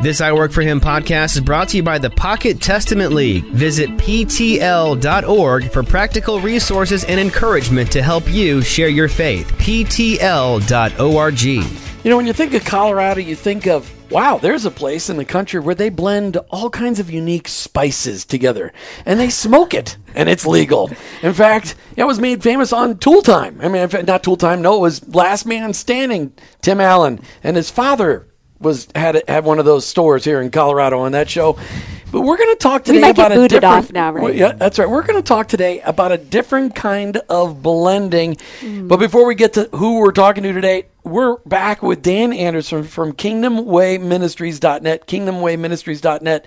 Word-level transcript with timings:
This 0.00 0.20
I 0.20 0.32
Work 0.32 0.52
For 0.52 0.60
Him 0.60 0.80
podcast 0.80 1.34
is 1.36 1.40
brought 1.40 1.70
to 1.70 1.78
you 1.78 1.82
by 1.82 1.98
the 1.98 2.10
Pocket 2.10 2.60
Testament 2.60 3.12
League. 3.12 3.44
Visit 3.44 3.88
PTL.org 3.90 5.70
for 5.70 5.82
practical 5.82 6.40
resources 6.40 7.04
and 7.04 7.18
encouragement 7.18 7.90
to 7.92 8.02
help 8.02 8.28
you 8.28 8.60
share 8.60 8.88
your 8.88 9.08
faith. 9.08 9.46
PTL.org. 9.52 11.42
You 11.42 12.10
know, 12.10 12.18
when 12.18 12.26
you 12.26 12.34
think 12.34 12.52
of 12.52 12.64
Colorado, 12.66 13.20
you 13.20 13.34
think 13.34 13.66
of, 13.66 13.90
wow, 14.10 14.36
there's 14.36 14.66
a 14.66 14.70
place 14.70 15.08
in 15.08 15.16
the 15.16 15.24
country 15.24 15.58
where 15.58 15.74
they 15.74 15.88
blend 15.88 16.36
all 16.50 16.68
kinds 16.68 17.00
of 17.00 17.10
unique 17.10 17.48
spices 17.48 18.26
together 18.26 18.74
and 19.06 19.18
they 19.18 19.30
smoke 19.30 19.72
it 19.72 19.96
and 20.14 20.28
it's 20.28 20.44
legal. 20.44 20.90
In 21.22 21.32
fact, 21.32 21.76
it 21.96 22.04
was 22.04 22.20
made 22.20 22.42
famous 22.42 22.74
on 22.74 22.98
Tool 22.98 23.22
Time. 23.22 23.58
I 23.62 23.68
mean, 23.68 23.88
not 24.06 24.22
Tool 24.22 24.36
Time, 24.36 24.60
no, 24.60 24.76
it 24.76 24.80
was 24.80 25.14
Last 25.14 25.46
Man 25.46 25.72
Standing, 25.72 26.34
Tim 26.60 26.78
Allen, 26.78 27.20
and 27.42 27.56
his 27.56 27.70
father 27.70 28.26
was 28.64 28.88
had 28.94 29.22
had 29.28 29.44
one 29.44 29.58
of 29.58 29.64
those 29.64 29.86
stores 29.86 30.24
here 30.24 30.40
in 30.40 30.50
Colorado 30.50 31.00
on 31.00 31.12
that 31.12 31.28
show. 31.28 31.58
But 32.10 32.20
we're 32.20 32.36
going 32.36 32.54
to 32.54 32.58
talk 32.60 32.84
today 32.84 33.10
about 33.10 33.32
a 33.32 33.48
different. 33.48 33.64
off 33.64 33.92
now, 33.92 34.12
right? 34.12 34.22
Well, 34.22 34.32
yeah, 34.32 34.52
that's 34.52 34.78
right. 34.78 34.88
We're 34.88 35.02
going 35.02 35.20
to 35.20 35.26
talk 35.26 35.48
today 35.48 35.80
about 35.80 36.12
a 36.12 36.16
different 36.16 36.76
kind 36.76 37.16
of 37.28 37.60
blending. 37.60 38.36
Mm. 38.60 38.86
But 38.86 38.98
before 38.98 39.26
we 39.26 39.34
get 39.34 39.54
to 39.54 39.68
who 39.72 39.98
we're 39.98 40.12
talking 40.12 40.44
to 40.44 40.52
today, 40.52 40.86
we're 41.02 41.38
back 41.38 41.82
with 41.82 42.02
Dan 42.02 42.32
Anderson 42.32 42.84
from 42.84 43.14
KingdomWayMinistries.net. 43.14 45.08
KingdomWayMinistries.net. 45.08 46.46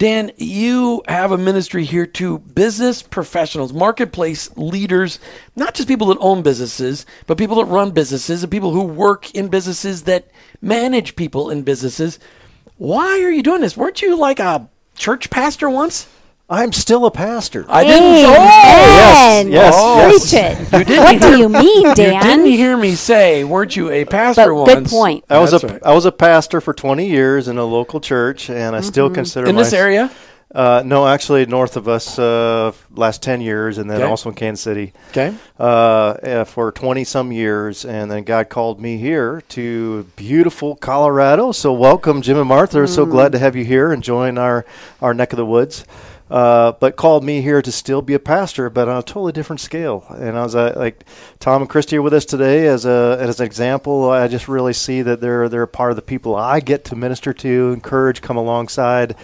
Dan, 0.00 0.32
you 0.38 1.02
have 1.08 1.30
a 1.30 1.36
ministry 1.36 1.84
here 1.84 2.06
to 2.06 2.38
business 2.38 3.02
professionals, 3.02 3.74
marketplace 3.74 4.50
leaders, 4.56 5.18
not 5.56 5.74
just 5.74 5.88
people 5.88 6.06
that 6.06 6.16
own 6.20 6.40
businesses, 6.40 7.04
but 7.26 7.36
people 7.36 7.56
that 7.56 7.66
run 7.66 7.90
businesses 7.90 8.42
and 8.42 8.50
people 8.50 8.70
who 8.70 8.82
work 8.82 9.30
in 9.34 9.48
businesses 9.48 10.04
that 10.04 10.30
manage 10.62 11.16
people 11.16 11.50
in 11.50 11.64
businesses. 11.64 12.18
Why 12.78 13.20
are 13.20 13.30
you 13.30 13.42
doing 13.42 13.60
this? 13.60 13.76
Weren't 13.76 14.00
you 14.00 14.16
like 14.16 14.40
a 14.40 14.70
church 14.96 15.28
pastor 15.28 15.68
once? 15.68 16.08
I'm 16.52 16.72
still 16.72 17.06
a 17.06 17.12
pastor. 17.12 17.64
I 17.68 17.84
didn't. 17.84 18.24
Amen. 18.28 19.52
yes, 19.52 19.74
Preach 20.20 20.32
yes. 20.32 20.72
it. 20.72 20.78
You 20.78 20.84
didn't 20.84 21.04
what 21.04 21.12
hear- 21.22 21.30
do 21.30 21.38
you 21.38 21.48
mean, 21.48 21.82
You 21.86 21.94
Dan? 21.94 22.22
didn't 22.22 22.46
hear 22.46 22.76
me 22.76 22.96
say, 22.96 23.44
weren't 23.44 23.76
you 23.76 23.88
a 23.90 24.04
pastor 24.04 24.46
But 24.52 24.54
once? 24.54 24.74
good 24.74 24.86
point. 24.88 25.24
I 25.30 25.38
was 25.38 25.52
That's 25.52 25.62
a 25.62 25.68
I 25.68 25.72
right. 25.90 25.94
was 25.94 26.06
a 26.06 26.12
pastor 26.12 26.60
for 26.60 26.74
20 26.74 27.06
years 27.06 27.46
in 27.46 27.56
a 27.56 27.64
local 27.64 28.00
church, 28.00 28.50
and 28.50 28.74
I 28.74 28.80
still 28.80 29.08
consider 29.10 29.46
in 29.48 29.54
this 29.54 29.72
area. 29.72 30.10
Uh, 30.52 30.82
no, 30.84 31.06
actually, 31.06 31.46
north 31.46 31.76
of 31.76 31.86
us, 31.86 32.18
uh, 32.18 32.72
last 32.96 33.22
10 33.22 33.40
years, 33.40 33.78
and 33.78 33.88
then 33.88 33.98
Okay. 34.00 34.10
also 34.10 34.30
in 34.30 34.34
Kansas 34.34 34.60
City. 34.64 34.92
Okay. 35.12 35.32
Uh, 35.56 36.42
for 36.42 36.72
20 36.72 37.04
some 37.04 37.30
years, 37.30 37.84
and 37.84 38.10
then 38.10 38.24
God 38.24 38.48
called 38.48 38.80
me 38.80 38.96
here 38.96 39.44
to 39.50 40.02
beautiful 40.16 40.74
Colorado. 40.74 41.52
So 41.52 41.72
welcome, 41.72 42.20
Jim 42.22 42.36
and 42.38 42.48
Martha. 42.48 42.78
We're 42.78 42.88
so 42.88 43.06
glad 43.06 43.30
to 43.30 43.38
have 43.38 43.54
you 43.54 43.64
here 43.64 43.92
and 43.92 44.02
join 44.02 44.36
our 44.38 44.64
our 45.00 45.14
neck 45.14 45.32
of 45.32 45.36
the 45.36 45.46
woods. 45.46 45.84
Uh, 46.30 46.70
but 46.78 46.94
called 46.94 47.24
me 47.24 47.42
here 47.42 47.60
to 47.60 47.72
still 47.72 48.02
be 48.02 48.14
a 48.14 48.18
pastor, 48.20 48.70
but 48.70 48.88
on 48.88 48.98
a 48.98 49.02
totally 49.02 49.32
different 49.32 49.58
scale. 49.58 50.04
And 50.10 50.38
I 50.38 50.42
was 50.44 50.54
uh, 50.54 50.74
like, 50.76 51.04
Tom 51.40 51.62
and 51.62 51.68
Christy 51.68 51.96
are 51.96 52.02
with 52.02 52.14
us 52.14 52.24
today 52.24 52.68
as 52.68 52.86
a 52.86 53.16
as 53.18 53.40
an 53.40 53.46
example. 53.46 54.08
I 54.08 54.28
just 54.28 54.46
really 54.46 54.72
see 54.72 55.02
that 55.02 55.20
they're 55.20 55.48
they're 55.48 55.66
part 55.66 55.90
of 55.90 55.96
the 55.96 56.02
people 56.02 56.36
I 56.36 56.60
get 56.60 56.84
to 56.86 56.96
minister 56.96 57.32
to, 57.32 57.72
encourage, 57.72 58.22
come 58.22 58.36
alongside 58.36 59.16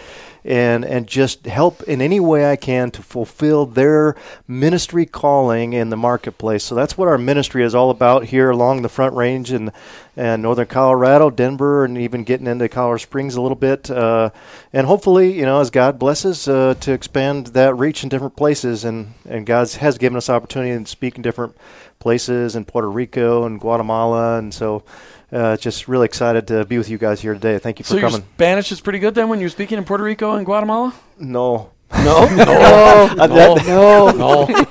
and 0.47 0.85
and 0.85 1.09
just 1.09 1.45
help 1.47 1.83
in 1.83 2.01
any 2.01 2.21
way 2.21 2.49
I 2.49 2.55
can 2.55 2.93
to 2.93 3.03
fulfill 3.03 3.67
their 3.67 4.15
ministry 4.47 5.05
calling 5.05 5.73
in 5.73 5.91
the 5.91 5.97
marketplace. 5.97 6.63
So 6.63 6.77
that's 6.77 6.97
what 6.97 7.09
our 7.09 7.19
ministry 7.19 7.65
is 7.65 7.75
all 7.75 7.91
about 7.91 8.27
here 8.27 8.51
along 8.51 8.83
the 8.83 8.89
Front 8.89 9.15
Range 9.15 9.51
and 9.51 9.73
and 10.17 10.43
northern 10.43 10.67
Colorado, 10.67 11.31
Denver, 11.31 11.85
and 11.85 11.99
even 11.99 12.25
getting 12.25 12.47
into 12.47 12.69
Colorado 12.69 12.99
Springs 12.99 13.35
a 13.35 13.43
little 13.43 13.57
bit. 13.57 13.91
Uh, 13.91 14.31
and 14.73 14.87
hopefully, 14.87 15.37
you 15.37 15.45
know, 15.45 15.61
as 15.61 15.69
God 15.71 15.99
blesses, 15.99 16.49
uh, 16.49 16.75
to 16.81 16.93
expand 16.93 17.49
that 17.49 17.77
reach 17.77 18.03
in 18.05 18.09
different 18.09 18.37
places. 18.37 18.85
And 18.85 19.15
and 19.29 19.45
God 19.47 19.69
has 19.73 19.99
given 19.99 20.17
us 20.17 20.31
opportunity 20.31 20.83
to 20.83 20.89
speak 20.89 21.17
in 21.17 21.23
different 21.23 21.57
places 21.99 22.55
in 22.55 22.65
Puerto 22.65 22.89
Rico 22.89 23.45
and 23.45 23.61
Guatemala, 23.61 24.39
and 24.39 24.55
so. 24.55 24.85
Uh, 25.33 25.57
just 25.57 25.89
really 25.89 26.05
excited 26.05 26.47
to 26.49 26.65
be 26.65 26.79
with 26.79 26.89
you 26.89 26.99
guys 26.99 27.21
here 27.21 27.35
today. 27.35 27.59
Thank 27.59 27.79
you 27.81 27.85
for 27.85 27.91
So 27.91 27.97
your 27.97 28.11
coming. 28.11 28.27
Spanish 28.37 28.71
is 28.71 28.81
pretty 28.81 29.01
good 29.01 29.15
then 29.15 29.29
when 29.29 29.41
you're 29.41 29.49
speaking 29.49 29.77
in 29.79 29.85
Puerto 29.85 30.05
Rico 30.05 30.35
and 30.37 30.47
Guatemala? 30.47 30.95
No, 31.19 31.71
No, 31.93 32.27
no, 32.35 32.45
Uh, 33.19 33.27
no, 33.27 33.55
no, 33.67 34.11
no. 34.47 34.67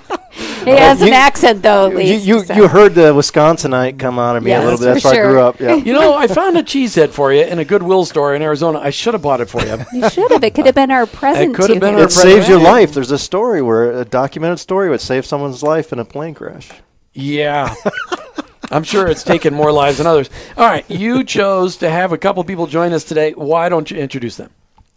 He 0.66 0.72
has 0.72 1.02
an 1.02 1.14
accent, 1.14 1.62
though, 1.62 1.86
at 1.88 1.92
you, 1.92 1.98
least. 1.98 2.26
you, 2.26 2.44
so. 2.44 2.54
you 2.56 2.68
heard 2.68 2.96
the 2.96 3.14
Wisconsinite 3.14 4.00
come 4.00 4.18
out 4.18 4.36
of 4.36 4.42
me 4.44 4.50
Yes, 4.50 4.64
a 4.64 4.66
little 4.66 4.80
bit. 4.80 4.86
That's 4.86 5.02
for 5.04 5.12
where 5.12 5.26
I 5.26 5.30
grew 5.30 5.42
up. 5.42 5.60
Yeah. 5.60 5.76
You 5.76 5.94
know, 5.94 6.16
I 6.16 6.26
found 6.28 6.58
a 6.58 6.64
cheesehead 6.64 7.10
for 7.12 7.32
you 7.32 7.44
in 7.44 7.60
a 7.60 7.66
Goodwill 7.66 8.04
store 8.04 8.34
in 8.34 8.42
Arizona. 8.42 8.80
I 8.80 8.90
should 8.90 9.14
have 9.14 9.22
bought 9.22 9.42
it 9.42 9.50
for 9.50 9.62
you. 9.64 9.78
You 9.94 10.10
should 10.10 10.32
have. 10.32 10.44
It 10.44 10.56
could 10.56 10.66
have 10.66 10.74
been 10.74 10.90
our 10.90 11.06
present 11.06 11.52
It 11.52 11.56
could 11.56 11.70
have 11.70 11.80
been 11.80 11.96
our 11.96 12.04
It 12.06 12.12
saves 12.12 12.50
your 12.50 12.60
life. 12.60 12.94
There's 12.94 13.12
a 13.12 13.18
story 13.20 13.62
where 13.62 13.92
a 13.92 14.06
documented 14.06 14.60
story 14.60 14.90
would 14.90 15.02
save 15.02 15.26
someone's 15.26 15.62
life 15.62 15.94
in 15.94 16.00
a 16.00 16.06
plane 16.06 16.34
crash. 16.34 16.72
Yeah. 17.14 17.74
I'm 18.72 18.84
sure 18.84 19.08
it's 19.08 19.24
taken 19.24 19.54
more 19.54 19.72
lives 19.72 19.98
than 19.98 20.08
others. 20.08 20.30
All 20.58 20.66
right, 20.66 20.90
you 20.90 21.24
chose 21.24 21.78
to 21.78 21.90
have 21.90 22.12
a 22.12 22.18
couple 22.18 22.44
people 22.44 22.68
join 22.68 22.94
us 22.94 23.04
today. 23.04 23.32
Why 23.34 23.70
don't 23.70 23.90
you 23.90 23.98
introduce 23.98 24.38
them? 24.38 24.50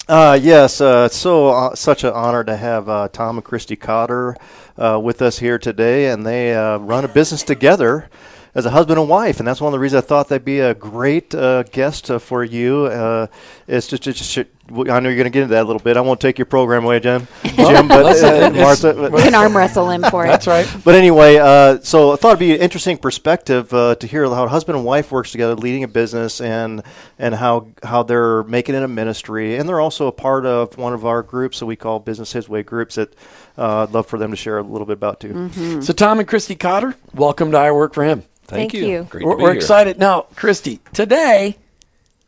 Uh, 0.09 0.39
yes, 0.41 0.81
uh, 0.81 1.05
it's 1.07 1.17
so 1.17 1.49
uh, 1.49 1.75
such 1.75 2.03
an 2.03 2.13
honor 2.15 2.43
to 2.43 2.57
have 2.57 2.89
uh, 2.89 3.09
Tom 3.09 3.37
and 3.37 3.45
Christy 3.45 3.77
Cotter 3.77 4.37
uh, 4.79 4.99
with 5.03 5.21
us 5.21 5.39
here 5.39 5.59
today, 5.59 6.07
and 6.07 6.25
they 6.25 6.55
uh, 6.55 6.79
run 6.79 7.05
a 7.05 7.09
business 7.09 7.43
together 7.43 8.09
as 8.55 8.65
a 8.65 8.71
husband 8.71 8.99
and 8.99 9.09
wife, 9.09 9.39
and 9.39 9.47
that's 9.47 9.61
one 9.61 9.69
of 9.69 9.73
the 9.73 9.79
reasons 9.79 10.03
I 10.03 10.07
thought 10.07 10.29
they'd 10.29 10.45
be 10.45 10.61
a 10.61 10.75
great 10.75 11.31
guest 11.31 12.07
for 12.21 12.43
you. 12.43 13.29
Just, 13.69 13.91
just- 14.03 14.39
I 14.71 15.01
know 15.01 15.09
you're 15.09 15.17
going 15.17 15.25
to 15.25 15.31
get 15.31 15.43
into 15.43 15.55
that 15.55 15.63
a 15.63 15.65
little 15.65 15.81
bit. 15.81 15.97
I 15.97 16.01
won't 16.01 16.21
take 16.21 16.39
your 16.39 16.47
program 16.47 16.85
away, 16.85 17.01
Jim. 17.01 17.27
Jim, 17.45 17.89
but 17.89 18.23
uh, 18.23 18.51
Martha. 18.55 19.11
We 19.11 19.23
can 19.23 19.35
arm 19.35 19.57
wrestle 19.57 19.91
him 19.91 20.03
for 20.11 20.25
it. 20.25 20.29
That's 20.29 20.47
right. 20.47 20.69
but 20.85 20.95
anyway, 20.95 21.37
uh, 21.37 21.81
so 21.81 22.13
I 22.13 22.17
thought 22.17 22.29
it'd 22.31 22.39
be 22.39 22.55
an 22.55 22.61
interesting 22.61 22.99
perspective 22.99 23.73
uh, 23.73 23.95
to 23.97 24.07
hear 24.07 24.27
how 24.27 24.47
husband 24.49 24.77
and 24.77 24.85
wife 24.85 25.11
works 25.11 25.33
together, 25.33 25.55
leading 25.55 25.85
a 25.85 25.89
business, 25.89 26.41
and 26.41 26.83
and 27.19 27.35
how 27.35 27.69
how 27.83 28.03
they're 28.03 28.43
making 28.45 28.75
it 28.75 28.83
a 28.83 28.89
ministry, 28.89 29.57
and 29.57 29.69
they're 29.69 29.81
also 29.81 30.07
a 30.07 30.13
part 30.13 30.47
of 30.47 30.77
one 30.77 30.93
of 30.93 31.07
our 31.07 31.23
groups 31.23 31.61
that 31.61 31.67
we 31.67 31.77
call 31.77 31.99
Business 31.99 32.33
His 32.33 32.49
Way 32.49 32.63
groups. 32.63 32.97
That 32.97 33.15
uh, 33.57 33.85
I'd 33.85 33.91
love 33.91 34.07
for 34.07 34.19
them 34.19 34.31
to 34.31 34.37
share 34.37 34.59
a 34.59 34.63
little 34.63 34.87
bit 34.87 34.95
about 34.95 35.21
too. 35.21 35.33
Mm-hmm. 35.33 35.81
So, 35.81 35.93
Tom 35.93 36.19
and 36.19 36.29
Christy 36.29 36.55
Cotter, 36.55 36.95
welcome 37.15 37.51
to 37.53 37.57
I 37.59 37.71
Work 37.73 37.95
for 37.95 38.05
Him. 38.05 38.25
Thank 38.45 38.73
you. 38.73 39.07
Great 39.11 39.25
We're, 39.25 39.33
to 39.33 39.37
be 39.37 39.43
we're 39.43 39.51
here. 39.51 39.57
excited. 39.59 39.99
Now, 39.99 40.23
Christy, 40.35 40.81
today, 40.95 41.57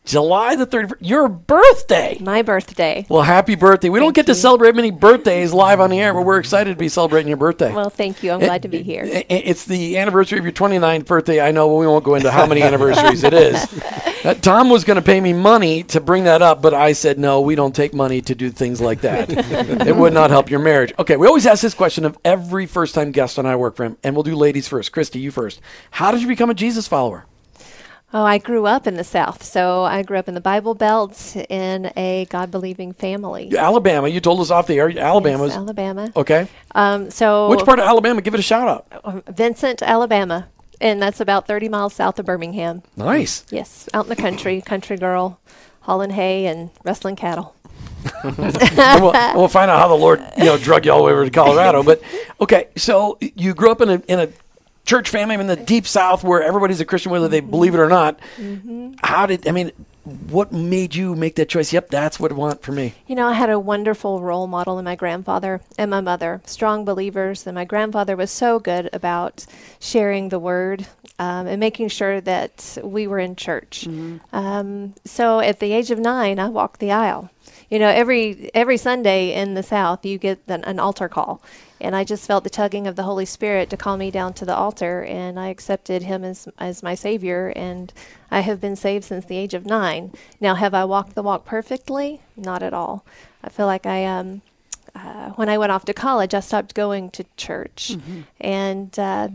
July 0.07 0.57
the 0.57 0.67
31st, 0.67 0.93
your 1.01 1.29
birthday. 1.29 2.17
My 2.21 2.43
birthday. 2.43 3.07
Well, 3.09 3.23
happy 3.23 3.55
birthday. 3.55 3.91
We 3.91 3.99
don't 4.01 4.09
Thank 4.09 4.17
get 4.17 4.27
to 4.27 4.35
celebrate 4.35 4.75
many 4.75 4.91
birthdays 4.91 5.53
live 5.53 5.79
on 5.79 5.91
the 5.91 6.01
air, 6.01 6.15
but 6.15 6.23
we're 6.23 6.39
excited 6.39 6.71
to 6.71 6.77
be 6.77 6.89
celebrating 6.89 7.29
your 7.29 7.37
birthday. 7.37 7.73
Well, 7.73 7.91
thank 7.91 8.23
you. 8.23 8.33
I'm 8.33 8.41
glad 8.41 8.63
to 8.63 8.69
be 8.69 8.83
here. 8.83 9.05
I- 9.05 9.19
I- 9.31 9.43
It's 9.45 9.67
the 9.67 9.99
anniversary 9.99 10.39
of 10.39 10.45
your 10.45 10.53
29th 10.53 11.05
birthday. 11.07 11.41
I 11.41 11.51
know 11.53 11.77
we 11.77 11.87
won't 11.87 12.03
go 12.05 12.15
into 12.15 12.31
how 12.31 12.47
many 12.47 12.63
anniversaries 12.63 13.23
it 13.25 13.35
is. 13.35 13.67
Uh, 14.23 14.35
Tom 14.35 14.69
was 14.69 14.85
going 14.85 14.97
to 14.97 15.03
pay 15.03 15.19
me 15.19 15.33
money 15.33 15.83
to 15.83 15.99
bring 15.99 16.25
that 16.25 16.43
up, 16.43 16.61
but 16.61 16.75
I 16.75 16.93
said, 16.93 17.19
no, 17.19 17.41
we 17.41 17.55
don't 17.55 17.75
take 17.75 17.95
money 17.95 18.21
to 18.21 18.35
do 18.35 18.51
things 18.51 18.79
like 18.79 19.01
that. 19.01 19.31
it 19.87 19.97
would 19.97 20.13
not 20.13 20.29
help 20.29 20.51
your 20.51 20.61
marriage. 20.61 20.93
Okay, 20.99 21.17
we 21.17 21.27
always 21.27 21.47
ask 21.47 21.63
this 21.63 21.73
question 21.73 22.05
of 22.05 22.19
every 22.23 22.67
first 22.67 22.95
time 22.95 23.13
guest 23.13 23.39
on 23.39 23.47
I 23.47 23.57
Work 23.57 23.77
For 23.77 23.85
Him, 23.85 23.97
and 24.05 24.15
we'll 24.15 24.23
do 24.23 24.37
ladies 24.37 24.69
first. 24.69 24.93
Christy, 24.93 25.21
you 25.21 25.31
first. 25.31 25.63
How 25.93 26.11
did 26.11 26.21
you 26.21 26.29
become 26.29 26.51
a 26.51 26.55
Jesus 26.55 26.87
follower? 26.87 27.25
Oh, 28.13 28.25
I 28.25 28.39
grew 28.39 28.67
up 28.67 28.87
in 28.89 28.95
the 28.95 29.05
South. 29.05 29.45
So 29.45 29.85
I 29.85 30.03
grew 30.03 30.19
up 30.19 30.27
in 30.27 30.35
the 30.35 30.41
Bible 30.41 30.75
Belt 30.75 31.37
in 31.49 31.93
a 31.97 32.27
God 32.29 32.51
believing 32.51 32.93
family. 32.93 33.57
Alabama. 33.57 34.09
You 34.09 34.21
told 34.21 34.41
us 34.41 34.51
off 34.51 34.67
the 34.67 34.79
air. 34.79 34.91
Alabama's. 34.99 35.51
Yes, 35.51 35.59
Alabama. 35.59 36.13
Okay. 36.17 36.49
Um, 36.75 37.11
so 37.11 37.49
Which 37.49 37.65
part 37.65 37.79
of 37.79 37.85
Alabama? 37.85 38.21
Give 38.21 38.35
it 38.35 38.41
a 38.41 38.43
shout 38.43 38.67
out. 38.69 39.01
Um, 39.05 39.23
Vincent, 39.29 39.83
Alabama. 39.83 40.49
And 40.81 41.01
that's 41.01 41.21
about 41.21 41.47
30 41.47 41.69
miles 41.69 41.95
south 41.95 42.19
of 42.19 42.27
Birmingham. 42.27 42.83
Nice. 42.97 43.45
Yes, 43.51 43.89
out 43.93 44.07
in 44.07 44.09
the 44.09 44.17
country, 44.17 44.61
country 44.63 44.97
girl, 44.97 45.39
hauling 45.83 46.11
hay 46.11 46.47
and 46.47 46.71
wrestling 46.85 47.17
cattle. 47.17 47.55
we'll, 48.25 49.13
we'll 49.35 49.49
find 49.49 49.71
out 49.71 49.79
how 49.79 49.89
the 49.89 49.95
Lord, 49.95 50.25
you 50.39 50.47
know, 50.47 50.57
drug 50.57 50.87
you 50.87 50.93
all 50.93 50.99
the 50.99 51.05
way 51.05 51.13
over 51.13 51.25
to 51.27 51.31
Colorado. 51.31 51.83
But 51.83 52.01
okay, 52.41 52.69
so 52.77 53.19
you 53.21 53.53
grew 53.53 53.71
up 53.71 53.83
in 53.83 53.91
a 53.91 54.03
in 54.09 54.21
a 54.21 54.29
church 54.91 55.09
family 55.09 55.35
I'm 55.35 55.41
in 55.41 55.47
the 55.47 55.55
deep 55.55 55.87
South 55.87 56.25
where 56.25 56.43
everybody's 56.43 56.81
a 56.81 56.85
Christian, 56.85 57.13
whether 57.13 57.29
they 57.29 57.39
believe 57.39 57.75
it 57.75 57.79
or 57.79 57.89
not. 57.89 58.19
How 59.05 59.27
did 59.27 59.47
I 59.47 59.53
mean? 59.53 59.71
What 60.29 60.51
made 60.51 60.95
you 60.95 61.15
make 61.15 61.37
that 61.37 61.49
choice? 61.49 61.73
Yep, 61.73 61.91
that's 61.91 62.19
what 62.19 62.33
I 62.33 62.35
want 62.35 62.63
for 62.63 62.73
me. 62.73 62.95
You 63.07 63.15
know, 63.15 63.29
I 63.29 63.35
had 63.35 63.51
a 63.51 63.61
wonderful 63.61 64.21
role 64.21 64.47
model 64.49 64.79
in 64.79 64.85
my 64.85 64.97
grandfather 64.97 65.61
and 65.79 65.91
my 65.91 66.01
mother, 66.01 66.41
strong 66.47 66.85
believers. 66.85 67.47
And 67.47 67.55
my 67.55 67.67
grandfather 67.67 68.17
was 68.17 68.31
so 68.31 68.59
good 68.59 68.89
about 68.93 69.47
sharing 69.79 70.31
the 70.31 70.39
word 70.39 70.87
um, 71.19 71.47
and 71.47 71.61
making 71.61 71.89
sure 71.91 72.21
that 72.23 72.79
we 72.83 73.07
were 73.07 73.21
in 73.21 73.37
church. 73.37 73.87
Um, 74.33 74.95
so 75.05 75.39
at 75.39 75.61
the 75.61 75.73
age 75.73 75.91
of 75.93 75.99
nine, 76.01 76.41
I 76.41 76.49
walked 76.49 76.81
the 76.81 76.91
aisle. 76.91 77.31
You 77.71 77.79
know, 77.79 77.89
every 77.89 78.51
every 78.53 78.77
Sunday 78.77 79.33
in 79.33 79.55
the 79.55 79.63
South, 79.63 80.05
you 80.05 80.19
get 80.19 80.41
an, 80.49 80.65
an 80.65 80.81
altar 80.81 81.09
call, 81.09 81.41
and 81.81 81.95
I 81.95 82.03
just 82.03 82.27
felt 82.27 82.43
the 82.43 82.51
tugging 82.51 82.89
of 82.89 82.97
the 82.97 83.05
Holy 83.05 83.25
Spirit 83.25 83.71
to 83.71 83.77
call 83.77 83.97
me 83.97 84.11
down 84.11 84.35
to 84.35 84.45
the 84.45 84.55
altar, 84.55 85.05
and 85.05 85.39
I 85.39 85.49
accepted 85.49 86.03
Him 86.03 86.25
as 86.25 86.49
as 86.59 86.83
my 86.83 86.97
Savior, 86.97 87.53
and 87.55 87.93
I 88.31 88.41
have 88.41 88.61
been 88.61 88.77
saved 88.77 89.05
since 89.05 89.25
the 89.25 89.37
age 89.37 89.55
of 89.55 89.65
nine. 89.67 90.13
Now, 90.41 90.57
have 90.57 90.75
I 90.75 90.85
walked 90.85 91.15
the 91.15 91.23
walk 91.23 91.45
perfectly? 91.45 92.21
Not 92.37 92.63
at 92.63 92.75
all. 92.75 93.05
I 93.43 93.49
feel 93.49 93.67
like 93.67 93.87
I 93.87 94.05
um. 94.05 94.43
Uh, 94.93 95.31
when 95.31 95.49
I 95.49 95.57
went 95.57 95.71
off 95.71 95.85
to 95.85 95.95
college, 95.95 96.35
I 96.35 96.41
stopped 96.41 96.75
going 96.75 97.11
to 97.13 97.25
church, 97.37 97.97
and 98.41 98.99
uh, 98.99 99.29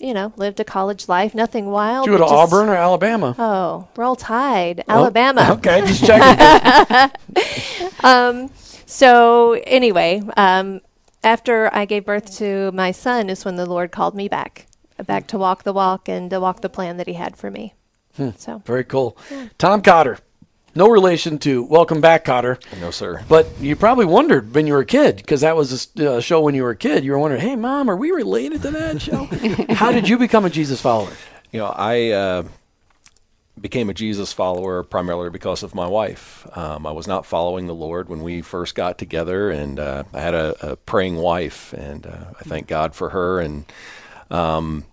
you 0.00 0.14
know, 0.14 0.32
lived 0.36 0.60
a 0.60 0.64
college 0.64 1.08
life. 1.08 1.34
Nothing 1.34 1.66
wild. 1.66 2.06
Did 2.06 2.12
you 2.12 2.18
go 2.18 2.26
to 2.26 2.32
Auburn 2.32 2.68
or 2.68 2.74
Alabama? 2.74 3.34
Oh, 3.38 3.88
roll 3.96 4.16
tide, 4.16 4.84
Alabama. 4.88 5.48
Okay, 5.60 5.80
just 5.82 6.04
checking. 6.04 7.10
Um, 8.02 8.50
so 8.86 9.52
anyway, 9.66 10.22
um, 10.36 10.80
after 11.22 11.68
I 11.74 11.84
gave 11.84 12.06
birth 12.06 12.36
to 12.38 12.72
my 12.72 12.92
son 12.92 13.28
is 13.28 13.44
when 13.44 13.56
the 13.56 13.66
Lord 13.66 13.92
called 13.92 14.14
me 14.14 14.26
back, 14.26 14.66
back 15.06 15.26
to 15.28 15.38
walk 15.38 15.64
the 15.64 15.72
walk 15.72 16.08
and 16.08 16.30
to 16.30 16.40
walk 16.40 16.62
the 16.62 16.70
plan 16.70 16.96
that 16.96 17.06
He 17.06 17.12
had 17.14 17.36
for 17.36 17.50
me. 17.50 17.74
So 18.36 18.62
Very 18.64 18.84
cool. 18.84 19.16
Tom 19.58 19.82
Cotter. 19.82 20.18
No 20.74 20.88
relation 20.88 21.38
to 21.40 21.64
Welcome 21.64 22.00
Back, 22.00 22.24
Cotter. 22.24 22.58
No, 22.80 22.92
sir. 22.92 23.24
But 23.28 23.48
you 23.60 23.74
probably 23.74 24.04
wondered 24.04 24.54
when 24.54 24.68
you 24.68 24.74
were 24.74 24.80
a 24.80 24.86
kid, 24.86 25.16
because 25.16 25.40
that 25.40 25.56
was 25.56 25.90
a 25.96 26.16
uh, 26.16 26.20
show 26.20 26.40
when 26.40 26.54
you 26.54 26.62
were 26.62 26.70
a 26.70 26.76
kid. 26.76 27.04
You 27.04 27.12
were 27.12 27.18
wondering, 27.18 27.42
hey, 27.42 27.56
mom, 27.56 27.90
are 27.90 27.96
we 27.96 28.12
related 28.12 28.62
to 28.62 28.70
that 28.70 29.02
show? 29.02 29.24
How 29.74 29.90
did 29.90 30.08
you 30.08 30.16
become 30.16 30.44
a 30.44 30.50
Jesus 30.50 30.80
follower? 30.80 31.12
You 31.50 31.58
know, 31.58 31.66
I 31.66 32.10
uh, 32.10 32.42
became 33.60 33.90
a 33.90 33.94
Jesus 33.94 34.32
follower 34.32 34.84
primarily 34.84 35.30
because 35.30 35.64
of 35.64 35.74
my 35.74 35.88
wife. 35.88 36.46
Um, 36.56 36.86
I 36.86 36.92
was 36.92 37.08
not 37.08 37.26
following 37.26 37.66
the 37.66 37.74
Lord 37.74 38.08
when 38.08 38.22
we 38.22 38.40
first 38.40 38.76
got 38.76 38.96
together, 38.96 39.50
and 39.50 39.80
uh, 39.80 40.04
I 40.14 40.20
had 40.20 40.34
a, 40.34 40.72
a 40.72 40.76
praying 40.76 41.16
wife, 41.16 41.72
and 41.72 42.06
uh, 42.06 42.26
I 42.38 42.44
thank 42.44 42.68
God 42.68 42.94
for 42.94 43.10
her. 43.10 43.40
And 43.40 43.64
um, 44.30 44.84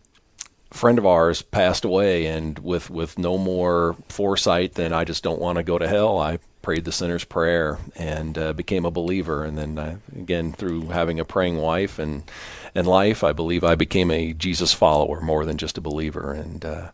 friend 0.71 0.97
of 0.97 1.05
ours 1.05 1.41
passed 1.41 1.85
away, 1.85 2.25
and 2.25 2.59
with 2.59 2.89
with 2.89 3.17
no 3.17 3.37
more 3.37 3.95
foresight 4.09 4.73
than 4.73 4.93
I 4.93 5.03
just 5.03 5.23
don't 5.23 5.41
want 5.41 5.57
to 5.57 5.63
go 5.63 5.77
to 5.77 5.87
hell, 5.87 6.19
I 6.19 6.39
prayed 6.61 6.83
the 6.83 6.91
sinner's 6.91 7.23
prayer 7.23 7.79
and 7.95 8.37
uh, 8.37 8.51
became 8.51 8.85
a 8.85 8.91
believer. 8.91 9.45
And 9.45 9.57
then 9.57 9.79
uh, 9.79 9.97
again, 10.13 10.51
through 10.51 10.87
having 10.87 11.19
a 11.19 11.25
praying 11.25 11.57
wife 11.57 11.97
and 11.97 12.29
and 12.75 12.85
life, 12.85 13.23
I 13.23 13.31
believe 13.31 13.63
I 13.63 13.75
became 13.75 14.11
a 14.11 14.33
Jesus 14.33 14.73
follower 14.73 15.21
more 15.21 15.45
than 15.45 15.57
just 15.57 15.77
a 15.77 15.81
believer. 15.81 16.33
And 16.33 16.65
uh, 16.65 16.91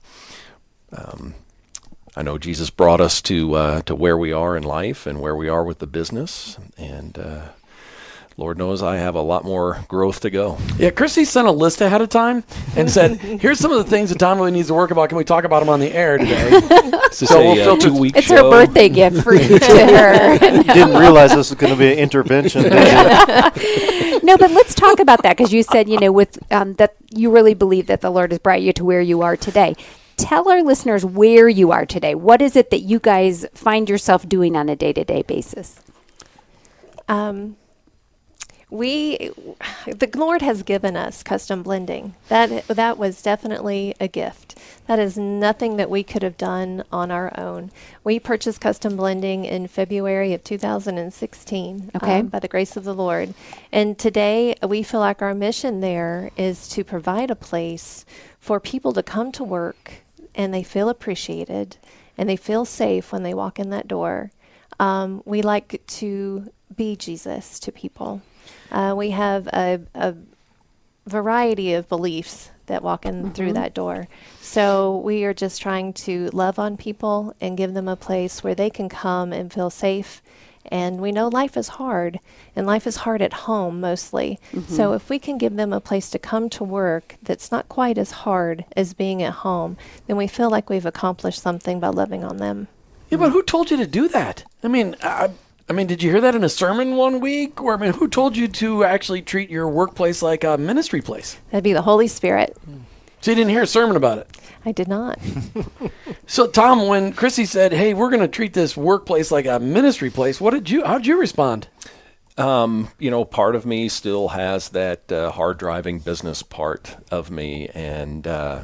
um, 0.95 1.33
I 2.15 2.21
know 2.21 2.37
Jesus 2.37 2.69
brought 2.69 3.01
us 3.01 3.21
to 3.23 3.55
uh, 3.55 3.81
to 3.81 3.95
where 3.95 4.17
we 4.17 4.31
are 4.31 4.55
in 4.55 4.63
life 4.63 5.07
and 5.07 5.19
where 5.19 5.35
we 5.35 5.49
are 5.49 5.63
with 5.63 5.79
the 5.79 5.87
business. 5.87 6.57
And 6.77 7.17
uh, 7.17 7.49
Lord 8.35 8.57
knows 8.57 8.81
I 8.81 8.97
have 8.97 9.13
a 9.13 9.21
lot 9.21 9.45
more 9.45 9.83
growth 9.87 10.21
to 10.21 10.31
go. 10.31 10.57
Yeah, 10.77 10.89
Christy 10.89 11.23
sent 11.23 11.47
a 11.47 11.51
list 11.51 11.81
ahead 11.81 12.01
of 12.01 12.09
time 12.09 12.43
and 12.75 12.89
said, 12.89 13.17
here's 13.19 13.59
some 13.59 13.71
of 13.71 13.77
the 13.77 13.89
things 13.89 14.09
that 14.09 14.17
Tom 14.17 14.39
really 14.39 14.49
needs 14.51 14.69
to 14.69 14.73
work 14.73 14.89
about. 14.89 15.09
Can 15.09 15.19
we 15.19 15.23
talk 15.23 15.43
about 15.43 15.59
them 15.59 15.69
on 15.69 15.79
the 15.79 15.93
air 15.93 16.17
today? 16.17 16.59
So 17.13 17.39
a 17.39 17.43
we'll 17.43 17.51
uh, 17.51 17.63
filter- 17.63 17.89
two-week 17.89 18.17
It's 18.17 18.25
show. 18.25 18.45
her 18.45 18.65
birthday 18.65 18.89
gift 18.89 19.21
for 19.21 19.35
you 19.35 19.59
to 19.59 19.65
her. 19.85 20.39
Didn't 20.39 20.97
realize 20.97 21.29
this 21.29 21.51
was 21.51 21.53
going 21.53 21.71
to 21.71 21.77
be 21.77 21.91
an 21.93 21.99
intervention. 21.99 22.63
did 22.63 22.73
you? 22.73 24.19
no, 24.23 24.35
but 24.35 24.49
let's 24.49 24.73
talk 24.73 24.99
about 24.99 25.21
that 25.21 25.37
because 25.37 25.53
you 25.53 25.61
said, 25.61 25.87
you 25.87 25.99
know, 25.99 26.11
with 26.11 26.39
um, 26.51 26.73
that 26.75 26.95
you 27.11 27.29
really 27.29 27.53
believe 27.53 27.85
that 27.85 28.01
the 28.01 28.09
Lord 28.09 28.31
has 28.31 28.39
brought 28.39 28.63
you 28.63 28.73
to 28.73 28.83
where 28.83 28.99
you 28.99 29.21
are 29.21 29.37
today. 29.37 29.75
Tell 30.17 30.49
our 30.49 30.63
listeners 30.63 31.05
where 31.05 31.47
you 31.47 31.71
are 31.71 31.85
today. 31.85 32.15
What 32.15 32.41
is 32.41 32.55
it 32.55 32.71
that 32.71 32.79
you 32.79 32.97
guys 32.99 33.45
find 33.53 33.87
yourself 33.87 34.27
doing 34.27 34.55
on 34.55 34.67
a 34.67 34.75
day 34.75 34.91
to 34.93 35.03
day 35.03 35.21
basis? 35.21 35.79
um, 37.07 37.57
we, 38.73 39.29
the 39.85 40.09
Lord 40.15 40.41
has 40.41 40.63
given 40.63 40.97
us 40.97 41.21
custom 41.21 41.61
blending. 41.61 42.15
That 42.29 42.67
that 42.67 42.97
was 42.97 43.21
definitely 43.21 43.93
a 43.99 44.07
gift. 44.07 44.57
That 44.87 44.97
is 44.97 45.15
nothing 45.15 45.77
that 45.77 45.91
we 45.91 46.03
could 46.03 46.23
have 46.23 46.37
done 46.37 46.83
on 46.91 47.11
our 47.11 47.31
own. 47.39 47.69
We 48.03 48.19
purchased 48.19 48.61
custom 48.61 48.97
blending 48.97 49.45
in 49.45 49.67
February 49.67 50.33
of 50.33 50.43
2016 50.43 51.91
Okay. 51.95 52.19
um, 52.19 52.27
by 52.27 52.39
the 52.39 52.47
grace 52.47 52.75
of 52.75 52.83
the 52.83 52.95
Lord. 52.95 53.35
And 53.71 53.95
today 53.97 54.55
we 54.67 54.81
feel 54.81 54.99
like 54.99 55.21
our 55.21 55.35
mission 55.35 55.79
there 55.81 56.31
is 56.35 56.67
to 56.69 56.83
provide 56.83 57.29
a 57.29 57.35
place 57.35 58.05
for 58.39 58.59
people 58.59 58.91
to 58.93 59.03
come 59.03 59.31
to 59.33 59.43
work 59.43 60.01
and 60.33 60.51
they 60.51 60.63
feel 60.63 60.89
appreciated 60.89 61.77
and 62.17 62.27
they 62.27 62.35
feel 62.37 62.65
safe 62.65 63.11
when 63.11 63.21
they 63.21 63.35
walk 63.35 63.59
in 63.59 63.69
that 63.69 63.87
door. 63.87 64.31
Um, 64.79 65.21
we 65.25 65.43
like 65.43 65.79
to 65.85 66.51
be 66.75 66.95
Jesus 66.95 67.59
to 67.59 67.71
people. 67.71 68.23
Uh, 68.73 68.93
we 68.97 69.11
have 69.11 69.47
a, 69.47 69.79
a 69.93 70.15
variety 71.05 71.73
of 71.73 71.87
beliefs 71.87 72.49
that 72.65 72.81
walk 72.81 73.05
in 73.05 73.31
through 73.33 73.47
mm-hmm. 73.47 73.55
that 73.55 73.73
door. 73.73 74.07
So 74.41 74.97
we 74.97 75.23
are 75.25 75.33
just 75.33 75.61
trying 75.61 75.93
to 75.93 76.29
love 76.29 76.57
on 76.57 76.77
people 76.77 77.35
and 77.39 77.57
give 77.57 77.73
them 77.73 77.87
a 77.87 77.95
place 77.95 78.43
where 78.43 78.55
they 78.55 78.69
can 78.69 78.89
come 78.89 79.33
and 79.33 79.51
feel 79.53 79.69
safe. 79.69 80.21
And 80.71 81.01
we 81.01 81.11
know 81.11 81.27
life 81.27 81.57
is 81.57 81.67
hard, 81.67 82.21
and 82.55 82.65
life 82.65 82.87
is 82.87 82.95
hard 82.95 83.21
at 83.21 83.33
home 83.33 83.81
mostly. 83.81 84.39
So 84.53 84.59
mm-hmm. 84.59 84.93
if 84.95 85.09
we 85.09 85.19
can 85.19 85.37
give 85.37 85.57
them 85.57 85.73
a 85.73 85.81
place 85.81 86.09
to 86.11 86.19
come 86.19 86.49
to 86.51 86.63
work 86.63 87.17
that's 87.21 87.51
not 87.51 87.67
quite 87.67 87.97
as 87.97 88.11
hard 88.11 88.63
as 88.75 88.93
being 88.93 89.21
at 89.21 89.33
home, 89.33 89.75
then 90.07 90.15
we 90.15 90.25
feel 90.25 90.49
like 90.49 90.69
we've 90.69 90.85
accomplished 90.85 91.41
something 91.41 91.81
by 91.81 91.89
loving 91.89 92.23
on 92.23 92.37
them. 92.37 92.69
yeah, 93.09 93.17
but 93.17 93.29
mm. 93.29 93.33
who 93.33 93.43
told 93.43 93.71
you 93.71 93.77
to 93.77 93.85
do 93.85 94.07
that? 94.07 94.45
I 94.63 94.69
mean, 94.69 94.95
I, 95.03 95.31
I 95.69 95.73
mean, 95.73 95.87
did 95.87 96.03
you 96.03 96.11
hear 96.11 96.21
that 96.21 96.35
in 96.35 96.43
a 96.43 96.49
sermon 96.49 96.95
one 96.97 97.19
week? 97.19 97.61
Or, 97.61 97.73
I 97.73 97.77
mean, 97.77 97.93
who 97.93 98.07
told 98.07 98.35
you 98.35 98.47
to 98.49 98.83
actually 98.83 99.21
treat 99.21 99.49
your 99.49 99.67
workplace 99.67 100.21
like 100.21 100.43
a 100.43 100.57
ministry 100.57 101.01
place? 101.01 101.37
That'd 101.51 101.63
be 101.63 101.73
the 101.73 101.81
Holy 101.81 102.07
Spirit. 102.07 102.57
So 103.21 103.31
you 103.31 103.35
didn't 103.35 103.51
hear 103.51 103.63
a 103.63 103.67
sermon 103.67 103.95
about 103.95 104.17
it. 104.17 104.37
I 104.65 104.71
did 104.71 104.87
not. 104.87 105.19
So, 106.25 106.47
Tom, 106.47 106.87
when 106.87 107.11
Chrissy 107.11 107.45
said, 107.45 107.73
"Hey, 107.73 107.93
we're 107.93 108.09
going 108.09 108.21
to 108.21 108.29
treat 108.29 108.53
this 108.53 108.77
workplace 108.77 109.29
like 109.29 109.45
a 109.45 109.59
ministry 109.59 110.09
place," 110.09 110.39
what 110.39 110.51
did 110.51 110.69
you? 110.69 110.83
How 110.85 110.97
did 110.97 111.05
you 111.05 111.19
respond? 111.19 111.67
Um, 112.37 112.87
you 112.97 113.11
know, 113.11 113.25
part 113.25 113.55
of 113.55 113.65
me 113.65 113.89
still 113.89 114.29
has 114.29 114.69
that 114.69 115.11
uh, 115.11 115.31
hard 115.31 115.57
driving 115.59 115.99
business 115.99 116.41
part 116.41 116.95
of 117.11 117.29
me, 117.29 117.69
and 117.73 118.25
uh, 118.25 118.63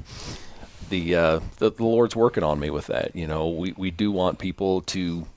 the, 0.90 1.16
uh, 1.16 1.40
the 1.58 1.72
the 1.72 1.84
Lord's 1.84 2.16
working 2.16 2.44
on 2.44 2.60
me 2.60 2.70
with 2.70 2.88
that. 2.88 3.16
You 3.16 3.28
know, 3.28 3.50
we 3.50 3.74
we 3.78 3.92
do 3.92 4.10
want 4.12 4.40
people 4.40 4.82
to 4.82 5.28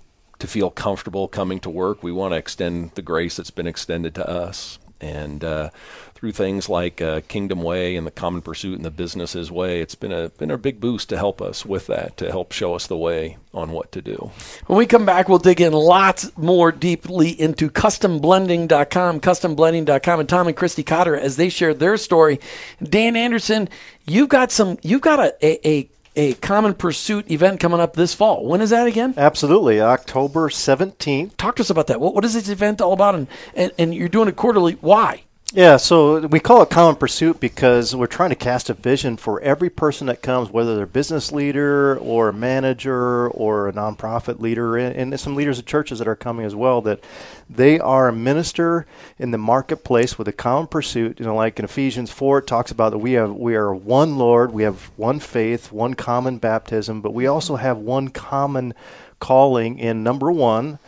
to 0.43 0.49
feel 0.49 0.71
comfortable 0.71 1.29
coming 1.29 1.61
to 1.61 1.71
work. 1.71 2.03
We 2.03 2.11
want 2.11 2.33
to 2.33 2.37
extend 2.37 2.91
the 2.97 3.03
grace 3.03 3.37
that's 3.37 3.53
been 3.53 3.69
extended 3.69 4.13
to 4.17 4.29
us, 4.29 4.81
and 5.01 5.45
uh, 5.45 5.71
through 6.15 6.33
things 6.33 6.69
like 6.69 7.01
uh, 7.01 7.21
Kingdom 7.29 7.63
Way 7.63 7.95
and 7.95 8.05
the 8.05 8.11
Common 8.11 8.43
Pursuit 8.43 8.75
and 8.75 8.85
the 8.85 8.91
Business 8.91 9.35
His 9.35 9.53
Way, 9.53 9.81
it's 9.81 9.95
been 9.95 10.11
a 10.11 10.31
been 10.31 10.51
a 10.51 10.59
big 10.59 10.81
boost 10.81 11.09
to 11.11 11.17
help 11.17 11.41
us 11.41 11.65
with 11.65 11.87
that, 11.87 12.17
to 12.17 12.29
help 12.33 12.51
show 12.51 12.75
us 12.75 12.89
the 12.89 12.97
way 12.97 13.39
on 13.55 13.71
what 13.71 13.93
to 13.93 14.03
do. 14.03 14.33
When 14.67 14.79
we 14.79 14.87
come 14.87 15.07
back, 15.07 15.29
we'll 15.29 15.39
dig 15.39 15.61
in 15.61 15.73
lots 15.73 16.37
more 16.37 16.73
deeply 16.73 17.41
into 17.41 17.71
customblending.com, 17.71 19.21
customblending.com, 19.21 20.21
and 20.21 20.29
Tom 20.29 20.49
and 20.49 20.57
Christy 20.57 20.83
Cotter 20.83 21.17
as 21.17 21.37
they 21.37 21.51
share 21.51 21.73
their 21.73 21.97
story. 21.97 22.41
Dan 22.83 23.15
Anderson, 23.15 23.69
you've 24.07 24.29
got 24.29 24.51
some, 24.51 24.77
you've 24.83 25.03
got 25.03 25.21
a, 25.21 25.47
a, 25.47 25.69
a, 25.69 25.89
a 26.17 26.35
common 26.35 26.75
pursuit 26.75 27.31
event 27.31 27.61
coming 27.61 27.81
up 27.81 27.95
this 27.95 28.15
fall. 28.15 28.45
When 28.47 28.61
is 28.61 28.71
that 28.71 28.87
again? 28.87 29.15
Absolutely. 29.17 29.81
October 29.81 30.49
17th. 30.49 31.37
Talk 31.37 31.57
to 31.57 31.63
us 31.63 31.71
about 31.71 31.87
that. 31.87 32.01
What, 32.01 32.15
what 32.15 32.25
is 32.25 32.35
this 32.35 32.49
event 32.49 32.81
all 32.81 32.93
about? 32.93 33.15
And, 33.15 33.27
and, 33.55 33.73
and 33.79 33.95
you're 33.95 34.09
doing 34.09 34.29
it 34.29 34.37
quarterly. 34.37 34.75
Why? 34.81 35.25
Yeah, 35.55 35.77
so 35.77 36.21
we 36.29 36.41
call 36.41 36.63
it 36.63 36.71
Common 36.71 36.97
Pursuit 36.97 37.39
because 37.39 37.95
we're 37.95 38.07
trying 38.07 38.31
to 38.31 38.35
cast 38.35 38.71
a 38.71 38.75
vision 38.75 39.19
for 39.19 39.39
every 39.43 39.69
person 39.69 40.07
that 40.07 40.23
comes, 40.23 40.49
whether 40.49 40.75
they're 40.75 40.87
business 40.87 41.31
leader 41.31 41.99
or 41.99 42.31
a 42.31 42.33
manager 42.33 43.29
or 43.29 43.69
a 43.69 43.73
nonprofit 43.75 44.41
leader, 44.41 44.79
and, 44.79 44.97
and 44.97 45.21
some 45.21 45.37
leaders 45.37 45.59
of 45.59 45.67
churches 45.67 45.99
that 45.99 46.09
are 46.09 46.17
coming 46.17 46.47
as 46.47 46.55
well, 46.55 46.81
that 46.81 47.01
they 47.51 47.79
are 47.79 48.09
a 48.09 48.15
minister 48.15 48.87
in 49.19 49.31
the 49.31 49.37
marketplace 49.37 50.17
with 50.17 50.27
a 50.27 50.33
common 50.33 50.69
pursuit. 50.69 51.21
You 51.21 51.27
know, 51.27 51.35
like 51.35 51.59
in 51.59 51.67
Ephesians 51.67 52.11
4, 52.11 52.39
it 52.39 52.47
talks 52.47 52.71
about 52.71 52.93
that 52.93 52.99
we 52.99 53.13
have 53.13 53.35
we 53.35 53.55
are 53.55 53.75
one 53.75 54.17
Lord, 54.17 54.55
we 54.55 54.63
have 54.63 54.91
one 54.97 55.21
faith, 55.21 55.71
one 55.71 55.93
common 55.93 56.39
baptism, 56.39 57.03
but 57.03 57.13
we 57.13 57.27
also 57.27 57.57
have 57.57 57.77
one 57.77 58.09
common 58.09 58.73
calling 59.21 59.79
in 59.79 60.03
number 60.03 60.33
one 60.33 60.79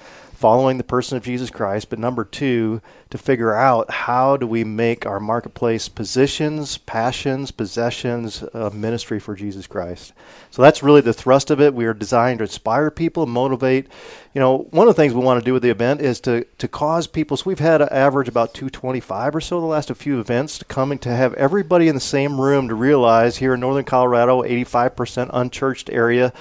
following 0.45 0.77
the 0.77 0.85
person 0.85 1.17
of 1.17 1.25
Jesus 1.25 1.49
Christ, 1.49 1.89
but 1.89 1.99
number 1.99 2.23
two, 2.23 2.83
to 3.15 3.19
figure 3.19 3.55
out 3.55 3.89
how 3.93 4.37
do 4.37 4.45
we 4.45 4.65
make 4.65 5.07
our 5.07 5.21
marketplace 5.21 5.89
positions, 5.89 6.79
passions, 6.79 7.53
possessions, 7.53 8.43
uh, 8.53 8.71
ministry 8.75 9.21
for 9.21 9.37
Jesus 9.37 9.69
Christ. 9.69 10.13
So 10.51 10.63
that's 10.63 10.83
really 10.83 11.01
the 11.01 11.13
thrust 11.13 11.53
of 11.53 11.61
it. 11.61 11.75
We 11.75 11.85
are 11.85 11.95
designed 11.95 12.41
to 12.41 12.45
inspire 12.45 12.91
people, 12.91 13.27
motivate. 13.27 13.87
You 14.35 14.41
know, 14.41 14.67
one 14.73 14.89
of 14.89 14.97
the 14.97 15.01
things 15.01 15.15
we 15.15 15.21
want 15.21 15.39
to 15.39 15.45
do 15.45 15.53
with 15.53 15.63
the 15.63 15.71
event 15.71 16.01
is 16.01 16.19
to 16.23 16.43
to 16.59 16.67
cause 16.67 17.07
people. 17.07 17.37
So 17.37 17.45
we've 17.47 17.61
had 17.61 17.81
an 17.81 17.89
average 17.93 18.27
about 18.27 18.53
225 18.53 19.37
or 19.37 19.41
so 19.41 19.61
the 19.61 19.67
last 19.67 19.95
few 19.95 20.19
events 20.19 20.61
coming 20.65 20.99
to 20.99 21.15
have 21.15 21.35
everybody 21.35 21.87
in 21.87 21.95
the 21.95 22.01
same 22.01 22.41
room 22.41 22.67
to 22.67 22.75
realize 22.75 23.37
here 23.37 23.55
in 23.55 23.61
northern 23.61 23.85
Colorado, 23.85 24.43
85% 24.43 25.31
unchurched 25.33 25.89
area 25.89 26.33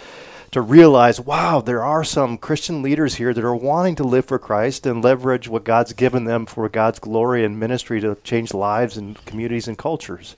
to 0.53 0.61
realize, 0.61 1.19
wow, 1.19 1.61
there 1.61 1.83
are 1.83 2.03
some 2.03 2.37
Christian 2.37 2.83
leaders 2.83 3.15
here 3.15 3.33
that 3.33 3.43
are 3.43 3.55
wanting 3.55 3.95
to 3.95 4.03
live 4.03 4.25
for 4.25 4.37
Christ 4.37 4.85
and 4.85 5.03
leverage 5.03 5.47
what 5.47 5.63
God's 5.63 5.93
given 5.93 6.25
them 6.25 6.45
for 6.45 6.69
God's 6.69 6.99
glory 6.99 7.43
and 7.43 7.59
ministry 7.59 7.99
to 8.01 8.15
change 8.23 8.53
lives 8.53 8.95
and 8.95 9.23
communities 9.25 9.67
and 9.67 9.75
cultures. 9.75 10.35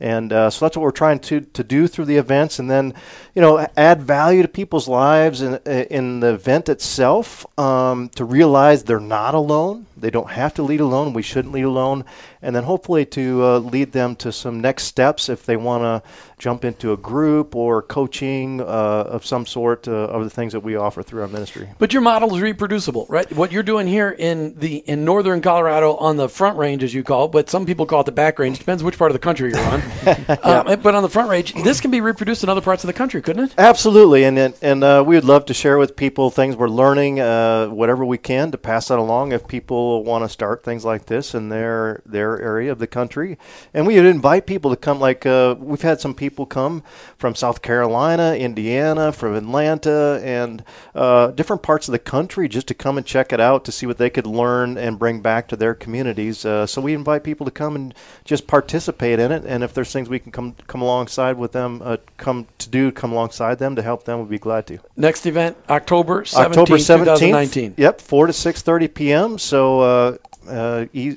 And 0.00 0.32
uh, 0.32 0.50
so 0.50 0.64
that's 0.64 0.76
what 0.76 0.82
we're 0.82 0.90
trying 0.90 1.20
to, 1.20 1.40
to 1.40 1.62
do 1.62 1.86
through 1.86 2.06
the 2.06 2.16
events, 2.16 2.58
and 2.58 2.70
then, 2.70 2.94
you 3.34 3.42
know, 3.42 3.66
add 3.76 4.02
value 4.02 4.42
to 4.42 4.48
people's 4.48 4.88
lives 4.88 5.42
in, 5.42 5.56
in 5.64 6.20
the 6.20 6.34
event 6.34 6.68
itself 6.68 7.46
um, 7.58 8.08
to 8.10 8.24
realize 8.24 8.82
they're 8.82 8.98
not 8.98 9.34
alone. 9.34 9.86
They 9.96 10.10
don't 10.10 10.30
have 10.30 10.54
to 10.54 10.62
lead 10.64 10.80
alone. 10.80 11.12
We 11.12 11.22
shouldn't 11.22 11.54
lead 11.54 11.62
alone. 11.62 12.04
And 12.40 12.56
then 12.56 12.64
hopefully 12.64 13.06
to 13.06 13.44
uh, 13.44 13.58
lead 13.58 13.92
them 13.92 14.16
to 14.16 14.32
some 14.32 14.60
next 14.60 14.84
steps 14.84 15.28
if 15.28 15.46
they 15.46 15.56
want 15.56 15.84
to 15.84 16.08
jump 16.38 16.64
into 16.64 16.92
a 16.92 16.96
group 16.96 17.54
or 17.54 17.82
coaching 17.82 18.60
uh, 18.60 18.64
of 18.64 19.24
some 19.24 19.46
sort 19.46 19.86
uh, 19.86 19.92
of 19.92 20.24
the 20.24 20.30
things 20.30 20.52
that 20.54 20.60
we 20.60 20.74
offer 20.74 21.04
through 21.04 21.22
our 21.22 21.28
ministry. 21.28 21.68
But 21.78 21.92
your 21.92 22.02
model 22.02 22.34
is 22.34 22.42
reproducible, 22.42 23.06
right? 23.08 23.30
What 23.32 23.52
you're 23.52 23.62
doing 23.62 23.86
here 23.86 24.10
in 24.10 24.58
the 24.58 24.78
in 24.78 25.04
northern 25.04 25.40
Colorado 25.40 25.94
on 25.94 26.16
the 26.16 26.28
front 26.28 26.58
range, 26.58 26.82
as 26.82 26.92
you 26.92 27.04
call 27.04 27.26
it, 27.26 27.32
but 27.32 27.48
some 27.48 27.64
people 27.64 27.86
call 27.86 28.00
it 28.00 28.06
the 28.06 28.12
back 28.12 28.40
range. 28.40 28.58
Depends 28.58 28.82
which 28.82 28.98
part 28.98 29.12
of 29.12 29.14
the 29.14 29.20
country 29.20 29.50
you're 29.50 29.60
on. 29.60 29.81
um, 30.42 30.80
but 30.80 30.94
on 30.94 31.02
the 31.02 31.08
front 31.08 31.28
range, 31.28 31.54
this 31.54 31.80
can 31.80 31.90
be 31.90 32.00
reproduced 32.00 32.42
in 32.42 32.48
other 32.48 32.60
parts 32.60 32.82
of 32.84 32.88
the 32.88 32.92
country, 32.92 33.22
couldn't 33.22 33.44
it? 33.44 33.54
Absolutely, 33.58 34.24
and 34.24 34.38
and, 34.38 34.54
and 34.62 34.84
uh, 34.84 35.04
we 35.06 35.14
would 35.14 35.24
love 35.24 35.44
to 35.46 35.54
share 35.54 35.78
with 35.78 35.96
people 35.96 36.30
things 36.30 36.56
we're 36.56 36.68
learning, 36.68 37.20
uh, 37.20 37.68
whatever 37.68 38.04
we 38.04 38.18
can 38.18 38.50
to 38.50 38.58
pass 38.58 38.88
that 38.88 38.98
along. 38.98 39.32
If 39.32 39.46
people 39.46 40.04
want 40.04 40.24
to 40.24 40.28
start 40.28 40.64
things 40.64 40.84
like 40.84 41.06
this 41.06 41.34
in 41.34 41.48
their 41.48 42.02
their 42.04 42.40
area 42.40 42.72
of 42.72 42.78
the 42.78 42.86
country, 42.86 43.38
and 43.72 43.86
we 43.86 43.96
would 43.96 44.06
invite 44.06 44.46
people 44.46 44.70
to 44.70 44.76
come. 44.76 45.00
Like 45.00 45.26
uh, 45.26 45.56
we've 45.58 45.82
had 45.82 46.00
some 46.00 46.14
people 46.14 46.46
come 46.46 46.82
from 47.16 47.34
South 47.34 47.62
Carolina, 47.62 48.34
Indiana, 48.34 49.12
from 49.12 49.34
Atlanta, 49.34 50.20
and 50.24 50.64
uh, 50.94 51.28
different 51.28 51.62
parts 51.62 51.88
of 51.88 51.92
the 51.92 51.98
country 51.98 52.48
just 52.48 52.66
to 52.68 52.74
come 52.74 52.96
and 52.96 53.06
check 53.06 53.32
it 53.32 53.40
out 53.40 53.64
to 53.64 53.72
see 53.72 53.86
what 53.86 53.98
they 53.98 54.10
could 54.10 54.26
learn 54.26 54.76
and 54.76 54.98
bring 54.98 55.20
back 55.20 55.48
to 55.48 55.56
their 55.56 55.74
communities. 55.74 56.44
Uh, 56.44 56.66
so 56.66 56.80
we 56.80 56.94
invite 56.94 57.24
people 57.24 57.44
to 57.44 57.50
come 57.50 57.76
and 57.76 57.94
just 58.24 58.46
participate 58.46 59.18
in 59.18 59.32
it, 59.32 59.44
and 59.44 59.62
if 59.62 59.71
there's 59.74 59.92
things 59.92 60.08
we 60.08 60.18
can 60.18 60.32
come 60.32 60.54
come 60.66 60.82
alongside 60.82 61.36
with 61.36 61.52
them, 61.52 61.80
uh, 61.84 61.96
come 62.16 62.46
to 62.58 62.68
do, 62.68 62.90
come 62.92 63.12
alongside 63.12 63.58
them 63.58 63.76
to 63.76 63.82
help 63.82 64.04
them, 64.04 64.20
we'd 64.20 64.28
be 64.30 64.38
glad 64.38 64.66
to. 64.68 64.78
Next 64.96 65.26
event, 65.26 65.56
October 65.68 66.22
17th, 66.24 66.46
October 66.46 66.76
17th, 66.76 67.18
2019. 67.18 67.74
Yep, 67.76 68.00
4 68.00 68.26
to 68.28 68.32
6:30 68.32 68.94
p.m. 68.94 69.38
So 69.38 69.80
uh, 69.80 70.16
uh, 70.48 70.86
e- 70.92 71.16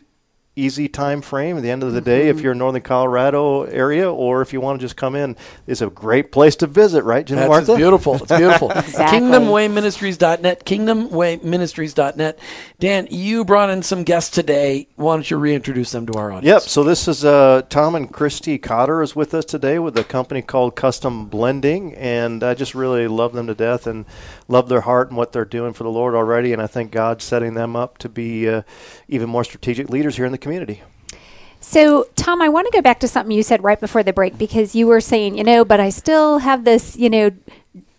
easy 0.57 0.87
time 0.87 1.21
frame 1.21 1.57
at 1.57 1.63
the 1.63 1.69
end 1.69 1.83
of 1.83 1.91
the 1.91 1.99
day 1.99 2.29
if 2.29 2.39
you're 2.39 2.53
in 2.53 2.57
northern 2.57 2.81
Colorado 2.81 3.63
area 3.63 4.11
or 4.11 4.41
if 4.41 4.53
you 4.53 4.61
want 4.61 4.79
to 4.79 4.85
just 4.85 4.95
come 4.95 5.15
in. 5.15 5.35
It's 5.67 5.81
a 5.81 5.89
great 5.89 6.31
place 6.31 6.55
to 6.57 6.67
visit, 6.67 7.03
right, 7.03 7.25
Jim 7.25 7.37
That's 7.37 7.49
Martha? 7.49 7.73
it's 7.73 7.77
beautiful. 7.77 8.15
It's 8.15 8.31
beautiful. 8.31 8.71
Exactly. 8.85 9.19
KingdomWayMinistries.net. 9.19 10.65
KingdomWayMinistries.net. 10.65 12.39
Dan, 12.79 13.07
you 13.09 13.43
brought 13.43 13.69
in 13.69 13.83
some 13.83 14.03
guests 14.03 14.29
today. 14.29 14.87
Why 14.95 15.15
don't 15.15 15.29
you 15.29 15.37
reintroduce 15.37 15.91
them 15.91 16.05
to 16.07 16.13
our 16.13 16.31
audience? 16.31 16.45
Yep. 16.45 16.61
So 16.69 16.83
this 16.83 17.07
is 17.07 17.25
uh, 17.25 17.63
Tom 17.69 17.95
and 17.95 18.11
Christy 18.11 18.57
Cotter 18.57 19.01
is 19.01 19.15
with 19.15 19.33
us 19.33 19.43
today 19.45 19.79
with 19.79 19.97
a 19.97 20.03
company 20.03 20.41
called 20.41 20.75
Custom 20.75 21.25
Blending, 21.27 21.93
and 21.95 22.43
I 22.43 22.53
just 22.53 22.75
really 22.75 23.07
love 23.07 23.33
them 23.33 23.47
to 23.47 23.55
death 23.55 23.87
and 23.87 24.05
love 24.47 24.69
their 24.69 24.81
heart 24.81 25.09
and 25.09 25.17
what 25.17 25.31
they're 25.31 25.45
doing 25.45 25.73
for 25.73 25.83
the 25.83 25.89
Lord 25.89 26.15
already. 26.15 26.53
And 26.53 26.61
I 26.61 26.67
think 26.67 26.91
God's 26.91 27.23
setting 27.23 27.55
them 27.55 27.75
up 27.75 27.97
to 27.99 28.09
be 28.09 28.47
uh, 28.47 28.61
even 29.07 29.29
more 29.29 29.43
strategic 29.43 29.89
leaders 29.89 30.15
here 30.15 30.25
in 30.25 30.31
the 30.31 30.37
community. 30.45 30.83
So, 31.59 32.07
Tom, 32.15 32.39
I 32.39 32.49
want 32.49 32.67
to 32.67 32.71
go 32.71 32.83
back 32.83 32.99
to 32.99 33.07
something 33.07 33.35
you 33.35 33.41
said 33.41 33.63
right 33.63 33.79
before 33.79 34.03
the 34.03 34.13
break 34.13 34.37
because 34.37 34.75
you 34.75 34.85
were 34.85 35.01
saying, 35.01 35.39
you 35.39 35.43
know, 35.43 35.65
but 35.65 35.79
I 35.79 35.89
still 35.89 36.37
have 36.37 36.65
this, 36.65 36.95
you 36.95 37.09
know, 37.09 37.31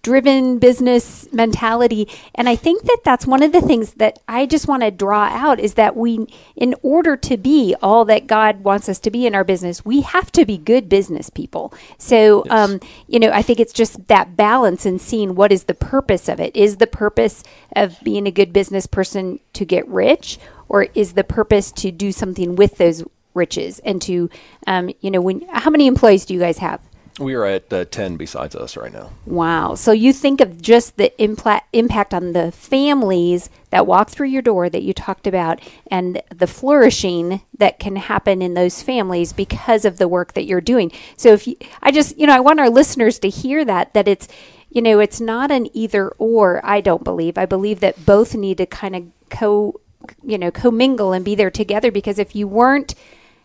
driven 0.06 0.60
business 0.60 1.26
mentality. 1.32 2.08
And 2.36 2.48
I 2.48 2.54
think 2.54 2.84
that 2.84 3.00
that's 3.04 3.26
one 3.26 3.42
of 3.42 3.50
the 3.50 3.60
things 3.60 3.94
that 3.94 4.20
I 4.28 4.46
just 4.46 4.68
want 4.68 4.84
to 4.84 4.92
draw 4.92 5.24
out 5.24 5.58
is 5.58 5.74
that 5.74 5.96
we, 5.96 6.28
in 6.54 6.76
order 6.82 7.16
to 7.16 7.36
be 7.36 7.74
all 7.82 8.04
that 8.04 8.28
God 8.28 8.62
wants 8.62 8.88
us 8.88 9.00
to 9.00 9.10
be 9.10 9.26
in 9.26 9.34
our 9.34 9.42
business, 9.42 9.84
we 9.84 10.02
have 10.02 10.30
to 10.30 10.46
be 10.46 10.58
good 10.58 10.88
business 10.88 11.28
people. 11.28 11.74
So, 11.98 12.44
um, 12.50 12.78
you 13.08 13.18
know, 13.18 13.32
I 13.32 13.42
think 13.42 13.58
it's 13.58 13.72
just 13.72 14.06
that 14.06 14.36
balance 14.36 14.86
and 14.86 15.00
seeing 15.00 15.34
what 15.34 15.50
is 15.50 15.64
the 15.64 15.74
purpose 15.74 16.28
of 16.28 16.38
it. 16.38 16.54
Is 16.54 16.76
the 16.76 16.86
purpose 16.86 17.42
of 17.74 17.98
being 18.04 18.28
a 18.28 18.30
good 18.30 18.52
business 18.52 18.86
person 18.86 19.40
to 19.54 19.64
get 19.64 19.88
rich? 19.88 20.38
Or 20.68 20.88
is 20.94 21.12
the 21.12 21.24
purpose 21.24 21.70
to 21.72 21.90
do 21.90 22.12
something 22.12 22.56
with 22.56 22.78
those 22.78 23.04
riches 23.34 23.78
and 23.80 24.00
to, 24.02 24.30
um, 24.66 24.90
you 25.00 25.10
know, 25.10 25.20
when 25.20 25.46
how 25.52 25.70
many 25.70 25.86
employees 25.86 26.24
do 26.24 26.34
you 26.34 26.40
guys 26.40 26.58
have? 26.58 26.80
We 27.18 27.34
are 27.34 27.46
at 27.46 27.72
uh, 27.72 27.86
10 27.86 28.16
besides 28.16 28.54
us 28.54 28.76
right 28.76 28.92
now. 28.92 29.10
Wow. 29.24 29.74
So 29.74 29.92
you 29.92 30.12
think 30.12 30.42
of 30.42 30.60
just 30.60 30.98
the 30.98 31.12
impla- 31.18 31.62
impact 31.72 32.12
on 32.12 32.32
the 32.32 32.52
families 32.52 33.48
that 33.70 33.86
walk 33.86 34.10
through 34.10 34.28
your 34.28 34.42
door 34.42 34.68
that 34.68 34.82
you 34.82 34.92
talked 34.92 35.26
about 35.26 35.60
and 35.90 36.20
the 36.34 36.46
flourishing 36.46 37.40
that 37.56 37.78
can 37.78 37.96
happen 37.96 38.42
in 38.42 38.52
those 38.52 38.82
families 38.82 39.32
because 39.32 39.86
of 39.86 39.96
the 39.96 40.08
work 40.08 40.34
that 40.34 40.44
you're 40.44 40.60
doing. 40.60 40.92
So 41.16 41.32
if 41.32 41.46
you, 41.46 41.56
I 41.82 41.90
just, 41.90 42.18
you 42.18 42.26
know, 42.26 42.34
I 42.34 42.40
want 42.40 42.60
our 42.60 42.70
listeners 42.70 43.18
to 43.20 43.30
hear 43.30 43.64
that, 43.64 43.94
that 43.94 44.08
it's, 44.08 44.28
you 44.68 44.82
know, 44.82 45.00
it's 45.00 45.20
not 45.20 45.50
an 45.50 45.74
either 45.74 46.10
or, 46.18 46.60
I 46.64 46.82
don't 46.82 47.04
believe. 47.04 47.38
I 47.38 47.46
believe 47.46 47.80
that 47.80 48.04
both 48.04 48.34
need 48.34 48.58
to 48.58 48.66
kind 48.66 48.94
of 48.94 49.04
co, 49.30 49.80
you 50.22 50.38
know, 50.38 50.50
commingle 50.50 51.12
and 51.12 51.24
be 51.24 51.34
there 51.34 51.50
together 51.50 51.90
because 51.90 52.18
if 52.18 52.34
you 52.34 52.46
weren't 52.48 52.94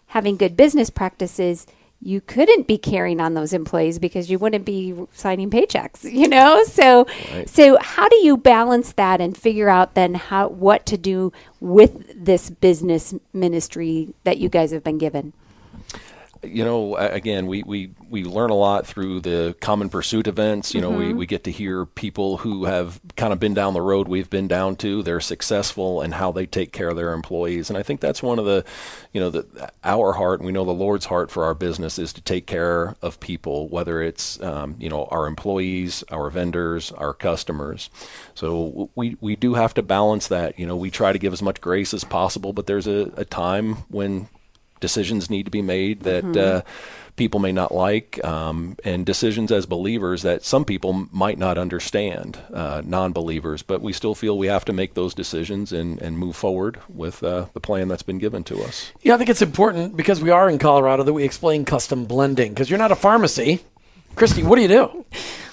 having 0.08 0.38
good 0.38 0.58
business 0.58 0.89
practices, 0.89 1.65
you 2.01 2.20
couldn't 2.20 2.68
be 2.68 2.77
carrying 2.77 3.22
on 3.22 3.36
those 3.36 3.53
employees 3.53 4.00
because 4.00 4.30
you 4.30 4.39
wouldn't 4.39 4.65
be 4.65 4.96
signing 5.13 5.50
paychecks, 5.50 6.03
you 6.12 6.27
know? 6.27 6.63
So 6.65 7.06
so 7.46 7.77
how 7.80 8.10
do 8.10 8.18
you 8.18 8.38
balance 8.38 8.94
that 8.94 9.22
and 9.22 9.38
figure 9.38 9.70
out 9.70 9.94
then 9.94 10.15
how 10.15 10.50
what 10.50 10.86
to 10.88 10.98
do 10.98 11.32
with 11.60 12.25
this 12.25 12.50
business 12.50 13.13
ministry 13.34 14.13
that 14.24 14.39
you 14.39 14.50
guys 14.50 14.72
have 14.72 14.84
been 14.84 14.98
given? 14.98 15.34
You 16.43 16.65
know, 16.65 16.95
again, 16.95 17.45
we, 17.45 17.62
we, 17.63 17.93
we 18.10 18.24
learn 18.24 18.50
a 18.50 18.55
lot 18.55 18.88
through 18.88 19.19
the 19.19 19.55
common 19.62 19.89
pursuit 19.89 20.27
events. 20.27 20.74
You 20.74 20.81
know, 20.81 20.89
we, 20.89 21.13
we 21.13 21.25
get 21.27 21.43
to 21.43 21.51
hear 21.51 21.86
people 21.86 22.38
who 22.38 22.65
have 22.65 23.00
kind 23.15 23.31
of 23.31 23.39
been 23.39 23.53
down 23.53 23.74
the 23.74 23.81
road 23.81 24.07
we've 24.07 24.29
been 24.29 24.48
down 24.48 24.75
to. 24.77 25.03
They're 25.03 25.19
successful 25.19 26.01
and 26.01 26.15
how 26.15 26.31
they 26.31 26.48
take 26.48 26.71
care 26.71 26.89
of 26.89 26.95
their 26.95 27.13
employees. 27.13 27.69
And 27.69 27.77
I 27.77 27.83
think 27.83 28.01
that's 28.01 28.24
one 28.24 28.39
of 28.39 28.45
the, 28.45 28.65
you 29.13 29.21
know, 29.21 29.29
the, 29.29 29.71
our 29.83 30.13
heart, 30.13 30.39
and 30.39 30.48
we 30.48 30.51
know 30.51 30.65
the 30.65 30.71
Lord's 30.71 31.05
heart 31.05 31.29
for 31.29 31.43
our 31.43 31.53
business 31.53 32.00
is 32.00 32.12
to 32.13 32.21
take 32.21 32.48
care 32.48 32.95
of 33.01 33.19
people, 33.19 33.69
whether 33.69 34.01
it's, 34.01 34.41
um, 34.41 34.75
you 34.79 34.89
know, 34.89 35.05
our 35.12 35.27
employees, 35.27 36.03
our 36.12 36.29
vendors, 36.31 36.91
our 36.93 37.13
customers. 37.13 37.89
So 38.33 38.89
we, 38.95 39.15
we 39.21 39.36
do 39.36 39.53
have 39.53 39.75
to 39.75 39.83
balance 39.83 40.27
that. 40.29 40.57
You 40.57 40.65
know, 40.65 40.75
we 40.75 40.89
try 40.89 41.13
to 41.13 41.19
give 41.19 41.33
as 41.33 41.43
much 41.43 41.62
grace 41.62 41.93
as 41.93 42.03
possible, 42.03 42.51
but 42.51 42.65
there's 42.65 42.88
a, 42.88 43.12
a 43.15 43.25
time 43.25 43.75
when 43.89 44.27
decisions 44.81 45.29
need 45.29 45.45
to 45.45 45.51
be 45.51 45.61
made 45.61 46.01
that 46.01 46.38
uh, 46.38 46.61
people 47.15 47.39
may 47.39 47.51
not 47.51 47.73
like, 47.73 48.23
um, 48.25 48.75
and 48.83 49.05
decisions 49.05 49.51
as 49.51 49.65
believers 49.65 50.23
that 50.23 50.43
some 50.43 50.65
people 50.65 51.07
might 51.11 51.38
not 51.38 51.57
understand, 51.57 52.39
uh, 52.53 52.81
non 52.83 53.13
believers, 53.13 53.61
but 53.61 53.81
we 53.81 53.93
still 53.93 54.15
feel 54.15 54.38
we 54.38 54.47
have 54.47 54.65
to 54.65 54.73
make 54.73 54.93
those 54.95 55.13
decisions 55.13 55.71
and, 55.71 56.01
and 56.01 56.17
move 56.17 56.35
forward 56.35 56.79
with 56.89 57.23
uh, 57.23 57.45
the 57.53 57.59
plan 57.59 57.88
that's 57.88 58.03
been 58.03 58.17
given 58.17 58.43
to 58.43 58.61
us. 58.63 58.91
Yeah, 59.01 59.15
I 59.15 59.17
think 59.17 59.29
it's 59.29 59.41
important 59.41 59.95
because 59.95 60.21
we 60.21 60.31
are 60.31 60.50
in 60.50 60.57
Colorado 60.57 61.03
that 61.03 61.13
we 61.13 61.23
explain 61.23 61.63
custom 61.63 62.05
blending 62.05 62.53
because 62.53 62.69
you're 62.69 62.79
not 62.79 62.91
a 62.91 62.95
pharmacy. 62.95 63.61
Christy, 64.15 64.44
what 64.44 64.56
do 64.58 64.62
you 64.62 64.68
do? 64.68 65.06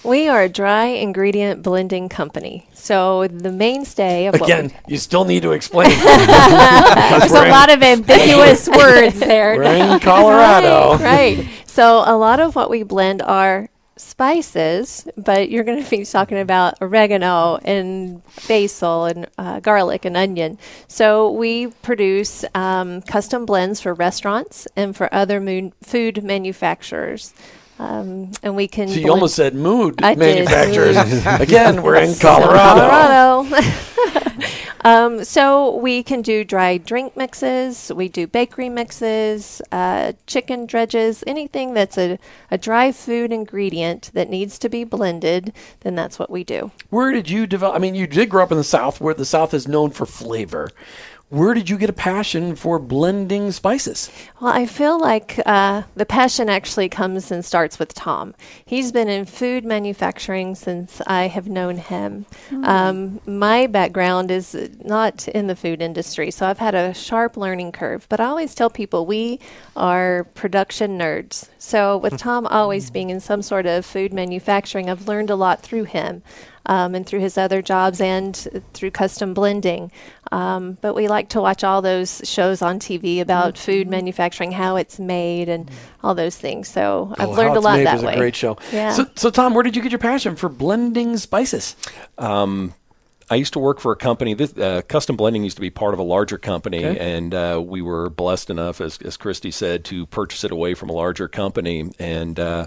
We 0.05 0.29
are 0.29 0.43
a 0.43 0.49
dry 0.49 0.87
ingredient 0.87 1.63
blending 1.63 2.09
company. 2.09 2.69
So 2.73 3.27
the 3.29 3.53
mainstay 3.53 4.27
of 4.27 4.41
what 4.41 4.49
Again, 4.49 4.73
you 4.87 4.97
still 4.97 5.25
need 5.25 5.43
to 5.43 5.53
explain. 5.53 5.91
There's 5.99 7.33
a 7.33 7.49
lot 7.49 7.71
of 7.71 7.83
ambiguous 7.83 8.69
words 8.77 9.19
there. 9.19 9.57
We're 9.57 9.95
in 9.95 10.01
Colorado. 10.01 11.03
Right, 11.03 11.39
right. 11.39 11.49
So 11.67 12.03
a 12.07 12.17
lot 12.17 12.41
of 12.41 12.55
what 12.57 12.71
we 12.71 12.83
blend 12.85 13.23
are 13.23 13.69
spices, 13.99 15.07
but 15.17 15.51
you're 15.51 15.65
going 15.65 15.83
to 15.83 15.91
be 15.91 16.05
talking 16.05 16.39
about 16.39 16.81
oregano 16.81 17.59
and 17.65 18.23
basil 18.47 19.05
and 19.07 19.27
uh, 19.37 19.61
garlic 19.61 20.05
and 20.05 20.17
onion. 20.17 20.59
So 20.87 21.31
we 21.31 21.69
produce 21.69 22.45
um, 22.55 23.03
custom 23.03 23.45
blends 23.45 23.81
for 23.81 23.95
restaurants 23.95 24.67
and 24.77 24.97
for 24.97 25.13
other 25.13 25.41
moon, 25.41 25.73
food 25.83 26.23
manufacturers. 26.23 27.35
Um, 27.79 28.33
and 28.43 28.57
we 28.57 28.67
can. 28.67 28.89
So 28.89 28.99
you 28.99 29.11
almost 29.11 29.37
said 29.37 29.55
mood 29.55 30.03
I 30.03 30.15
manufacturers. 30.15 30.97
Again, 31.41 31.83
we're 31.83 31.97
in 31.97 32.15
Colorado. 32.17 33.45
Colorado. 33.49 33.79
um, 34.85 35.25
so 35.25 35.77
we 35.77 36.03
can 36.03 36.23
do 36.23 36.45
dry 36.45 36.79
drink 36.79 37.17
mixes. 37.17 37.93
We 37.95 38.09
do 38.09 38.27
bakery 38.27 38.69
mixes, 38.69 39.63
uh, 39.73 40.13
chicken 40.27 40.67
dredges, 40.67 41.23
anything 41.27 41.75
that's 41.75 41.99
a, 41.99 42.19
a 42.51 42.59
dry 42.59 42.93
food 42.93 43.33
ingredient 43.33 44.11
that 44.15 44.29
needs 44.29 44.59
to 44.61 44.69
be 44.69 44.85
blended. 44.85 45.53
Then 45.81 45.95
that's 45.95 46.19
what 46.19 46.31
we 46.31 46.45
do. 46.45 46.71
Where 46.91 47.13
did 47.13 47.31
you 47.31 47.47
develop? 47.47 47.77
I 47.77 47.79
mean, 47.79 47.95
you 47.95 48.07
did 48.07 48.29
grow 48.29 48.43
up 48.43 48.53
in 48.53 48.59
the 48.59 48.65
South, 48.65 49.01
where 49.01 49.15
the 49.15 49.25
South 49.25 49.55
is 49.55 49.69
known 49.69 49.91
for 49.91 50.07
flavor. 50.07 50.71
Where 51.31 51.53
did 51.53 51.69
you 51.69 51.77
get 51.77 51.91
a 51.91 51.95
passion 51.95 52.57
for 52.57 52.79
blending 52.79 53.53
spices? 53.53 54.11
Well, 54.41 54.51
I 54.51 54.65
feel 54.65 54.99
like 54.99 55.39
uh, 55.45 55.83
the 55.95 56.07
passion 56.07 56.49
actually 56.49 56.89
comes 56.89 57.31
and 57.31 57.45
starts 57.45 57.79
with 57.79 57.93
Tom. 57.93 58.35
He's 58.65 58.93
been 58.93 59.09
in 59.09 59.27
food 59.27 59.65
manufacturing 59.65 60.55
since 60.55 61.03
I 61.07 61.27
have 61.29 61.47
known 61.47 61.77
him. 61.77 62.25
Um, 62.65 63.21
my 63.27 63.67
background 63.67 64.31
is 64.31 64.57
not 64.83 65.29
in 65.29 65.49
the 65.49 65.57
food 65.57 65.83
industry, 65.83 66.31
so 66.31 66.47
I've 66.47 66.59
had 66.59 66.75
a 66.75 66.95
sharp 66.95 67.37
learning 67.37 67.73
curve. 67.73 68.07
But 68.09 68.21
I 68.21 68.25
always 68.25 68.55
tell 68.55 68.71
people 68.71 69.05
we 69.05 69.39
are 69.77 70.25
production 70.35 70.99
nerds. 70.99 71.49
So 71.59 71.99
with 71.99 72.17
Tom 72.17 72.47
always 72.47 72.91
being 72.91 73.11
in 73.11 73.21
some 73.21 73.43
sort 73.43 73.67
of 73.67 73.85
food 73.85 74.15
manufacturing, 74.15 74.89
I've 74.89 75.07
learned 75.07 75.29
a 75.29 75.37
lot 75.37 75.61
through 75.61 75.85
him. 75.85 76.23
Um, 76.69 76.95
and 76.95 77.07
through 77.07 77.21
his 77.21 77.39
other 77.39 77.63
jobs 77.63 77.99
and 77.99 78.37
through 78.75 78.91
custom 78.91 79.33
blending. 79.33 79.91
Um, 80.33 80.77
but 80.83 80.95
we 80.95 81.09
like 81.09 81.31
to 81.31 81.41
watch 81.41 81.65
all 81.65 81.81
those 81.81 82.21
shows 82.25 82.61
on 82.61 82.79
TV 82.79 83.23
about 83.23 83.57
food 83.57 83.89
manufacturing, 83.89 84.53
how 84.53 84.77
it's 84.77 84.99
made, 85.01 85.49
and 85.49 85.71
all 86.05 86.15
those 86.15 86.37
things. 86.37 86.69
So 86.69 87.15
I've 87.19 87.29
Oh, 87.29 87.33
learned 87.33 87.49
How 87.49 87.55
a 87.55 87.57
It's 87.57 87.65
lot 87.65 87.77
Made 87.79 87.87
that 87.87 87.95
was 87.95 88.05
way. 88.05 88.15
a 88.15 88.19
great 88.19 88.37
show. 88.37 88.59
Yeah. 88.71 88.93
So, 88.93 89.07
so 89.15 89.31
Tom, 89.31 89.55
where 89.55 89.63
did 89.63 89.77
you 89.77 89.83
get 89.83 89.93
your 89.93 89.99
passion 89.99 90.37
for 90.37 90.51
blending 90.51 91.17
spices? 91.17 91.75
I 93.31 93.35
used 93.35 93.53
to 93.55 93.59
work 93.59 93.79
for 93.81 93.93
a 93.93 93.97
company. 93.97 94.33
This 94.35 94.57
uh, 94.57 94.81
custom 94.89 95.17
blending 95.17 95.45
used 95.45 95.57
to 95.57 95.61
be 95.61 95.71
part 95.71 95.93
of 95.93 96.01
a 96.01 96.03
larger 96.03 96.39
company, 96.39 96.85
Okay. 96.85 96.99
and 96.99 97.35
uh, 97.35 97.63
we 97.65 97.83
were 97.83 98.09
blessed 98.09 98.49
enough, 98.49 98.81
as 98.81 98.99
as 99.05 99.17
Christy 99.19 99.51
said, 99.51 99.85
to 99.87 100.07
purchase 100.07 100.45
it 100.45 100.51
away 100.51 100.73
from 100.75 100.89
a 100.89 100.95
larger 100.95 101.29
company. 101.29 101.91
And 101.99 102.41
uh, 102.41 102.67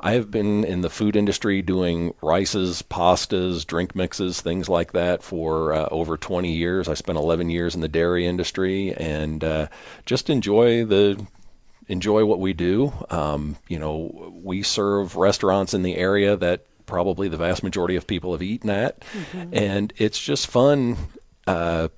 I 0.00 0.12
have 0.12 0.30
been 0.30 0.64
in 0.64 0.80
the 0.80 0.88
food 0.90 1.14
industry 1.14 1.60
doing 1.60 2.14
rices, 2.22 2.82
pastas, 2.82 3.66
drink 3.66 3.94
mixes, 3.94 4.40
things 4.40 4.68
like 4.68 4.92
that 4.92 5.22
for 5.22 5.72
uh, 5.74 5.88
over 5.90 6.16
20 6.16 6.50
years. 6.50 6.88
I 6.88 6.94
spent 6.94 7.18
11 7.18 7.50
years 7.50 7.74
in 7.74 7.82
the 7.82 7.88
dairy 7.88 8.26
industry, 8.26 8.94
and 8.94 9.44
uh, 9.44 9.68
just 10.06 10.30
enjoy 10.30 10.84
the 10.86 11.24
enjoy 11.86 12.24
what 12.24 12.40
we 12.40 12.52
do. 12.52 12.92
Um, 13.10 13.56
you 13.68 13.78
know, 13.78 14.32
we 14.42 14.62
serve 14.62 15.16
restaurants 15.16 15.74
in 15.74 15.82
the 15.82 15.96
area 15.96 16.36
that 16.36 16.64
probably 16.86 17.28
the 17.28 17.36
vast 17.36 17.62
majority 17.62 17.96
of 17.96 18.06
people 18.06 18.32
have 18.32 18.42
eaten 18.42 18.70
at, 18.70 19.04
and 19.52 19.92
it's 19.96 20.18
just 20.18 20.46
fun. 20.46 20.96
Uh, 21.46 21.88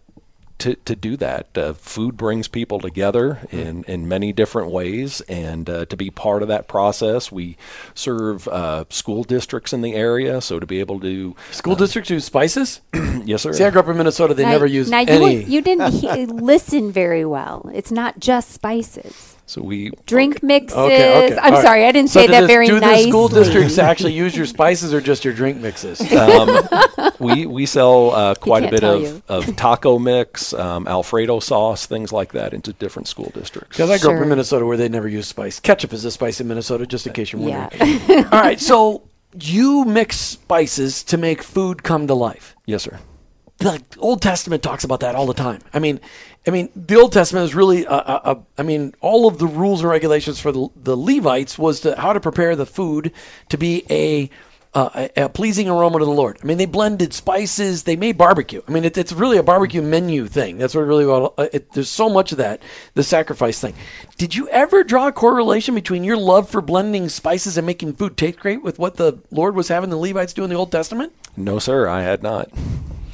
to, 0.63 0.77
to 0.77 0.95
do 0.95 1.17
that, 1.17 1.59
uh, 1.59 1.73
food 1.73 2.17
brings 2.17 2.47
people 2.47 2.79
together 2.79 3.41
in, 3.51 3.83
in 3.85 4.07
many 4.07 4.33
different 4.33 4.71
ways, 4.71 5.21
and 5.23 5.69
uh, 5.69 5.85
to 5.87 5.97
be 5.97 6.09
part 6.09 6.43
of 6.43 6.49
that 6.49 6.69
process, 6.69 7.33
we 7.33 7.57
serve 7.95 8.47
uh, 8.47 8.85
school 8.89 9.25
districts 9.25 9.73
in 9.73 9.83
the 9.83 9.95
area. 9.95 10.41
So 10.41 10.61
to 10.61 10.67
be 10.67 10.79
able 10.79 11.01
to, 11.01 11.35
School 11.51 11.75
districts 11.75 12.11
use 12.11 12.25
spices? 12.25 12.81
yes, 13.25 13.43
sir. 13.43 13.53
See, 13.53 13.65
I 13.65 13.71
grew 13.71 13.81
up 13.81 13.89
in 13.89 13.97
Minnesota. 13.97 14.35
They 14.35 14.45
Now- 14.45 14.51
never 14.53 14.67
used 14.67 14.91
now 14.91 15.01
you, 15.01 15.09
any. 15.09 15.43
you 15.45 15.61
didn't 15.63 15.91
he- 15.95 16.27
listen 16.27 16.93
very 16.93 17.25
well. 17.25 17.69
It's 17.75 17.91
not 17.91 18.21
just 18.21 18.53
spices. 18.53 19.37
So 19.47 19.61
we 19.61 19.91
Drink 20.07 20.43
mixes. 20.43 20.79
Okay, 20.79 21.27
okay. 21.27 21.37
I'm 21.37 21.45
all 21.45 21.59
right. 21.59 21.63
sorry, 21.65 21.85
I 21.85 21.93
didn't 21.93 22.11
So 22.11 22.21
say 22.21 22.27
that 22.29 22.43
the- 22.43 22.47
very 22.47 22.69
Do 22.69 22.81
nicely. 22.81 23.05
the 23.05 23.11
school 23.11 23.29
districts 23.29 23.79
actually 23.91 24.13
use 24.15 24.37
your 24.37 24.47
spices 24.47 24.95
or 24.95 25.01
just 25.01 25.25
your 25.25 25.35
drink 25.35 25.59
mixes? 25.61 26.01
we 27.19 27.47
we 27.47 27.67
sell 27.67 28.11
uh, 28.13 28.35
quite 28.37 28.65
a 28.65 28.71
bit 28.71 28.85
of, 28.85 29.03
you. 29.03 29.23
of 29.29 29.55
taco 29.57 29.99
mix, 29.99 30.53
um, 30.55 30.87
Alfredo 30.89 31.41
sauce, 31.41 31.87
things 31.87 32.13
like 32.13 32.33
that 32.33 32.55
into 32.55 32.73
different 32.75 33.09
school 33.09 33.31
districts. 33.35 33.77
Because 33.77 33.91
I 33.91 33.99
grew 33.99 34.17
up 34.17 34.23
in 34.23 34.29
Minnesota 34.29 34.65
where 34.65 34.77
they 34.77 34.89
never 34.89 35.09
use 35.09 35.27
spice. 35.27 35.61
Ketchup 35.61 35.93
is 35.93 36.05
a 36.05 36.11
spice 36.11 36.41
in 36.41 36.49
Minnesota, 36.49 36.87
just 36.87 37.07
in 37.07 37.13
case 37.13 37.33
you're 37.33 37.43
wondering. 37.43 37.69
Yeah. 37.81 37.99
wondering. 37.99 38.25
All 38.33 38.41
right, 38.41 38.61
so 38.61 39.03
you 39.39 39.85
mix 39.85 40.17
spices 40.17 41.03
to 41.05 41.17
make 41.17 41.43
food 41.43 41.83
come 41.83 42.07
to 42.07 42.15
life. 42.15 42.55
Yes, 42.67 42.85
sir. 42.85 42.99
The 43.63 43.83
Old 43.99 44.23
Testament 44.23 44.63
talks 44.63 44.85
about 44.85 45.01
that 45.01 45.15
all 45.15 45.27
the 45.27 45.35
time. 45.35 45.61
I 45.73 45.79
mean, 45.79 46.01
I 46.47 46.51
mean, 46.51 46.71
the 46.75 46.97
Old 46.97 47.13
Testament 47.13 47.45
is 47.45 47.55
really, 47.55 47.87
uh, 47.87 47.97
uh, 47.97 48.21
uh, 48.25 48.35
I 48.59 48.63
mean, 48.63 48.95
all 49.01 49.29
of 49.29 49.39
the 49.39 49.47
rules 49.47 49.81
and 49.81 49.91
regulations 49.91 50.41
for 50.41 50.51
the, 50.51 50.69
the 50.77 50.97
Levites 50.97 51.59
was 51.59 51.81
to 51.81 51.99
how 52.01 52.13
to 52.13 52.21
prepare 52.21 52.57
the 52.57 52.67
food 52.67 53.13
to 53.49 53.57
be 53.57 53.85
a, 53.89 54.29
uh, 54.75 55.09
a, 55.17 55.25
a 55.25 55.29
pleasing 55.29 55.69
aroma 55.69 56.01
to 56.01 56.05
the 56.05 56.11
Lord. 56.11 56.39
I 56.43 56.47
mean, 56.47 56.59
they 56.59 56.67
blended 56.67 57.13
spices, 57.13 57.85
they 57.85 57.95
made 57.95 58.19
barbecue. 58.19 58.63
I 58.67 58.73
mean, 58.73 58.85
it, 58.85 58.97
it's 58.97 59.13
really 59.13 59.37
a 59.37 59.43
barbecue 59.43 59.83
menu 59.83 60.27
thing. 60.27 60.59
That's 60.59 60.75
what 60.75 60.83
really. 60.83 61.05
Uh, 61.05 61.49
it, 61.53 61.71
there's 61.73 61.91
so 61.91 62.09
much 62.09 62.33
of 62.33 62.39
that, 62.39 62.61
the 62.95 63.05
sacrifice 63.05 63.61
thing. 63.61 63.75
Did 64.17 64.35
you 64.35 64.49
ever 64.49 64.83
draw 64.83 65.09
a 65.09 65.13
correlation 65.13 65.75
between 65.75 66.03
your 66.03 66.17
love 66.17 66.49
for 66.49 66.61
blending 66.61 67.09
spices 67.09 67.57
and 67.57 67.67
making 67.67 67.95
food 67.95 68.17
taste 68.17 68.41
great 68.41 68.63
with 68.63 68.79
what 68.79 68.97
the 68.97 69.19
Lord 69.31 69.55
was 69.55 69.69
having 69.69 69.91
the 69.91 69.97
Levites 69.97 70.33
do 70.33 70.43
in 70.43 70.51
the 70.51 70.57
Old 70.57 70.73
Testament? 70.73 71.13
No, 71.37 71.59
sir. 71.61 71.87
I 71.87 72.03
had 72.03 72.23
not. 72.23 72.51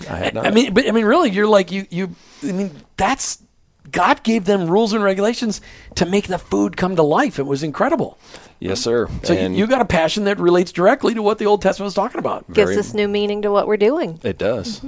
I 0.08 0.16
had 0.16 0.34
not. 0.34 0.46
I 0.46 0.50
mean, 0.50 0.74
but 0.74 0.86
I 0.86 0.90
mean, 0.92 1.04
really, 1.04 1.30
you're 1.30 1.46
like 1.46 1.70
you. 1.70 1.86
You. 1.90 2.14
I 2.42 2.52
mean, 2.52 2.70
that's 2.96 3.42
God 3.90 4.22
gave 4.22 4.44
them 4.44 4.68
rules 4.68 4.92
and 4.92 5.02
regulations 5.02 5.60
to 5.96 6.06
make 6.06 6.26
the 6.26 6.38
food 6.38 6.76
come 6.76 6.96
to 6.96 7.02
life. 7.02 7.38
It 7.38 7.46
was 7.46 7.62
incredible. 7.62 8.18
yes, 8.60 8.80
sir. 8.80 9.08
So 9.22 9.34
and 9.34 9.56
you 9.56 9.66
got 9.66 9.80
a 9.80 9.86
passion 9.86 10.24
that 10.24 10.38
relates 10.38 10.72
directly 10.72 11.14
to 11.14 11.22
what 11.22 11.38
the 11.38 11.46
Old 11.46 11.62
Testament 11.62 11.86
was 11.86 11.94
talking 11.94 12.18
about. 12.18 12.52
Gives 12.52 12.76
us 12.76 12.94
new 12.94 13.08
meaning 13.08 13.42
to 13.42 13.50
what 13.50 13.66
we're 13.66 13.76
doing. 13.76 14.20
It 14.22 14.38
does. 14.38 14.84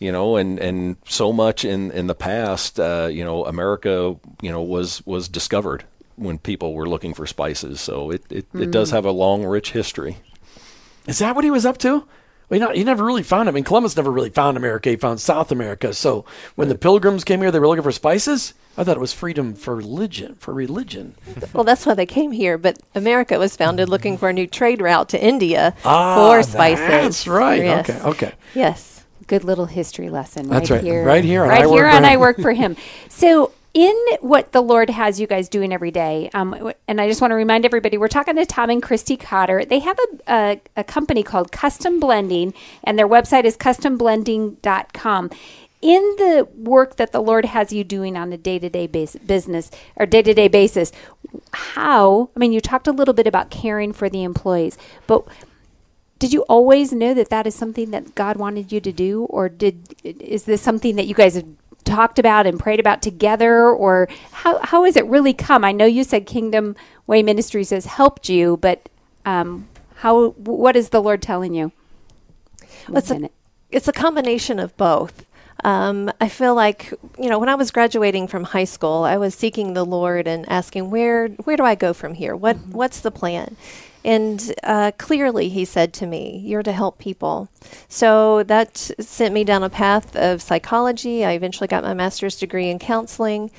You 0.00 0.10
know, 0.12 0.36
and, 0.36 0.58
and 0.58 0.96
so 1.06 1.32
much 1.32 1.64
in, 1.64 1.90
in 1.92 2.08
the 2.08 2.14
past, 2.14 2.80
uh, 2.80 3.08
you 3.10 3.24
know, 3.24 3.46
America, 3.46 4.16
you 4.42 4.50
know, 4.50 4.60
was 4.60 5.06
was 5.06 5.28
discovered 5.28 5.84
when 6.16 6.38
people 6.38 6.74
were 6.74 6.88
looking 6.88 7.14
for 7.14 7.26
spices. 7.26 7.80
So 7.80 8.10
it, 8.10 8.24
it, 8.30 8.46
it 8.54 8.70
does 8.70 8.90
have 8.90 9.04
a 9.04 9.10
long, 9.12 9.44
rich 9.44 9.70
history. 9.72 10.18
Is 11.06 11.18
that 11.20 11.34
what 11.34 11.44
he 11.44 11.50
was 11.50 11.64
up 11.64 11.78
to? 11.78 12.06
Well, 12.48 12.60
you 12.60 12.66
know, 12.66 12.72
he 12.72 12.84
never 12.84 13.04
really 13.04 13.22
found. 13.22 13.48
I 13.48 13.52
mean, 13.52 13.64
Columbus 13.64 13.96
never 13.96 14.10
really 14.10 14.30
found 14.30 14.56
America. 14.56 14.90
He 14.90 14.96
found 14.96 15.20
South 15.20 15.50
America. 15.50 15.92
So 15.94 16.24
when 16.56 16.68
the 16.68 16.74
Pilgrims 16.74 17.24
came 17.24 17.40
here, 17.40 17.50
they 17.50 17.58
were 17.58 17.68
looking 17.68 17.82
for 17.82 17.92
spices. 17.92 18.54
I 18.76 18.84
thought 18.84 18.96
it 18.96 19.00
was 19.00 19.12
freedom 19.12 19.54
for 19.54 19.74
religion. 19.74 20.34
For 20.36 20.52
religion. 20.52 21.14
Well, 21.52 21.64
that's 21.64 21.86
why 21.86 21.94
they 21.94 22.06
came 22.06 22.32
here. 22.32 22.58
But 22.58 22.80
America 22.94 23.38
was 23.38 23.56
founded 23.56 23.88
looking 23.88 24.18
for 24.18 24.28
a 24.28 24.32
new 24.32 24.46
trade 24.48 24.80
route 24.80 25.08
to 25.10 25.24
India 25.24 25.74
Ah, 25.84 26.16
for 26.16 26.42
spices. 26.42 26.86
That's 26.88 27.26
right. 27.28 27.62
Yes. 27.62 27.88
Okay. 27.90 28.02
Okay. 28.02 28.32
Yes. 28.54 29.04
Good 29.28 29.44
little 29.44 29.66
history 29.66 30.10
lesson. 30.10 30.48
That's 30.48 30.70
right, 30.70 30.78
right. 30.78 30.84
here. 30.84 31.04
Right 31.04 31.24
here 31.24 31.44
on 31.44 31.48
Right 31.50 31.62
I 31.62 31.66
Work 31.66 31.74
here 31.76 31.84
for 31.90 31.96
on 31.96 32.04
Him. 32.04 32.10
I 32.10 32.16
work 32.16 32.40
for 32.40 32.52
him. 32.52 32.76
So 33.08 33.52
in 33.74 33.94
what 34.20 34.52
the 34.52 34.60
Lord 34.60 34.88
has 34.88 35.18
you 35.20 35.26
guys 35.26 35.48
doing 35.48 35.72
every 35.72 35.90
day, 35.90 36.30
um, 36.32 36.72
and 36.86 37.00
I 37.00 37.08
just 37.08 37.20
want 37.20 37.32
to 37.32 37.34
remind 37.34 37.64
everybody, 37.64 37.98
we're 37.98 38.06
talking 38.06 38.36
to 38.36 38.46
Tom 38.46 38.70
and 38.70 38.80
Christy 38.80 39.16
Cotter. 39.16 39.64
They 39.64 39.80
have 39.80 39.98
a, 39.98 40.32
a, 40.32 40.60
a 40.76 40.84
company 40.84 41.24
called 41.24 41.50
Custom 41.50 41.98
Blending, 41.98 42.54
and 42.84 42.96
their 42.96 43.08
website 43.08 43.44
is 43.44 43.56
customblending.com. 43.56 45.30
In 45.82 46.00
the 46.16 46.48
work 46.56 46.96
that 46.96 47.12
the 47.12 47.20
Lord 47.20 47.44
has 47.44 47.72
you 47.72 47.84
doing 47.84 48.16
on 48.16 48.32
a 48.32 48.38
day 48.38 48.58
to 48.58 48.70
day 48.70 48.86
business 48.86 49.70
or 49.96 50.06
day 50.06 50.22
to 50.22 50.32
day 50.32 50.48
basis, 50.48 50.92
how, 51.52 52.30
I 52.34 52.38
mean, 52.38 52.52
you 52.52 52.60
talked 52.60 52.86
a 52.86 52.92
little 52.92 53.12
bit 53.12 53.26
about 53.26 53.50
caring 53.50 53.92
for 53.92 54.08
the 54.08 54.22
employees, 54.22 54.78
but 55.06 55.26
did 56.20 56.32
you 56.32 56.42
always 56.42 56.92
know 56.92 57.12
that 57.12 57.28
that 57.28 57.46
is 57.46 57.54
something 57.54 57.90
that 57.90 58.14
God 58.14 58.36
wanted 58.36 58.72
you 58.72 58.80
to 58.80 58.92
do, 58.92 59.24
or 59.24 59.48
did 59.48 59.94
is 60.04 60.44
this 60.44 60.62
something 60.62 60.96
that 60.96 61.06
you 61.06 61.14
guys 61.14 61.34
have 61.34 61.63
talked 61.84 62.18
about 62.18 62.46
and 62.46 62.58
prayed 62.58 62.80
about 62.80 63.02
together, 63.02 63.68
or 63.70 64.08
how 64.32 64.58
how 64.62 64.84
has 64.84 64.96
it 64.96 65.06
really 65.06 65.34
come? 65.34 65.64
I 65.64 65.72
know 65.72 65.86
you 65.86 66.04
said 66.04 66.26
Kingdom 66.26 66.76
Way 67.06 67.22
Ministries 67.22 67.70
has 67.70 67.86
helped 67.86 68.28
you, 68.28 68.56
but 68.58 68.88
um, 69.24 69.68
how 69.96 70.30
what 70.30 70.76
is 70.76 70.90
the 70.90 71.02
Lord 71.02 71.22
telling 71.22 71.54
you? 71.54 71.72
It's 72.88 73.10
a, 73.10 73.30
it's 73.70 73.88
a 73.88 73.92
combination 73.92 74.58
of 74.58 74.76
both. 74.76 75.24
Um, 75.62 76.10
I 76.20 76.28
feel 76.28 76.54
like 76.54 76.92
you 77.18 77.30
know 77.30 77.38
when 77.38 77.48
I 77.48 77.54
was 77.54 77.70
graduating 77.70 78.28
from 78.28 78.44
high 78.44 78.64
school, 78.64 79.04
I 79.04 79.16
was 79.16 79.34
seeking 79.34 79.72
the 79.74 79.84
Lord 79.84 80.26
and 80.26 80.48
asking 80.48 80.90
where 80.90 81.28
where 81.28 81.56
do 81.56 81.64
I 81.64 81.74
go 81.74 81.92
from 81.92 82.14
here? 82.14 82.36
What 82.36 82.56
what's 82.66 83.00
the 83.00 83.10
plan? 83.10 83.56
And 84.04 84.54
uh, 84.62 84.92
clearly, 84.98 85.48
He 85.48 85.64
said 85.64 85.92
to 85.94 86.06
me, 86.06 86.42
"You're 86.44 86.62
to 86.62 86.72
help 86.72 86.98
people." 86.98 87.48
So 87.88 88.42
that 88.44 88.76
sent 88.76 89.32
me 89.32 89.44
down 89.44 89.62
a 89.62 89.70
path 89.70 90.14
of 90.14 90.42
psychology. 90.42 91.24
I 91.24 91.32
eventually 91.32 91.68
got 91.68 91.82
my 91.84 91.94
master's 91.94 92.36
degree 92.36 92.68
in 92.68 92.78
counseling. 92.78 93.50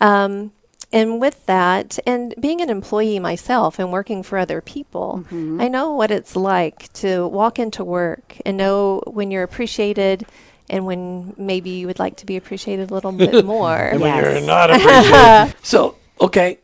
Um, 0.00 0.52
and 0.92 1.20
with 1.20 1.44
that, 1.46 1.98
and 2.06 2.34
being 2.38 2.60
an 2.60 2.70
employee 2.70 3.18
myself 3.18 3.78
and 3.80 3.90
working 3.90 4.22
for 4.22 4.38
other 4.38 4.60
people, 4.60 5.24
I 5.32 5.66
know 5.68 5.92
what 5.94 6.10
it's 6.12 6.36
like 6.36 6.92
to 6.94 7.26
walk 7.26 7.58
into 7.58 7.82
work 7.82 8.36
and 8.46 8.56
know 8.56 9.02
when 9.06 9.30
you're 9.32 9.42
appreciated 9.42 10.24
and 10.70 10.86
when 10.86 11.34
maybe 11.36 11.70
you 11.70 11.86
would 11.88 11.98
like 11.98 12.16
to 12.18 12.26
be 12.26 12.36
appreciated 12.36 12.90
a 12.90 12.94
little 12.94 13.10
bit 13.12 13.44
more. 13.56 13.76
And 13.76 14.00
when 14.00 14.14
Yes. 14.14 14.38
you're 14.38 14.46
not 14.46 14.70
appreciated. 14.70 15.54
so, 15.66 15.96
okay, 16.20 16.58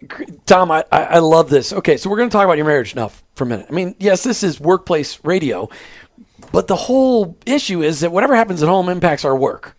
Tom, 0.46 0.70
I, 0.70 0.84
I, 0.92 1.18
love 1.18 1.50
this. 1.50 1.72
Okay, 1.72 1.96
so 1.96 2.10
we're 2.10 2.16
going 2.16 2.28
to 2.28 2.32
talk 2.32 2.44
about 2.44 2.56
your 2.56 2.66
marriage 2.66 2.94
now 2.94 3.10
for 3.34 3.44
a 3.44 3.46
minute. 3.46 3.66
I 3.68 3.72
mean, 3.72 3.94
yes, 3.98 4.22
this 4.22 4.42
is 4.42 4.60
workplace 4.60 5.22
radio, 5.24 5.68
but 6.52 6.66
the 6.66 6.76
whole 6.76 7.36
issue 7.46 7.82
is 7.82 8.00
that 8.00 8.12
whatever 8.12 8.36
happens 8.36 8.62
at 8.62 8.68
home 8.68 8.88
impacts 8.88 9.24
our 9.24 9.36
work. 9.36 9.76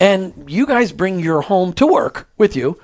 And 0.00 0.50
you 0.50 0.66
guys 0.66 0.90
bring 0.90 1.20
your 1.20 1.42
home 1.42 1.72
to 1.74 1.86
work 1.86 2.28
with 2.36 2.56
you, 2.56 2.80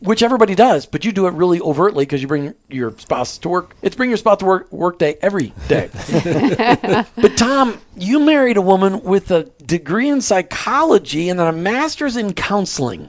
which 0.00 0.22
everybody 0.22 0.54
does, 0.54 0.84
but 0.84 1.04
you 1.04 1.12
do 1.12 1.26
it 1.26 1.32
really 1.32 1.60
overtly 1.60 2.04
because 2.04 2.20
you 2.20 2.28
bring 2.28 2.54
your 2.68 2.90
spouse 2.98 3.38
to 3.38 3.48
work. 3.48 3.74
It's 3.80 3.96
bring 3.96 4.10
your 4.10 4.18
spouse 4.18 4.38
to 4.38 4.44
work 4.44 4.70
work 4.70 4.98
day 4.98 5.16
every 5.22 5.54
day. 5.68 5.88
but 7.16 7.36
Tom, 7.38 7.80
you 7.96 8.20
married 8.20 8.58
a 8.58 8.62
woman 8.62 9.02
with 9.02 9.30
a 9.30 9.44
degree 9.64 10.08
in 10.08 10.20
psychology 10.20 11.30
and 11.30 11.40
then 11.40 11.46
a 11.46 11.52
master's 11.52 12.16
in 12.16 12.34
counseling. 12.34 13.08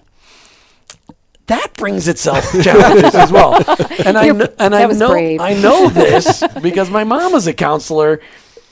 That 1.49 1.73
brings 1.75 2.07
itself 2.07 2.43
challenges 2.63 3.13
as 3.15 3.31
well. 3.31 3.55
And 4.05 4.17
I 4.17 4.31
kn- 4.31 4.53
and 4.59 4.73
I 4.75 4.85
know 4.85 5.09
brave. 5.09 5.41
I 5.41 5.53
know 5.55 5.89
this 6.03 6.43
because 6.61 6.89
my 6.89 7.03
mom 7.03 7.33
is 7.33 7.47
a 7.47 7.53
counselor, 7.53 8.21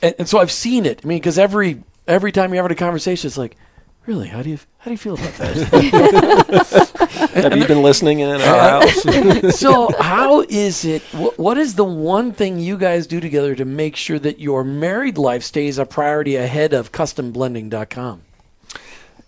and, 0.02 0.16
and 0.20 0.30
so 0.30 0.40
I've 0.40 0.52
seen 0.52 0.86
it. 0.86 1.02
I 1.04 1.08
mean, 1.08 1.18
because 1.18 1.38
every 1.38 1.84
every 2.08 2.32
time 2.32 2.54
you're 2.54 2.62
having 2.64 2.76
a 2.76 2.80
conversation, 2.80 3.28
it's 3.28 3.38
like, 3.38 3.58
really, 4.06 4.28
how 4.28 4.42
do 4.44 4.50
you 4.52 4.60
how 4.78 4.86
do 4.86 4.92
you 4.92 4.98
feel 4.98 5.16
about 5.16 5.34
that? 5.34 6.94
Have 7.34 7.58
you 7.58 7.66
been 7.68 7.82
listening 7.82 8.20
in 8.20 8.30
our 8.30 8.40
house? 8.40 9.60
so 9.60 9.92
how 10.00 10.42
is 10.42 10.86
it 10.86 11.02
wh- 11.14 11.38
what 11.40 11.58
is 11.58 11.76
the 11.76 11.84
one 11.84 12.32
thing 12.32 12.60
you 12.60 12.78
guys 12.78 13.08
do 13.08 13.20
together 13.20 13.56
to 13.56 13.66
make 13.66 13.96
sure 13.96 14.20
that 14.20 14.40
your 14.40 14.64
married 14.64 15.18
life 15.18 15.44
stays 15.44 15.78
a 15.78 15.86
priority 15.86 16.36
ahead 16.36 16.74
of 16.74 16.92
customblending.com 16.92 18.22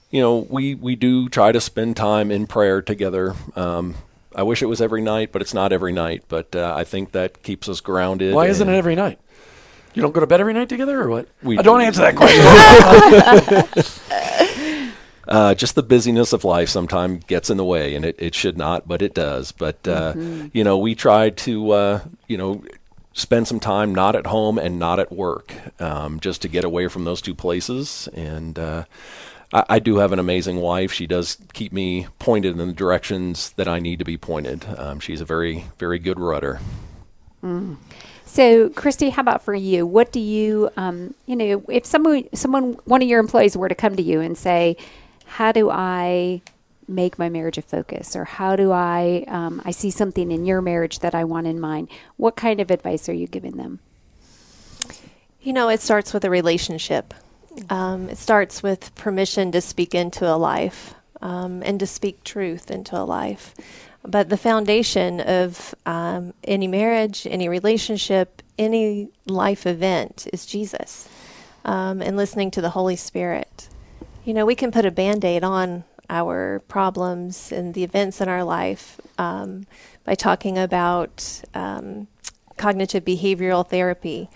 you 0.10 0.22
know, 0.22 0.38
we, 0.50 0.76
we 0.76 0.96
do 0.96 1.30
try 1.30 1.52
to 1.52 1.62
spend 1.62 1.96
time 1.98 2.32
in 2.32 2.48
prayer 2.48 2.82
together. 2.82 3.36
Um, 3.56 3.96
I 4.36 4.44
wish 4.44 4.62
it 4.62 4.68
was 4.68 4.82
every 4.82 5.02
night, 5.02 5.32
but 5.32 5.42
it's 5.42 5.54
not 5.54 5.72
every 5.74 5.92
night. 5.92 6.24
But 6.28 6.56
uh, 6.56 6.74
I 6.76 6.84
think 6.84 7.12
that 7.14 7.44
keeps 7.44 7.68
us 7.70 7.82
grounded. 7.82 8.34
why 8.34 8.48
isn't 8.48 8.68
it 8.70 8.76
every 8.76 8.96
night 8.96 9.20
you 9.96 10.04
don't 10.04 10.12
go 10.14 10.20
to 10.20 10.28
bed 10.28 10.40
every 10.40 10.54
night 10.54 10.70
together 10.70 11.02
or 11.02 11.10
what 11.10 11.28
We 11.42 11.58
I 11.58 11.62
don't 11.64 11.80
do. 11.80 11.86
answer 11.86 12.02
that 12.02 12.16
question 12.16 12.46
Uh, 15.28 15.54
just 15.54 15.76
the 15.76 15.84
busyness 15.84 16.34
of 16.34 16.44
life 16.44 16.70
sometimes 16.70 17.24
gets 17.26 17.52
in 17.52 17.58
the 17.58 17.64
way, 17.64 17.94
and 17.94 18.04
it, 18.04 18.16
it 18.18 18.34
should 18.34 18.58
not, 18.58 18.88
but 18.88 19.04
it 19.04 19.14
does. 19.14 19.52
But 19.52 19.88
uh, 19.88 20.16
you 20.54 20.64
know, 20.64 20.80
we 20.80 20.96
try 20.96 21.30
to 21.30 21.72
uh, 21.72 22.02
you 22.28 22.36
know 22.36 22.64
spend 23.14 23.48
some 23.48 23.60
time 23.60 23.94
not 23.94 24.16
at 24.16 24.26
home 24.26 24.58
and 24.58 24.80
not 24.80 25.00
at 25.00 25.12
work, 25.12 25.54
um, 25.80 26.20
just 26.20 26.42
to 26.42 26.48
get 26.48 26.64
away 26.64 26.88
from 26.88 27.04
those 27.04 27.22
two 27.22 27.36
places. 27.36 28.10
And 28.16 28.58
uh, 28.58 28.86
I, 29.54 29.66
I 29.70 29.80
do 29.80 29.98
have 29.98 30.12
an 30.12 30.20
amazing 30.20 30.58
wife. 30.58 30.92
She 30.92 31.08
does 31.08 31.38
keep 31.54 31.72
me 31.74 32.08
pointed 32.20 32.60
in 32.60 32.68
the 32.68 32.74
directions 32.74 33.52
that 33.54 33.68
I 33.68 33.80
need 33.80 34.00
to 34.00 34.06
be 34.06 34.18
pointed. 34.18 34.66
Um, 34.78 35.00
she's 35.00 35.22
a 35.22 35.26
very 35.26 35.66
very 35.78 36.00
good 36.00 36.20
rudder. 36.20 36.60
So, 38.26 38.70
Christy, 38.70 39.10
how 39.10 39.22
about 39.22 39.42
for 39.44 39.56
you? 39.56 39.88
What 39.88 40.12
do 40.12 40.20
you, 40.20 40.70
um, 40.78 41.16
you 41.26 41.36
know, 41.36 41.64
if 41.68 41.84
someone, 41.84 42.26
someone, 42.34 42.74
one 42.86 43.02
of 43.02 43.08
your 43.08 43.20
employees 43.20 43.58
were 43.58 43.70
to 43.70 43.76
come 43.76 43.96
to 43.96 44.04
you 44.04 44.22
and 44.22 44.38
say, 44.38 44.78
"How 45.26 45.52
do 45.52 45.72
I 45.72 46.42
make 46.88 47.18
my 47.18 47.28
marriage 47.30 47.58
a 47.58 47.64
focus?" 47.64 48.16
or 48.16 48.26
"How 48.26 48.56
do 48.56 48.72
I, 48.72 49.26
um, 49.28 49.62
I 49.66 49.72
see 49.72 49.90
something 49.90 50.32
in 50.32 50.46
your 50.46 50.62
marriage 50.62 51.00
that 51.00 51.16
I 51.16 51.24
want 51.24 51.48
in 51.48 51.60
mine?" 51.60 51.88
What 52.18 52.36
kind 52.36 52.60
of 52.60 52.70
advice 52.70 53.10
are 53.10 53.14
you 53.14 53.26
giving 53.26 53.58
them? 53.58 53.80
You 55.42 55.54
know, 55.54 55.70
it 55.70 55.82
starts 55.82 56.14
with 56.14 56.24
a 56.24 56.30
relationship. 56.30 57.16
Um, 57.70 58.10
it 58.10 58.18
starts 58.18 58.64
with 58.64 58.94
permission 58.96 59.52
to 59.52 59.62
speak 59.62 59.94
into 59.94 60.28
a 60.28 60.38
life 60.38 60.94
um, 61.22 61.62
and 61.64 61.80
to 61.80 61.88
speak 61.88 62.24
truth 62.24 62.72
into 62.72 62.98
a 62.98 63.04
life. 63.04 63.56
But 64.04 64.30
the 64.30 64.38
foundation 64.38 65.20
of 65.20 65.76
um, 65.86 66.34
any 66.44 66.68
marriage, 66.68 67.28
any 67.30 67.50
relationship, 67.50 68.42
any 68.58 69.10
life 69.26 69.66
event 69.66 70.28
is 70.32 70.46
Jesus 70.46 71.10
um, 71.66 72.02
and 72.02 72.16
listening 72.16 72.52
to 72.52 72.62
the 72.62 72.70
Holy 72.70 72.96
Spirit. 72.96 73.68
You 74.26 74.34
know, 74.34 74.46
we 74.46 74.56
can 74.56 74.72
put 74.72 74.86
a 74.86 74.92
band 74.92 75.26
aid 75.26 75.44
on 75.44 75.84
our 76.10 76.62
problems 76.68 77.52
and 77.52 77.74
the 77.74 77.84
events 77.84 78.20
in 78.20 78.28
our 78.28 78.44
life 78.44 79.00
um, 79.18 79.68
by 80.04 80.16
talking 80.16 80.58
about 80.58 81.42
um, 81.54 82.08
cognitive 82.60 83.04
behavioral 83.04 83.68
therapy. 83.68 84.30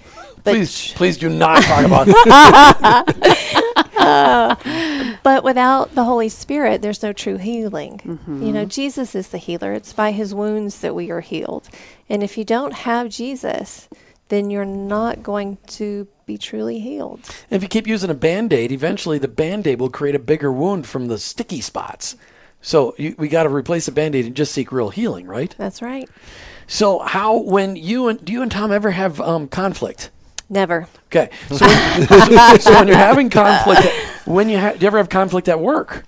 But 0.44 0.54
please 0.56 0.94
please 0.94 1.18
do 1.18 1.30
not 1.30 1.62
talk 1.64 1.86
about 1.86 2.08
But 5.24 5.44
without 5.44 5.96
the 5.96 6.04
Holy 6.04 6.30
Spirit, 6.30 6.82
there's 6.82 7.04
no 7.04 7.14
true 7.14 7.38
healing. 7.38 8.02
Mm-hmm. 8.04 8.44
You 8.44 8.52
know, 8.52 8.66
Jesus 8.66 9.16
is 9.16 9.30
the 9.30 9.38
healer. 9.38 9.74
It's 9.74 9.94
by 9.94 10.12
his 10.12 10.34
wounds 10.34 10.80
that 10.82 10.96
we 10.96 11.12
are 11.12 11.22
healed. 11.22 11.70
And 12.10 12.24
if 12.24 12.38
you 12.38 12.44
don't 12.44 12.74
have 12.74 13.10
Jesus, 13.10 13.88
then 14.28 14.50
you're 14.50 14.66
not 14.66 15.24
going 15.24 15.58
to 15.68 16.08
be 16.26 16.38
truly 16.38 16.80
healed. 16.80 17.20
if 17.50 17.62
you 17.62 17.68
keep 17.68 17.86
using 17.86 18.10
a 18.10 18.14
band-aid 18.14 18.72
eventually 18.72 19.18
the 19.18 19.28
band-aid 19.28 19.78
will 19.78 19.90
create 19.90 20.16
a 20.16 20.20
bigger 20.20 20.52
wound 20.54 20.88
from 20.88 21.08
the 21.08 21.18
sticky 21.18 21.60
spots 21.60 22.16
so 22.62 22.96
you, 22.98 23.14
we 23.18 23.28
got 23.28 23.44
to 23.44 23.50
replace 23.50 23.86
the 23.88 23.92
band-aid 23.92 24.26
and 24.26 24.34
just 24.36 24.54
seek 24.54 24.72
real 24.72 24.90
healing 24.90 25.28
right 25.28 25.54
That's 25.58 25.82
right. 25.82 26.10
So 26.68 27.00
how 27.00 27.38
when 27.38 27.76
you 27.76 28.08
and 28.08 28.24
do 28.24 28.34
you 28.34 28.42
and 28.42 28.52
tom 28.52 28.72
ever 28.72 28.92
have 28.92 29.20
um, 29.22 29.48
conflict 29.48 30.10
Never. 30.50 30.88
Okay, 31.08 31.30
so 31.50 31.66
when, 31.66 32.08
so, 32.08 32.58
so 32.60 32.74
when 32.74 32.88
you're 32.88 32.98
having 32.98 33.30
conflict, 33.30 33.88
when 34.26 34.50
you 34.50 34.60
ha- 34.60 34.74
do 34.74 34.80
you 34.80 34.88
ever 34.88 34.98
have 34.98 35.10
conflict 35.10 35.48
at 35.50 35.60
work? 35.60 36.06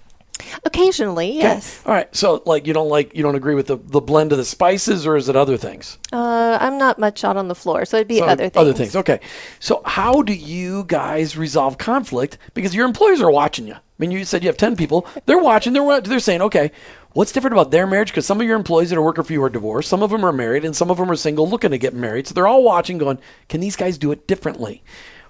Occasionally, 0.64 1.30
Okay. 1.32 1.40
yes. 1.40 1.82
All 1.86 1.94
right. 1.94 2.14
So 2.16 2.42
like 2.46 2.68
you 2.68 2.74
don't 2.74 2.90
like 2.90 3.16
you 3.16 3.24
don't 3.24 3.36
agree 3.36 3.56
with 3.56 3.68
the, 3.68 3.78
the 3.78 4.02
blend 4.02 4.32
of 4.32 4.38
the 4.38 4.46
spices, 4.46 5.06
or 5.08 5.16
is 5.16 5.30
it 5.30 5.36
other 5.36 5.58
things? 5.58 5.98
Uh, 6.12 6.58
I'm 6.60 6.78
not 6.78 7.00
much 7.00 7.24
out 7.24 7.38
on 7.38 7.48
the 7.48 7.56
floor, 7.56 7.86
so 7.86 7.98
it'd 7.98 8.08
be 8.08 8.20
So 8.20 8.26
other 8.26 8.50
things. 8.50 8.58
Other 8.62 8.74
things. 8.74 8.96
Okay. 8.96 9.20
So 9.60 9.82
how 9.86 10.22
do 10.22 10.34
you 10.34 10.84
guys 10.86 11.38
resolve 11.38 11.78
conflict? 11.78 12.38
Because 12.54 12.76
your 12.76 12.86
employees 12.86 13.22
are 13.22 13.32
watching 13.32 13.68
you. 13.68 13.76
I 13.76 13.80
mean, 13.98 14.12
you 14.12 14.26
said 14.26 14.44
you 14.44 14.50
have 14.50 14.58
ten 14.58 14.76
people. 14.76 15.08
They're 15.26 15.40
watching. 15.40 15.74
They're 15.74 16.02
they're 16.02 16.20
saying, 16.20 16.42
okay, 16.42 16.72
what's 17.14 17.32
different 17.32 17.54
about 17.54 17.72
their 17.72 17.88
marriage? 17.88 18.10
Because 18.10 18.26
some 18.26 18.42
of 18.42 18.48
your 18.48 18.58
employees 18.58 18.90
that 18.90 18.98
are 18.98 19.02
working 19.04 19.24
for 19.24 19.32
you 19.34 19.42
are 19.44 19.50
divorced. 19.50 19.90
Some 19.90 20.04
of 20.04 20.10
them 20.10 20.26
are 20.26 20.34
married, 20.34 20.66
and 20.66 20.76
some 20.76 20.92
of 20.92 20.98
them 20.98 21.10
are 21.10 21.16
single, 21.16 21.48
looking 21.50 21.72
to 21.72 21.78
get 21.78 21.94
married. 21.94 22.28
So 22.28 22.34
they're 22.34 22.48
all 22.48 22.64
watching, 22.64 22.98
going, 22.98 23.20
can 23.48 23.62
these 23.62 23.76
guys 23.78 23.98
do 23.98 24.12
it 24.12 24.28
differently? 24.28 24.84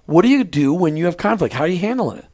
What 0.08 0.24
do 0.24 0.30
you 0.30 0.44
do 0.44 0.74
when 0.74 0.98
you 0.98 1.06
have 1.06 1.18
conflict? 1.18 1.54
How 1.54 1.63
are 1.65 1.68
you 1.68 1.78
handling 1.80 2.20
it? 2.20 2.26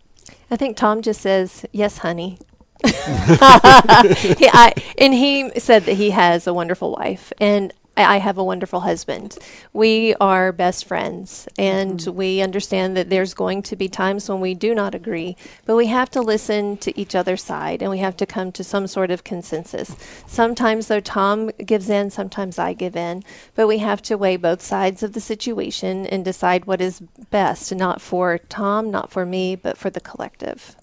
I 0.50 0.56
think 0.58 0.76
Tom 0.78 1.02
just 1.02 1.22
says, 1.22 1.66
"Yes, 1.72 2.00
honey." 2.00 2.38
he, 4.38 4.48
I, 4.48 4.74
and 4.98 5.14
he 5.14 5.52
said 5.60 5.86
that 5.86 5.94
he 5.94 6.10
has 6.12 6.48
a 6.48 6.54
wonderful 6.54 6.92
wife, 6.92 7.32
and 7.40 7.72
I 7.98 8.06
I 8.06 8.18
have 8.18 8.38
a 8.38 8.44
wonderful 8.44 8.82
husband. 8.82 9.38
We 9.74 10.16
are 10.16 10.52
best 10.52 10.86
friends, 10.86 11.48
and 11.58 12.00
mm-hmm. 12.00 12.18
we 12.18 12.42
understand 12.42 12.96
that 12.98 13.10
there's 13.10 13.34
going 13.34 13.62
to 13.64 13.76
be 13.76 13.90
times 13.90 14.30
when 14.30 14.40
we 14.40 14.54
do 14.54 14.74
not 14.74 14.96
agree, 14.96 15.36
but 15.66 15.76
we 15.76 15.88
have 15.88 16.10
to 16.12 16.22
listen 16.22 16.78
to 16.78 16.98
each 17.00 17.16
other's 17.16 17.44
side, 17.44 17.82
and 17.82 17.92
we 17.92 18.00
have 18.00 18.18
to 18.18 18.26
come 18.26 18.52
to 18.54 18.64
some 18.64 18.88
sort 18.88 19.12
of 19.12 19.24
consensus. 19.24 19.96
Sometimes, 20.26 20.88
though, 20.88 21.00
Tom 21.00 21.50
gives 21.66 21.90
in, 21.90 22.10
sometimes 22.10 22.58
I 22.58 22.74
give 22.74 22.96
in, 22.96 23.24
but 23.56 23.68
we 23.68 23.80
have 23.80 24.02
to 24.04 24.18
weigh 24.18 24.38
both 24.38 24.62
sides 24.62 25.04
of 25.04 25.14
the 25.14 25.22
situation 25.22 26.06
and 26.08 26.24
decide 26.26 26.66
what 26.66 26.82
is 26.82 27.02
best, 27.30 27.74
not 27.76 28.02
for 28.02 28.38
Tom, 28.38 28.90
not 28.90 29.12
for 29.12 29.26
me, 29.26 29.56
but 29.56 29.78
for 29.78 29.90
the 29.90 30.02
collective. 30.02 30.76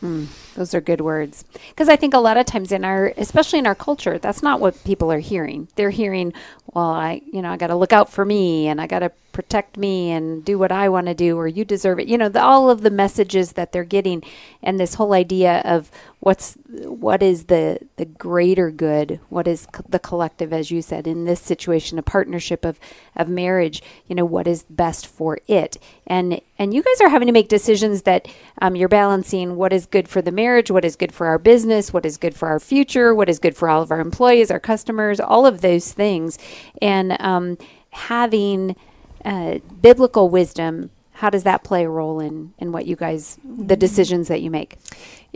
Hmm, 0.00 0.24
those 0.54 0.74
are 0.74 0.80
good 0.80 1.02
words. 1.02 1.44
Because 1.68 1.90
I 1.90 1.96
think 1.96 2.14
a 2.14 2.18
lot 2.18 2.38
of 2.38 2.46
times 2.46 2.72
in 2.72 2.84
our, 2.84 3.12
especially 3.18 3.58
in 3.58 3.66
our 3.66 3.74
culture, 3.74 4.18
that's 4.18 4.42
not 4.42 4.58
what 4.58 4.82
people 4.84 5.12
are 5.12 5.18
hearing. 5.18 5.68
They're 5.74 5.90
hearing, 5.90 6.32
well, 6.72 6.90
I, 6.90 7.20
you 7.30 7.42
know, 7.42 7.50
I 7.50 7.58
got 7.58 7.66
to 7.66 7.76
look 7.76 7.92
out 7.92 8.10
for 8.10 8.24
me 8.24 8.66
and 8.66 8.80
I 8.80 8.86
got 8.86 9.00
to 9.00 9.12
protect 9.32 9.76
me 9.76 10.10
and 10.10 10.42
do 10.42 10.58
what 10.58 10.72
I 10.72 10.88
want 10.88 11.06
to 11.06 11.14
do 11.14 11.36
or 11.36 11.46
you 11.46 11.66
deserve 11.66 12.00
it. 12.00 12.08
You 12.08 12.16
know, 12.16 12.30
the, 12.30 12.42
all 12.42 12.70
of 12.70 12.80
the 12.80 12.90
messages 12.90 13.52
that 13.52 13.72
they're 13.72 13.84
getting 13.84 14.22
and 14.62 14.80
this 14.80 14.94
whole 14.94 15.12
idea 15.12 15.60
of 15.66 15.90
what's, 16.20 16.54
what 16.68 17.22
is 17.22 17.46
the, 17.46 17.78
the 17.96 18.04
greater 18.04 18.70
good? 18.70 19.20
What 19.30 19.48
is 19.48 19.66
co- 19.66 19.84
the 19.88 19.98
collective, 19.98 20.52
as 20.52 20.70
you 20.70 20.82
said, 20.82 21.06
in 21.06 21.24
this 21.24 21.40
situation, 21.40 21.98
a 21.98 22.02
partnership 22.02 22.64
of, 22.64 22.78
of 23.16 23.28
marriage, 23.28 23.82
you 24.06 24.14
know, 24.14 24.24
what 24.24 24.46
is 24.46 24.62
best 24.64 25.06
for 25.06 25.38
it? 25.48 25.78
And, 26.06 26.40
and 26.58 26.74
you 26.74 26.82
guys 26.82 27.00
are 27.00 27.08
having 27.08 27.26
to 27.26 27.32
make 27.32 27.48
decisions 27.48 28.02
that 28.02 28.28
um, 28.60 28.76
you're 28.76 28.88
balancing 28.88 29.56
what 29.56 29.72
is 29.72 29.86
good 29.86 30.08
for 30.08 30.20
the 30.20 30.32
marriage, 30.32 30.70
what 30.70 30.84
is 30.84 30.94
good 30.94 31.12
for 31.12 31.26
our 31.26 31.38
business, 31.38 31.92
what 31.92 32.06
is 32.06 32.18
good 32.18 32.34
for 32.34 32.48
our 32.48 32.60
future, 32.60 33.14
what 33.14 33.30
is 33.30 33.38
good 33.38 33.56
for 33.56 33.68
all 33.68 33.82
of 33.82 33.90
our 33.90 34.00
employees, 34.00 34.50
our 34.50 34.60
customers, 34.60 35.20
all 35.20 35.46
of 35.46 35.62
those 35.62 35.92
things. 35.92 36.38
And 36.82 37.18
um, 37.20 37.56
having 37.90 38.76
uh, 39.24 39.58
biblical 39.80 40.28
wisdom, 40.28 40.90
how 41.20 41.28
does 41.28 41.42
that 41.42 41.62
play 41.62 41.84
a 41.84 41.88
role 41.88 42.18
in, 42.18 42.54
in 42.56 42.72
what 42.72 42.86
you 42.86 42.96
guys, 42.96 43.38
the 43.44 43.76
decisions 43.76 44.28
that 44.28 44.40
you 44.40 44.50
make? 44.50 44.78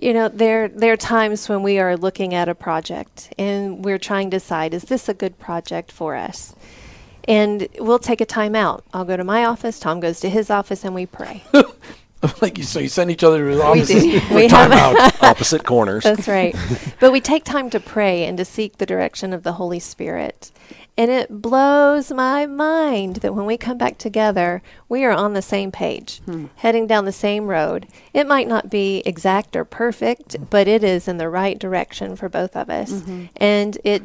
You 0.01 0.15
know, 0.15 0.29
there 0.29 0.67
there 0.69 0.95
are 0.95 0.97
times 0.97 1.47
when 1.47 1.63
we 1.63 1.79
are 1.79 1.95
looking 1.95 2.33
at 2.33 2.49
a 2.49 2.55
project 2.55 3.35
and 3.39 3.85
we're 3.85 3.99
trying 3.99 4.31
to 4.31 4.39
decide 4.39 4.73
is 4.73 4.85
this 4.85 5.11
a 5.11 5.15
good 5.15 5.39
project 5.39 5.93
for 5.93 6.17
us? 6.17 6.55
And 7.29 7.69
we'll 7.79 7.99
take 7.99 8.23
a 8.23 8.27
time 8.27 8.55
out. 8.55 8.83
I'll 8.95 9.05
go 9.05 9.19
to 9.19 9.25
my 9.25 9.45
office, 9.45 9.79
Tom 9.79 10.01
goes 10.01 10.21
to 10.21 10.31
his 10.31 10.49
office, 10.49 10.85
and 10.87 10.95
we 10.95 11.05
pray. 11.05 11.43
like 12.41 12.57
you, 12.57 12.65
so 12.65 12.81
you 12.81 12.89
send 12.89 13.11
each 13.11 13.23
other 13.23 13.51
to 13.51 13.55
the 13.55 13.71
we 13.71 13.83
do. 13.85 14.35
We 14.35 14.49
time 14.49 14.73
out. 14.73 14.97
Opposite 15.23 15.65
corners. 15.65 16.05
That's 16.05 16.29
right. 16.29 16.57
but 16.99 17.13
we 17.13 17.21
take 17.21 17.45
time 17.45 17.69
to 17.71 17.79
pray 17.79 18.25
and 18.25 18.39
to 18.39 18.45
seek 18.47 18.79
the 18.79 18.87
direction 18.87 19.35
of 19.35 19.43
the 19.43 19.53
Holy 19.53 19.81
Spirit. 19.81 20.51
And 20.97 21.11
it 21.11 21.43
blows 21.43 22.13
my 22.13 22.47
mind 22.47 23.17
that 23.17 23.35
when 23.35 23.47
we 23.47 23.57
come 23.57 23.77
back 23.77 23.99
together, 23.99 24.63
we 24.89 25.05
are 25.05 25.11
on 25.11 25.35
the 25.35 25.43
same 25.43 25.73
page, 25.73 26.21
hmm. 26.25 26.47
heading 26.57 26.87
down 26.87 27.05
the 27.05 27.13
same 27.13 27.49
road. 27.49 27.89
It 28.13 28.29
might 28.29 28.47
not 28.47 28.71
be 28.71 29.03
exact 29.05 29.57
or 29.57 29.65
perfect, 29.65 30.37
but 30.51 30.69
it 30.69 30.85
is 30.85 31.09
in 31.09 31.19
the 31.19 31.29
right 31.29 31.59
direction 31.59 32.15
for 32.15 32.29
both 32.29 32.57
of 32.57 32.71
us. 32.71 32.93
Mm-hmm. 32.93 33.25
And 33.37 33.79
it 33.83 34.03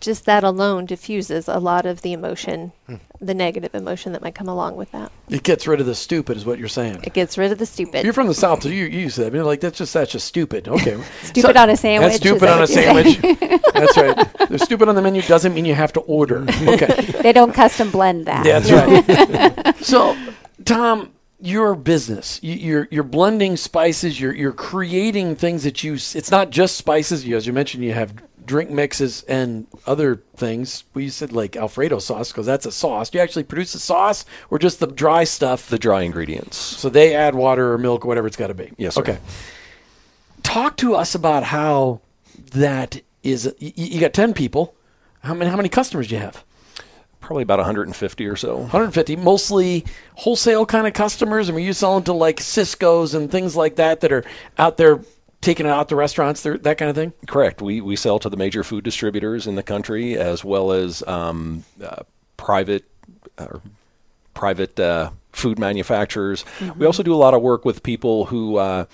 just 0.00 0.24
that 0.24 0.42
alone 0.42 0.86
diffuses 0.86 1.46
a 1.46 1.58
lot 1.58 1.84
of 1.84 2.00
the 2.02 2.12
emotion, 2.14 2.72
hmm. 2.86 2.96
the 3.20 3.34
negative 3.34 3.74
emotion 3.74 4.12
that 4.12 4.22
might 4.22 4.34
come 4.34 4.48
along 4.48 4.76
with 4.76 4.90
that. 4.92 5.12
It 5.28 5.42
gets 5.42 5.66
rid 5.66 5.80
of 5.80 5.86
the 5.86 5.94
stupid, 5.94 6.38
is 6.38 6.46
what 6.46 6.58
you're 6.58 6.68
saying. 6.68 7.00
It 7.02 7.12
gets 7.12 7.36
rid 7.36 7.52
of 7.52 7.58
the 7.58 7.66
stupid. 7.66 8.04
You're 8.04 8.14
from 8.14 8.28
the 8.28 8.34
south, 8.34 8.62
so 8.62 8.70
you, 8.70 8.84
you 8.84 9.00
use 9.00 9.16
that. 9.16 9.26
I 9.26 9.30
mean, 9.30 9.44
like 9.44 9.60
that's 9.60 9.78
just 9.78 9.92
that's 9.92 10.10
just 10.10 10.26
stupid. 10.26 10.68
Okay, 10.68 11.00
Stupid 11.22 11.56
on 11.56 11.68
a 11.68 11.76
sandwich, 11.76 12.12
That's 12.12 12.22
stupid 12.22 12.40
that 12.40 12.52
on 12.52 12.58
a 12.58 12.60
what 12.62 12.68
you 12.70 12.74
say? 12.74 13.30
sandwich. 13.30 13.62
that's 13.74 13.96
right. 13.96 14.48
They're 14.48 14.58
stupid 14.58 14.88
on 14.88 14.94
the 14.94 15.02
menu 15.02 15.22
doesn't 15.22 15.54
mean 15.54 15.64
you 15.64 15.74
have 15.74 15.92
to 15.92 16.00
order. 16.00 16.29
Mm-hmm. 16.38 16.68
Okay, 16.70 17.22
They 17.22 17.32
don't 17.32 17.52
custom 17.52 17.90
blend 17.90 18.26
that. 18.26 18.44
that's 18.44 18.70
right. 18.70 19.76
so, 19.84 20.16
Tom, 20.64 21.12
your 21.40 21.74
business, 21.74 22.38
you, 22.42 22.54
you're 22.54 22.88
you're 22.90 23.02
blending 23.02 23.56
spices. 23.56 24.20
You're 24.20 24.34
you're 24.34 24.52
creating 24.52 25.36
things 25.36 25.64
that 25.64 25.82
you. 25.82 25.94
It's 25.94 26.30
not 26.30 26.50
just 26.50 26.76
spices. 26.76 27.26
You, 27.26 27.36
as 27.36 27.46
you 27.46 27.52
mentioned, 27.52 27.84
you 27.84 27.92
have 27.92 28.14
drink 28.46 28.70
mixes 28.70 29.22
and 29.24 29.66
other 29.86 30.16
things. 30.36 30.84
We 30.92 31.08
said 31.08 31.32
like 31.32 31.56
Alfredo 31.56 31.98
sauce 32.00 32.32
because 32.32 32.46
that's 32.46 32.66
a 32.66 32.72
sauce. 32.72 33.08
Do 33.10 33.18
you 33.18 33.22
actually 33.22 33.44
produce 33.44 33.72
the 33.72 33.78
sauce 33.78 34.24
or 34.50 34.58
just 34.58 34.80
the 34.80 34.86
dry 34.88 35.24
stuff? 35.24 35.68
The 35.68 35.78
dry 35.78 36.02
ingredients. 36.02 36.56
So 36.56 36.88
they 36.90 37.14
add 37.14 37.34
water 37.34 37.72
or 37.72 37.78
milk 37.78 38.04
or 38.04 38.08
whatever 38.08 38.26
it's 38.26 38.36
got 38.36 38.48
to 38.48 38.54
be. 38.54 38.72
Yes, 38.76 38.94
sir. 38.96 39.02
Okay. 39.02 39.18
Talk 40.42 40.76
to 40.78 40.94
us 40.94 41.14
about 41.14 41.44
how 41.44 42.00
that 42.52 43.00
is. 43.22 43.52
You, 43.58 43.72
you 43.76 44.00
got 44.00 44.12
ten 44.14 44.34
people. 44.34 44.74
How 45.22 45.34
many? 45.34 45.50
How 45.50 45.56
many 45.56 45.68
customers 45.68 46.08
do 46.08 46.14
you 46.16 46.20
have? 46.20 46.44
Probably 47.20 47.42
about 47.42 47.58
150 47.58 48.26
or 48.26 48.36
so. 48.36 48.56
150. 48.56 49.16
Mostly 49.16 49.84
wholesale 50.14 50.66
kind 50.66 50.86
of 50.86 50.94
customers. 50.94 51.48
I 51.48 51.52
mean, 51.52 51.64
you 51.64 51.72
selling 51.72 52.04
to 52.04 52.12
like 52.12 52.38
Sysco's 52.38 53.14
and 53.14 53.30
things 53.30 53.54
like 53.54 53.76
that 53.76 54.00
that 54.00 54.10
are 54.10 54.24
out 54.58 54.78
there 54.78 55.00
taking 55.40 55.66
it 55.66 55.70
out 55.70 55.88
to 55.88 55.96
restaurants, 55.96 56.42
that 56.42 56.76
kind 56.76 56.90
of 56.90 56.96
thing. 56.96 57.12
Correct. 57.26 57.62
We 57.62 57.80
we 57.80 57.96
sell 57.96 58.18
to 58.18 58.28
the 58.28 58.36
major 58.36 58.64
food 58.64 58.84
distributors 58.84 59.46
in 59.46 59.54
the 59.54 59.62
country 59.62 60.16
as 60.16 60.44
well 60.44 60.72
as 60.72 61.02
um, 61.06 61.64
uh, 61.82 62.02
private 62.36 62.84
uh, 63.38 63.58
private 64.34 64.78
uh, 64.80 65.10
food 65.32 65.58
manufacturers. 65.58 66.44
We 66.76 66.86
also 66.86 67.02
do 67.02 67.14
a 67.14 67.16
lot 67.16 67.34
of 67.34 67.42
work 67.42 67.64
with 67.64 67.82
people 67.82 68.26
who. 68.26 68.86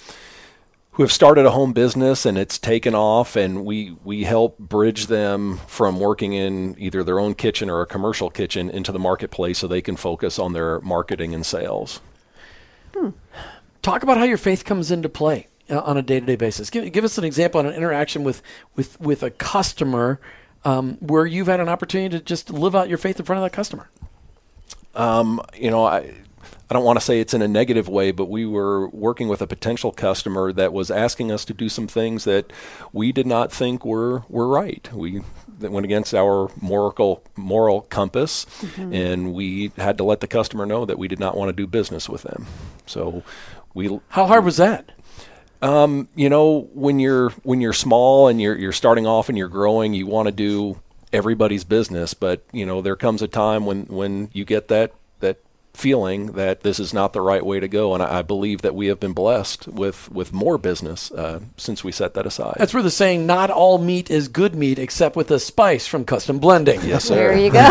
Who 0.96 1.02
have 1.02 1.12
started 1.12 1.44
a 1.44 1.50
home 1.50 1.74
business 1.74 2.24
and 2.24 2.38
it's 2.38 2.58
taken 2.58 2.94
off 2.94 3.36
and 3.36 3.66
we 3.66 3.94
we 4.02 4.24
help 4.24 4.58
bridge 4.58 5.08
them 5.08 5.58
from 5.66 6.00
working 6.00 6.32
in 6.32 6.74
either 6.78 7.04
their 7.04 7.20
own 7.20 7.34
kitchen 7.34 7.68
or 7.68 7.82
a 7.82 7.86
commercial 7.86 8.30
kitchen 8.30 8.70
into 8.70 8.92
the 8.92 8.98
marketplace 8.98 9.58
so 9.58 9.68
they 9.68 9.82
can 9.82 9.96
focus 9.96 10.38
on 10.38 10.54
their 10.54 10.80
marketing 10.80 11.34
and 11.34 11.44
sales. 11.44 12.00
Talk 13.82 14.04
about 14.04 14.16
how 14.16 14.24
your 14.24 14.38
faith 14.38 14.64
comes 14.64 14.90
into 14.90 15.10
play 15.10 15.48
uh, 15.68 15.80
on 15.80 15.98
a 15.98 16.02
day-to-day 16.02 16.36
basis. 16.36 16.70
Give, 16.70 16.90
give 16.90 17.04
us 17.04 17.18
an 17.18 17.24
example 17.24 17.58
on 17.58 17.66
an 17.66 17.74
interaction 17.74 18.24
with 18.24 18.40
with 18.74 18.98
with 18.98 19.22
a 19.22 19.30
customer 19.30 20.18
um, 20.64 20.96
where 21.00 21.26
you've 21.26 21.46
had 21.46 21.60
an 21.60 21.68
opportunity 21.68 22.16
to 22.16 22.24
just 22.24 22.48
live 22.48 22.74
out 22.74 22.88
your 22.88 22.96
faith 22.96 23.18
in 23.18 23.26
front 23.26 23.36
of 23.36 23.44
that 23.44 23.54
customer. 23.54 23.90
Um, 24.94 25.42
you 25.54 25.70
know, 25.70 25.84
I 25.84 26.14
I 26.68 26.74
don't 26.74 26.84
want 26.84 26.98
to 26.98 27.04
say 27.04 27.20
it's 27.20 27.34
in 27.34 27.42
a 27.42 27.48
negative 27.48 27.88
way, 27.88 28.10
but 28.10 28.28
we 28.28 28.44
were 28.44 28.88
working 28.88 29.28
with 29.28 29.40
a 29.40 29.46
potential 29.46 29.92
customer 29.92 30.52
that 30.52 30.72
was 30.72 30.90
asking 30.90 31.30
us 31.30 31.44
to 31.44 31.54
do 31.54 31.68
some 31.68 31.86
things 31.86 32.24
that 32.24 32.52
we 32.92 33.12
did 33.12 33.26
not 33.26 33.52
think 33.52 33.84
were 33.84 34.24
were 34.28 34.48
right. 34.48 34.88
We 34.92 35.22
that 35.60 35.70
went 35.70 35.84
against 35.84 36.14
our 36.14 36.50
moral 36.60 37.22
moral 37.36 37.82
compass, 37.82 38.46
mm-hmm. 38.60 38.92
and 38.92 39.32
we 39.32 39.72
had 39.76 39.96
to 39.98 40.04
let 40.04 40.20
the 40.20 40.26
customer 40.26 40.66
know 40.66 40.84
that 40.84 40.98
we 40.98 41.08
did 41.08 41.20
not 41.20 41.36
want 41.36 41.48
to 41.50 41.52
do 41.52 41.66
business 41.66 42.08
with 42.08 42.22
them. 42.22 42.46
So 42.86 43.22
we 43.74 44.00
How 44.08 44.26
hard 44.26 44.44
was 44.44 44.56
that? 44.56 44.90
Um, 45.62 46.08
you 46.14 46.28
know 46.28 46.68
when 46.74 46.98
you're 46.98 47.30
when 47.42 47.60
you're 47.60 47.72
small 47.72 48.28
and 48.28 48.40
you're 48.40 48.58
you're 48.58 48.72
starting 48.72 49.06
off 49.06 49.28
and 49.28 49.38
you're 49.38 49.48
growing 49.48 49.94
you 49.94 50.06
want 50.06 50.26
to 50.26 50.32
do 50.32 50.78
everybody's 51.14 51.64
business 51.64 52.12
but 52.12 52.44
you 52.52 52.66
know 52.66 52.82
there 52.82 52.94
comes 52.94 53.22
a 53.22 53.28
time 53.28 53.64
when 53.64 53.84
when 53.86 54.28
you 54.34 54.44
get 54.44 54.68
that 54.68 54.92
feeling 55.76 56.32
that 56.32 56.62
this 56.62 56.80
is 56.80 56.94
not 56.94 57.12
the 57.12 57.20
right 57.20 57.44
way 57.44 57.60
to 57.60 57.68
go 57.68 57.92
and 57.94 58.02
I, 58.02 58.18
I 58.18 58.22
believe 58.22 58.62
that 58.62 58.74
we 58.74 58.86
have 58.86 58.98
been 58.98 59.12
blessed 59.12 59.68
with 59.68 60.10
with 60.10 60.32
more 60.32 60.56
business 60.58 61.10
uh, 61.12 61.40
since 61.56 61.84
we 61.84 61.92
set 61.92 62.14
that 62.14 62.24
aside 62.26 62.56
That's 62.58 62.72
where 62.74 62.82
the 62.82 62.90
saying 62.90 63.26
"not 63.26 63.50
all 63.50 63.78
meat 63.78 64.10
is 64.10 64.28
good 64.28 64.54
meat 64.54 64.78
except 64.78 65.16
with 65.16 65.30
a 65.30 65.38
spice" 65.38 65.86
from 65.86 66.04
Custom 66.04 66.38
Blending. 66.38 66.80
yes 66.82 67.04
sir 67.04 67.14
There 67.14 67.36
you 67.36 67.50
go. 67.52 67.70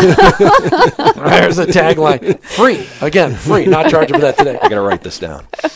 There's 1.16 1.58
a 1.58 1.66
tagline. 1.66 2.40
Free. 2.40 2.86
Again, 3.00 3.34
free. 3.34 3.66
Not 3.66 3.90
charging 3.90 4.14
for 4.14 4.20
that 4.22 4.38
today. 4.38 4.58
I 4.62 4.68
gotta 4.68 4.80
write 4.80 5.02
this 5.02 5.18
down 5.18 5.46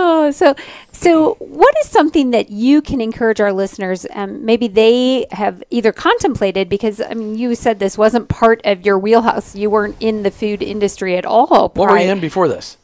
Oh, 0.00 0.30
so 0.32 0.54
so 1.00 1.34
what 1.38 1.74
is 1.80 1.88
something 1.88 2.32
that 2.32 2.50
you 2.50 2.82
can 2.82 3.00
encourage 3.00 3.40
our 3.40 3.52
listeners? 3.52 4.04
Um, 4.12 4.44
maybe 4.44 4.66
they 4.66 5.26
have 5.30 5.62
either 5.70 5.92
contemplated 5.92 6.68
because 6.68 7.00
I 7.00 7.14
mean 7.14 7.36
you 7.36 7.54
said 7.54 7.78
this 7.78 7.96
wasn't 7.96 8.28
part 8.28 8.60
of 8.64 8.84
your 8.84 8.98
wheelhouse. 8.98 9.54
You 9.54 9.70
weren't 9.70 9.96
in 10.00 10.24
the 10.24 10.30
food 10.30 10.62
industry 10.62 11.16
at 11.16 11.24
all. 11.24 11.68
What 11.70 11.90
were 11.90 11.98
you 11.98 12.10
in 12.10 12.20
before 12.20 12.48
this? 12.48 12.76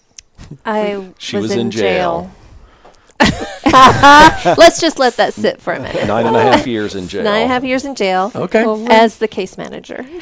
I 0.65 1.11
She 1.19 1.39
was 1.39 1.53
in 1.53 1.71
jail. 1.71 2.31
Let's 4.57 4.81
just 4.81 4.99
let 4.99 5.17
that 5.17 5.35
sit 5.35 5.61
for 5.61 5.73
a 5.73 5.81
minute. 5.81 6.07
nine 6.07 6.27
and 6.27 6.37
a 6.37 6.41
half 6.43 6.67
years 6.67 6.95
in 6.95 7.09
jail 7.09 7.25
Nine 7.25 7.43
and 7.43 7.51
a 7.51 7.55
half 7.55 7.65
years 7.65 7.85
in 7.85 7.95
jail. 7.95 8.31
Okay. 8.35 8.65
As 8.91 9.19
the 9.19 9.29
case 9.29 9.57
manager. 9.59 10.05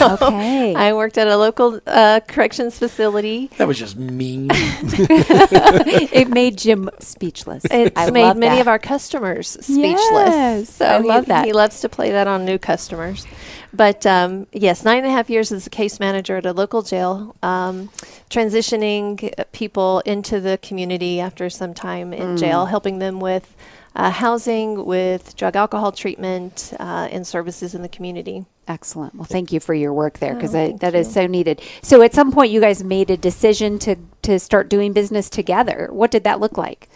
So 0.00 0.16
Okay. 0.20 0.74
I 0.74 0.92
worked 0.92 1.18
at 1.18 1.26
a 1.28 1.36
local 1.36 1.80
uh, 1.86 2.20
corrections 2.28 2.78
facility. 2.78 3.50
That 3.58 3.66
was 3.68 3.78
just 3.78 3.96
mean. 3.96 4.48
it 4.52 6.28
made 6.28 6.56
Jim 6.58 6.88
speechless. 7.00 7.64
It's 7.70 7.96
I 7.98 8.10
made 8.10 8.22
love 8.22 8.36
many 8.36 8.56
that. 8.56 8.60
of 8.62 8.68
our 8.68 8.78
customers 8.78 9.48
speechless. 9.48 9.98
Yes, 10.00 10.70
so 10.74 10.86
I 10.86 11.02
he- 11.02 11.08
love 11.08 11.26
that. 11.26 11.44
He 11.44 11.52
loves 11.52 11.80
to 11.80 11.88
play 11.88 12.12
that 12.12 12.26
on 12.28 12.44
new 12.44 12.58
customers. 12.58 13.26
But 13.72 14.04
um, 14.06 14.46
yes, 14.52 14.84
nine 14.84 14.98
and 14.98 15.06
a 15.06 15.10
half 15.10 15.30
years 15.30 15.52
as 15.52 15.66
a 15.66 15.70
case 15.70 16.00
manager 16.00 16.36
at 16.36 16.46
a 16.46 16.52
local 16.52 16.82
jail, 16.82 17.36
um, 17.42 17.88
transitioning 18.28 19.32
people 19.52 20.00
into 20.00 20.40
the 20.40 20.58
community 20.62 21.20
after 21.20 21.48
some 21.50 21.74
time 21.74 22.12
in 22.12 22.36
jail, 22.36 22.66
helping 22.66 22.98
them 22.98 23.20
with 23.20 23.54
uh, 23.94 24.10
housing, 24.10 24.84
with 24.84 25.36
drug 25.36 25.56
alcohol 25.56 25.92
treatment, 25.92 26.72
uh, 26.78 27.08
and 27.10 27.26
services 27.26 27.74
in 27.74 27.82
the 27.82 27.88
community. 27.88 28.44
Excellent. 28.68 29.14
Well, 29.16 29.24
thank 29.24 29.50
you 29.52 29.58
for 29.58 29.74
your 29.74 29.92
work 29.92 30.20
there 30.20 30.34
because 30.34 30.54
Oh, 30.54 30.76
that 30.78 30.94
is 30.94 31.08
you. 31.08 31.12
so 31.12 31.26
needed. 31.26 31.60
So, 31.82 32.02
at 32.02 32.14
some 32.14 32.30
point, 32.30 32.52
you 32.52 32.60
guys 32.60 32.84
made 32.84 33.10
a 33.10 33.16
decision 33.16 33.78
to 33.80 33.96
to 34.22 34.38
start 34.38 34.68
doing 34.68 34.92
business 34.92 35.28
together. 35.28 35.88
What 35.90 36.10
did 36.12 36.22
that 36.24 36.38
look 36.40 36.56
like? 36.56 36.88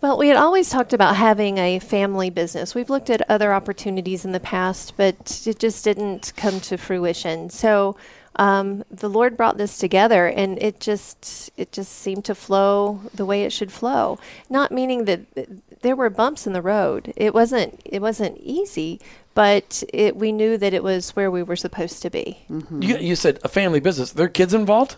Well, 0.00 0.18
we 0.18 0.28
had 0.28 0.36
always 0.36 0.68
talked 0.68 0.92
about 0.92 1.16
having 1.16 1.58
a 1.58 1.78
family 1.78 2.30
business. 2.30 2.74
We've 2.74 2.90
looked 2.90 3.10
at 3.10 3.28
other 3.30 3.52
opportunities 3.52 4.24
in 4.24 4.32
the 4.32 4.40
past, 4.40 4.94
but 4.96 5.42
it 5.46 5.58
just 5.58 5.84
didn't 5.84 6.32
come 6.36 6.60
to 6.60 6.76
fruition. 6.76 7.48
So 7.48 7.96
um, 8.36 8.84
the 8.90 9.08
Lord 9.08 9.36
brought 9.36 9.56
this 9.56 9.78
together, 9.78 10.26
and 10.26 10.62
it 10.62 10.80
just 10.80 11.50
it 11.56 11.72
just 11.72 11.92
seemed 11.92 12.26
to 12.26 12.34
flow 12.34 13.00
the 13.14 13.24
way 13.24 13.44
it 13.44 13.52
should 13.52 13.72
flow. 13.72 14.18
Not 14.50 14.70
meaning 14.70 15.06
that 15.06 15.20
there 15.80 15.96
were 15.96 16.10
bumps 16.10 16.46
in 16.46 16.52
the 16.52 16.62
road. 16.62 17.12
It 17.16 17.32
wasn't 17.32 17.80
it 17.84 18.02
wasn't 18.02 18.38
easy, 18.38 19.00
but 19.34 19.82
it, 19.92 20.16
we 20.16 20.32
knew 20.32 20.58
that 20.58 20.74
it 20.74 20.82
was 20.82 21.16
where 21.16 21.30
we 21.30 21.42
were 21.42 21.56
supposed 21.56 22.02
to 22.02 22.10
be. 22.10 22.38
You, 22.48 22.98
you 22.98 23.16
said 23.16 23.38
a 23.42 23.48
family 23.48 23.80
business. 23.80 24.12
There 24.12 24.26
are 24.26 24.30
kids 24.30 24.52
involved? 24.52 24.96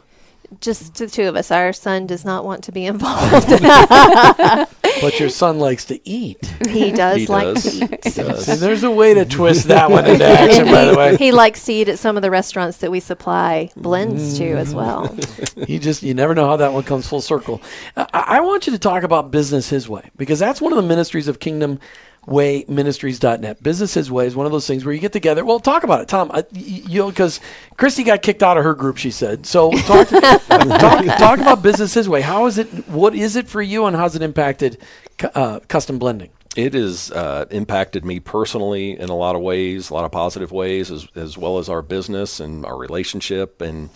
Just 0.61 0.95
the 0.95 1.09
two 1.09 1.29
of 1.29 1.37
us. 1.37 1.51
Our 1.51 1.73
son 1.73 2.07
does 2.07 2.25
not 2.25 2.45
want 2.45 2.65
to 2.65 2.73
be 2.73 2.87
involved. 2.93 3.49
But 5.01 5.21
your 5.21 5.29
son 5.29 5.59
likes 5.59 5.85
to 5.87 6.09
eat. 6.09 6.45
he 6.69 6.91
does 6.91 7.17
he 7.17 7.27
like 7.27 7.55
does. 7.55 7.63
to 7.63 7.85
eat. 7.85 8.05
He 8.05 8.11
does. 8.11 8.49
And 8.49 8.59
there's 8.59 8.85
a 8.85 8.91
way 8.91 9.15
to 9.15 9.25
twist 9.25 9.69
that 9.69 9.91
one 9.91 10.07
into 10.07 10.25
action, 10.27 10.67
by 10.67 10.85
the 10.85 10.97
way. 10.97 11.17
he 11.17 11.33
likes 11.33 11.65
to 11.67 11.73
eat 11.73 11.89
at 11.89 11.99
some 11.99 12.17
of 12.17 12.23
the 12.23 12.31
restaurants 12.31 12.79
that 12.79 12.91
we 12.91 13.01
supply 13.01 13.71
blends 13.77 14.39
to 14.39 14.53
as 14.55 14.73
mm. 14.73 14.77
well. 14.77 15.17
You 15.69 15.79
just 15.79 16.03
you 16.03 16.15
never 16.15 16.35
know 16.35 16.47
how 16.47 16.57
that 16.57 16.73
one 16.73 16.85
comes 16.85 17.09
full 17.09 17.21
circle. 17.21 17.61
I, 17.97 18.09
I 18.13 18.41
want 18.41 18.67
you 18.67 18.73
to 18.73 18.79
talk 18.79 19.03
about 19.03 19.31
business 19.31 19.69
his 19.69 19.89
way 19.89 20.11
because 20.17 20.39
that's 20.39 20.61
one 20.61 20.73
of 20.73 20.77
the 20.77 20.89
ministries 20.89 21.29
of 21.29 21.41
Kingdom 21.41 21.79
Way 22.29 22.65
Ministries.net. 22.69 23.63
Business 23.63 23.95
his 23.95 24.11
way 24.11 24.27
is 24.27 24.37
one 24.37 24.47
of 24.47 24.53
those 24.53 24.67
things 24.67 24.85
where 24.85 24.95
you 24.95 25.01
get 25.01 25.13
together. 25.13 25.45
Well, 25.45 25.61
talk 25.61 25.83
about 25.83 26.03
it, 26.03 26.09
Tom. 26.09 26.31
I, 26.33 26.45
you 26.53 27.01
know, 27.01 27.09
because 27.09 27.41
Christy 27.77 28.05
got 28.05 28.23
kicked 28.23 28.43
out 28.43 28.59
of 28.59 28.65
her 28.65 28.75
group. 28.75 28.99
She 28.99 29.11
said 29.11 29.47
so. 29.47 29.71
Talk, 29.89 30.09
talk 30.09 31.05
talk 31.19 31.39
about 31.39 31.63
business 31.63 31.95
his 31.95 32.09
way. 32.09 32.21
How 32.21 32.47
is 32.47 32.59
it? 32.59 32.67
What 32.89 33.15
is 33.15 33.37
it 33.37 33.49
for 33.49 33.63
you, 33.63 33.87
and 33.87 33.97
how's 33.97 34.15
it 34.15 34.23
impacted 34.23 34.79
uh, 35.35 35.61
custom 35.69 35.99
blending? 35.99 36.31
it 36.57 36.75
has 36.75 37.13
uh, 37.13 37.45
impacted 37.51 38.05
me 38.05 38.19
personally 38.19 38.99
in 38.99 39.09
a 39.11 39.15
lot 39.15 39.37
of 39.37 39.43
ways, 39.43 39.91
a 39.91 39.95
lot 39.95 40.05
of 40.05 40.11
positive 40.11 40.51
ways, 40.51 40.91
as, 40.91 41.07
as 41.15 41.39
well 41.39 41.59
as 41.59 41.69
our 41.69 41.83
business 41.83 42.41
and 42.41 42.67
our 42.67 42.77
relationship. 42.77 43.61
And 43.61 43.91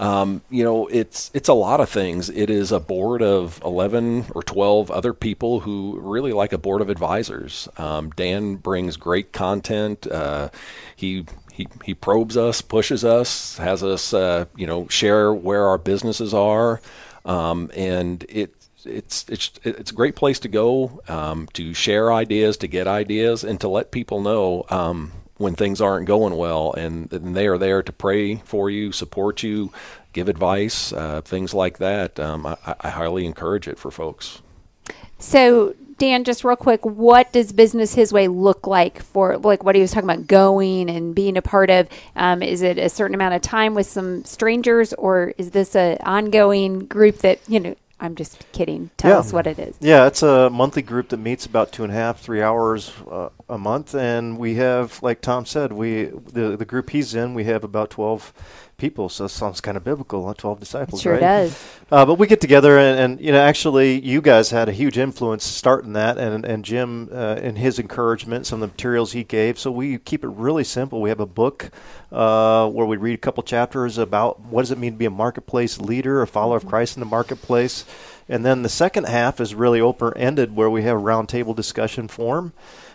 um, 0.00 0.40
you 0.48 0.64
know, 0.64 0.86
it's 0.86 1.30
it's 1.34 1.50
a 1.50 1.52
lot 1.52 1.78
of 1.78 1.90
things. 1.90 2.30
It 2.30 2.48
is 2.48 2.72
a 2.72 2.80
board 2.80 3.20
of 3.20 3.60
eleven 3.62 4.24
or 4.34 4.42
twelve 4.42 4.90
other 4.90 5.12
people 5.12 5.60
who 5.60 6.00
really 6.00 6.32
like 6.32 6.54
a 6.54 6.58
board 6.58 6.80
of 6.80 6.88
advisors. 6.88 7.68
Um, 7.76 8.08
Dan 8.08 8.56
brings 8.56 8.96
great 8.96 9.32
content. 9.32 10.06
Uh, 10.06 10.48
he 10.96 11.26
he 11.52 11.68
he 11.84 11.92
probes 11.92 12.38
us, 12.38 12.62
pushes 12.62 13.04
us, 13.04 13.58
has 13.58 13.84
us 13.84 14.14
uh, 14.14 14.46
you 14.56 14.66
know 14.66 14.88
share 14.88 15.34
where 15.34 15.66
our 15.66 15.78
businesses 15.78 16.32
are, 16.32 16.80
um, 17.26 17.70
and 17.76 18.24
it. 18.28 18.54
It's 18.82 19.26
it's 19.28 19.50
it's 19.62 19.90
a 19.90 19.94
great 19.94 20.16
place 20.16 20.38
to 20.38 20.48
go 20.48 21.02
um, 21.06 21.48
to 21.52 21.74
share 21.74 22.10
ideas, 22.10 22.56
to 22.56 22.66
get 22.66 22.86
ideas, 22.86 23.44
and 23.44 23.60
to 23.60 23.68
let 23.68 23.90
people 23.90 24.22
know 24.22 24.64
um, 24.70 25.12
when 25.40 25.54
things 25.54 25.80
aren't 25.80 26.06
going 26.06 26.36
well, 26.36 26.74
and, 26.74 27.10
and, 27.14 27.34
they 27.34 27.46
are 27.46 27.56
there 27.56 27.82
to 27.82 27.92
pray 27.92 28.36
for 28.36 28.68
you, 28.68 28.92
support 28.92 29.42
you, 29.42 29.72
give 30.12 30.28
advice, 30.28 30.92
uh, 30.92 31.22
things 31.22 31.54
like 31.54 31.78
that. 31.78 32.20
Um, 32.20 32.44
I, 32.44 32.56
I 32.78 32.90
highly 32.90 33.24
encourage 33.24 33.66
it 33.66 33.78
for 33.78 33.90
folks. 33.90 34.42
So, 35.18 35.74
Dan, 35.96 36.24
just 36.24 36.44
real 36.44 36.56
quick, 36.56 36.84
what 36.84 37.32
does 37.32 37.52
Business 37.52 37.94
His 37.94 38.12
Way 38.12 38.28
look 38.28 38.66
like 38.66 39.02
for 39.02 39.38
like 39.38 39.64
what 39.64 39.74
he 39.74 39.80
was 39.80 39.92
talking 39.92 40.10
about 40.10 40.26
going 40.26 40.90
and 40.90 41.14
being 41.14 41.38
a 41.38 41.42
part 41.42 41.70
of? 41.70 41.88
Um, 42.16 42.42
is 42.42 42.60
it 42.60 42.76
a 42.76 42.90
certain 42.90 43.14
amount 43.14 43.32
of 43.32 43.40
time 43.40 43.74
with 43.74 43.86
some 43.86 44.24
strangers, 44.26 44.92
or 44.92 45.32
is 45.38 45.52
this 45.52 45.74
an 45.74 45.96
ongoing 46.02 46.80
group 46.80 47.18
that 47.18 47.40
you 47.48 47.60
know? 47.60 47.76
I'm 48.00 48.14
just 48.16 48.50
kidding. 48.52 48.90
Tell 48.96 49.12
Yeah. 49.12 49.18
us 49.18 49.32
what 49.32 49.46
it 49.46 49.58
is. 49.58 49.76
Yeah, 49.80 50.06
it's 50.06 50.22
a 50.22 50.50
monthly 50.50 50.82
group 50.82 51.10
that 51.10 51.18
meets 51.18 51.46
about 51.46 51.72
two 51.72 51.84
and 51.84 51.92
a 51.92 51.96
half, 51.96 52.20
three 52.20 52.42
hours 52.42 52.92
uh, 53.10 53.28
a 53.48 53.58
month, 53.58 53.94
and 53.94 54.38
we 54.38 54.54
have, 54.56 55.02
like 55.02 55.20
Tom 55.20 55.46
said, 55.46 55.72
we 55.72 56.06
the 56.06 56.56
the 56.56 56.64
group 56.64 56.90
he's 56.90 57.14
in, 57.14 57.34
we 57.34 57.44
have 57.44 57.62
about 57.64 57.90
twelve 57.90 58.32
people. 58.80 59.08
So 59.08 59.26
it 59.26 59.28
sounds 59.28 59.60
kind 59.60 59.76
of 59.76 59.84
biblical, 59.84 60.26
huh? 60.26 60.34
twelve 60.36 60.58
disciples, 60.58 61.02
Sure 61.02 61.12
right? 61.12 61.20
does. 61.20 61.64
Uh, 61.92 62.06
but 62.06 62.14
we 62.14 62.26
get 62.26 62.40
together, 62.40 62.78
and, 62.78 62.98
and 62.98 63.20
you 63.20 63.32
know, 63.32 63.40
actually, 63.40 64.00
you 64.00 64.20
guys 64.20 64.50
had 64.50 64.68
a 64.68 64.72
huge 64.72 64.96
influence 64.98 65.44
starting 65.44 65.92
that, 65.92 66.18
and 66.18 66.44
and 66.44 66.64
Jim 66.64 67.08
uh, 67.12 67.36
and 67.40 67.58
his 67.58 67.78
encouragement, 67.78 68.46
some 68.46 68.62
of 68.62 68.68
the 68.68 68.72
materials 68.72 69.12
he 69.12 69.22
gave. 69.22 69.58
So 69.58 69.70
we 69.70 69.98
keep 69.98 70.24
it 70.24 70.28
really 70.28 70.64
simple. 70.64 71.00
We 71.00 71.10
have 71.10 71.20
a 71.20 71.26
book 71.26 71.70
uh, 72.10 72.68
where 72.70 72.86
we 72.86 72.96
read 72.96 73.14
a 73.14 73.18
couple 73.18 73.42
chapters 73.42 73.98
about 73.98 74.40
what 74.40 74.62
does 74.62 74.70
it 74.70 74.78
mean 74.78 74.92
to 74.92 74.98
be 74.98 75.04
a 75.04 75.10
marketplace 75.10 75.78
leader, 75.78 76.22
a 76.22 76.26
follower 76.26 76.56
of 76.56 76.66
Christ 76.66 76.96
in 76.96 77.00
the 77.00 77.06
marketplace, 77.06 77.84
and 78.28 78.44
then 78.44 78.62
the 78.62 78.68
second 78.68 79.06
half 79.06 79.40
is 79.40 79.54
really 79.54 79.80
open 79.80 80.12
ended, 80.16 80.56
where 80.56 80.70
we 80.70 80.82
have 80.82 80.96
a 80.96 81.00
roundtable 81.00 81.54
discussion 81.54 82.08
forum 82.08 82.52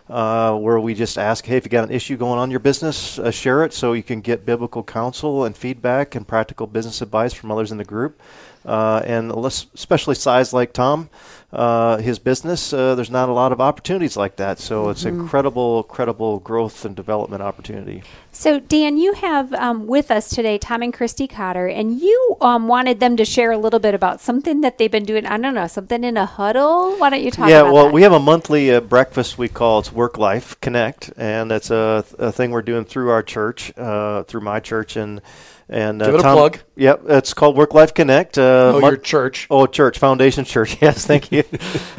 uh, 0.10 0.56
where 0.56 0.80
we 0.80 0.94
just 0.94 1.18
ask, 1.18 1.46
hey, 1.46 1.58
if 1.58 1.66
you 1.66 1.70
got 1.70 1.84
an 1.84 1.92
issue 1.92 2.16
going 2.16 2.38
on 2.38 2.46
in 2.46 2.52
your 2.52 2.60
business, 2.60 3.18
uh, 3.18 3.32
share 3.32 3.64
it 3.64 3.74
so 3.74 3.94
you 3.94 4.04
can 4.04 4.22
get 4.22 4.46
biblical 4.46 4.84
counsel 4.84 5.46
and 5.46 5.58
feedback 5.58 6.16
and 6.16 6.28
practical 6.28 6.68
business 6.68 7.02
advice 7.02 7.34
from 7.34 7.52
others 7.52 7.72
in 7.72 7.78
the 7.78 7.86
group. 7.86 8.22
Uh, 8.66 9.02
and 9.06 9.32
less, 9.32 9.68
especially 9.76 10.16
size 10.16 10.52
like 10.52 10.74
Tom, 10.74 11.10
uh, 11.54 11.98
his 11.98 12.20
business, 12.20 12.74
uh, 12.74 12.96
there's 12.96 13.10
not 13.10 13.30
a 13.30 13.32
lot 13.32 13.52
of 13.52 13.62
opportunities 13.62 14.18
like 14.18 14.36
that. 14.36 14.60
So 14.60 14.90
it's 14.90 15.06
incredible, 15.06 15.84
credible 15.84 16.40
growth 16.40 16.84
and 16.84 16.96
development 16.96 17.42
opportunity. 17.42 18.04
So, 18.34 18.60
Dan, 18.60 18.98
you 18.98 19.14
have 19.14 19.54
um, 19.54 19.88
with 19.88 20.12
us 20.12 20.30
today 20.30 20.58
Tom 20.58 20.82
and 20.82 20.94
Christy 20.94 21.28
Cotter, 21.28 21.68
and 21.68 22.02
you 22.02 22.36
um, 22.42 22.68
wanted 22.68 23.00
them 23.00 23.16
to 23.16 23.24
share 23.24 23.52
a 23.52 23.58
little 23.58 23.80
bit 23.80 23.94
about 23.94 24.20
something 24.20 24.60
that 24.62 24.78
they've 24.78 24.92
been 24.92 25.06
doing. 25.06 25.26
I 25.26 25.38
don't 25.38 25.54
know, 25.54 25.68
something 25.68 26.04
in 26.04 26.18
a 26.18 26.26
huddle. 26.26 26.98
Why 26.98 27.12
don't 27.12 27.22
you 27.22 27.32
talk 27.32 27.48
yeah, 27.48 27.62
well, 27.62 27.86
that? 27.86 27.94
we 27.94 28.02
have 28.02 28.12
a 28.12 28.20
monthly 28.20 28.74
uh, 28.74 28.82
breakfast 28.82 29.38
we 29.38 29.48
call 29.48 29.80
it's 29.80 29.94
Work 29.94 30.18
Life 30.18 30.60
Connect, 30.60 31.14
and 31.16 31.50
that's 31.50 31.72
a, 31.72 32.04
a 32.20 32.34
thing 32.34 32.52
we're 32.52 32.62
doing 32.62 32.84
through 32.84 33.12
our 33.12 33.24
church, 33.24 33.72
uh, 33.78 34.24
through 34.24 34.42
my 34.42 34.60
church, 34.60 34.98
and 34.98 35.22
and 35.70 36.02
uh, 36.02 36.06
Give 36.06 36.16
it 36.16 36.20
a 36.22 36.24
plug. 36.24 36.60
Yep, 36.76 37.02
it's 37.08 37.34
called 37.34 37.58
Work 37.58 37.74
Life 37.74 37.94
Connect. 37.94 38.38
Uh, 38.38 38.74
Oh, 38.76 38.80
mon- 38.82 38.92
your 38.92 38.98
church. 38.98 39.48
Oh, 39.50 39.66
church, 39.66 39.98
Foundation 40.00 40.46
Church. 40.46 40.78
Yes, 40.82 41.06
thank 41.06 41.32
you. 41.32 41.44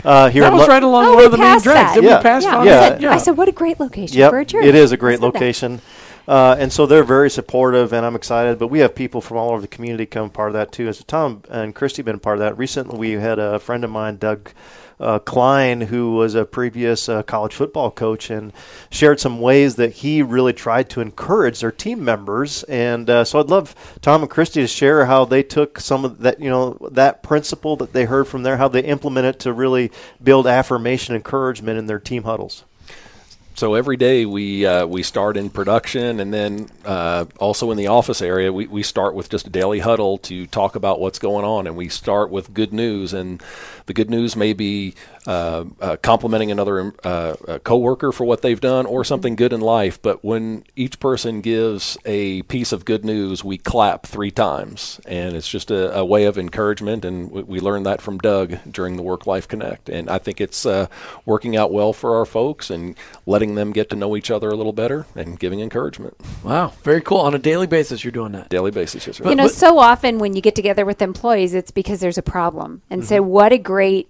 Uh, 0.05 0.29
here 0.31 0.43
That 0.43 0.53
was 0.53 0.63
Lo- 0.63 0.67
right 0.69 0.83
along 0.85 1.05
Oh, 1.07 1.09
one 1.11 1.19
we 1.19 1.25
of 1.25 1.33
the 1.33 1.39
main 1.39 1.47
passed 1.47 1.65
drags. 1.65 1.95
that. 1.95 1.95
Did 2.01 2.05
Yeah. 2.05 2.17
we 2.19 2.23
pass 2.23 2.45
yeah, 2.45 2.51
Foundation? 2.53 2.79
I, 2.79 2.89
said, 2.91 3.03
Yeah. 3.03 3.11
I 3.13 3.17
said, 3.19 3.37
what 3.37 3.49
a 3.49 3.53
great 3.53 3.81
location 3.81 4.17
Yep, 4.19 4.31
for 4.31 4.39
a 4.39 4.45
church. 4.45 4.65
it 4.65 4.75
is 4.77 4.93
a 4.93 4.95
I 4.95 4.97
great 4.99 5.15
said 5.15 5.23
that. 5.23 5.27
location. 5.35 5.81
Uh, 6.29 6.57
and 6.59 6.73
so 6.73 6.87
they're 6.87 7.05
very 7.05 7.31
supportive, 7.31 7.93
and 7.93 8.05
I'm 8.07 8.15
excited. 8.17 8.59
But 8.59 8.69
we 8.69 8.81
have 8.81 8.95
people 8.95 9.21
from 9.21 9.37
all 9.37 9.51
over 9.51 9.61
the 9.61 9.69
community 9.69 10.07
come 10.07 10.29
part 10.31 10.49
of 10.51 10.55
that 10.55 10.71
too. 10.73 10.93
So 10.93 11.05
Tom 11.07 11.43
and 11.51 11.75
Christy 11.75 12.03
been 12.03 12.19
part 12.21 12.37
of 12.37 12.41
that. 12.41 12.57
Recently, 12.59 12.99
we 12.99 13.11
had 13.13 13.39
a 13.39 13.59
friend 13.61 13.85
of 13.85 13.91
mine, 13.91 14.17
Doug 14.17 14.51
uh, 14.99 15.19
Klein, 15.19 15.83
who 15.83 16.13
was 16.13 16.35
a 16.35 16.45
previous 16.45 17.09
uh, 17.09 17.23
college 17.23 17.55
football 17.55 17.91
coach, 17.91 18.31
and 18.31 18.53
shared 18.91 19.21
some 19.21 19.41
ways 19.41 19.77
that 19.77 19.93
he 19.93 20.23
really 20.23 20.53
tried 20.53 20.89
to 20.91 21.01
encourage 21.01 21.61
their 21.61 21.73
team 21.73 22.05
members. 22.05 22.63
And 22.65 23.09
uh, 23.09 23.25
so 23.25 23.41
I'd 23.41 23.51
love 23.51 23.75
Tom 24.01 24.23
and 24.23 24.31
Christy 24.31 24.61
to 24.61 24.67
share 24.67 25.07
how 25.07 25.25
they 25.25 25.43
took 25.43 25.81
some 25.81 26.05
of 26.05 26.21
that, 26.21 26.41
you 26.41 26.51
know, 26.51 26.79
that 26.91 27.23
principle 27.23 27.77
that 27.77 27.93
they 27.93 28.05
heard 28.05 28.27
from 28.27 28.43
there, 28.43 28.57
how 28.57 28.69
they 28.69 28.81
implement 28.81 29.27
it 29.27 29.41
to 29.41 29.53
really 29.53 29.91
build 30.23 30.47
affirmation, 30.47 31.15
encouragement 31.15 31.79
in 31.79 31.87
their 31.87 31.99
team 31.99 32.25
huddles. 32.25 32.65
So 33.57 33.73
every 33.73 33.97
day 33.97 34.27
we 34.27 34.67
uh, 34.67 34.85
we 34.85 35.03
start 35.03 35.39
in 35.39 35.49
production, 35.49 36.21
and 36.21 36.33
then 36.33 36.69
uh, 36.85 37.25
also 37.39 37.71
in 37.71 37.79
the 37.79 37.87
office 37.87 38.21
area, 38.21 38.53
we, 38.53 38.67
we 38.67 38.83
start 38.83 39.15
with 39.15 39.31
just 39.31 39.47
a 39.47 39.51
daily 39.51 39.79
huddle 39.79 40.19
to 40.19 40.47
talk 40.47 40.77
about 40.77 41.01
what's 41.01 41.19
going 41.19 41.47
on, 41.47 41.67
and 41.67 41.75
we 41.75 41.89
start 41.89 42.31
with 42.31 42.53
good 42.53 42.75
news. 42.75 43.15
And 43.15 43.43
the 43.87 43.95
good 43.95 44.11
news 44.11 44.37
may 44.37 44.53
be 44.53 44.95
uh, 45.27 45.65
uh, 45.81 45.97
complimenting 46.03 46.51
another 46.51 46.93
uh, 47.03 47.09
uh, 47.49 47.59
coworker 47.61 48.13
for 48.13 48.27
what 48.27 48.43
they've 48.43 48.61
done, 48.61 48.85
or 48.85 49.05
something 49.05 49.37
good 49.37 49.55
in 49.55 49.63
life. 49.63 50.03
But 50.03 50.23
when 50.23 50.65
each 50.77 51.01
person 51.01 51.41
gives 51.41 51.97
a 52.05 52.43
piece 52.43 52.73
of 52.73 52.85
good 52.85 53.07
news, 53.07 53.43
we 53.43 53.57
clap 53.57 54.05
three 54.07 54.31
times, 54.31 55.01
and 55.07 55.35
it's 55.35 55.49
just 55.49 55.71
a, 55.71 55.97
a 55.97 56.05
way 56.05 56.27
of 56.27 56.37
encouragement. 56.37 57.07
And 57.07 57.31
we, 57.31 57.43
we 57.43 57.61
learned 57.61 57.87
that 57.87 58.03
from 58.03 58.19
Doug 58.19 58.59
during 58.71 58.97
the 58.97 59.03
Work 59.03 59.27
Life 59.27 59.49
Connect, 59.49 59.89
and 59.89 60.11
I 60.11 60.19
think 60.19 60.43
it's 60.43 60.67
uh, 60.67 60.89
working 61.25 61.57
out 61.57 61.73
well 61.73 61.95
for 61.95 62.19
our 62.19 62.27
folks 62.27 62.69
and 62.69 62.95
letting 63.25 63.46
them 63.55 63.73
get 63.73 63.89
to 63.91 63.97
know 63.97 64.17
each 64.17 64.31
other 64.31 64.49
a 64.49 64.55
little 64.55 64.73
better 64.73 65.07
and 65.15 65.39
giving 65.39 65.61
encouragement 65.61 66.17
Wow, 66.45 66.73
very 66.83 67.01
cool. 67.01 67.19
On 67.19 67.35
a 67.35 67.39
daily 67.39 67.67
basis, 67.67 68.05
you're 68.05 68.11
doing 68.13 68.33
that. 68.33 68.49
daily 68.49 68.71
basis. 68.71 69.07
Yes, 69.07 69.17
sir. 69.19 69.29
you 69.29 69.35
know, 69.35 69.45
but- 69.45 69.53
so 69.55 69.79
often 69.79 70.19
when 70.19 70.35
you 70.35 70.41
get 70.43 70.55
together 70.55 70.85
with 70.85 71.01
employees, 71.03 71.55
it's 71.55 71.71
because 71.71 72.01
there's 72.01 72.19
a 72.19 72.23
problem. 72.23 72.83
And 72.91 73.05
so, 73.05 73.17
Mm-hmm. 73.21 73.31
what 73.31 73.53
a 73.53 73.59
great 73.59 74.09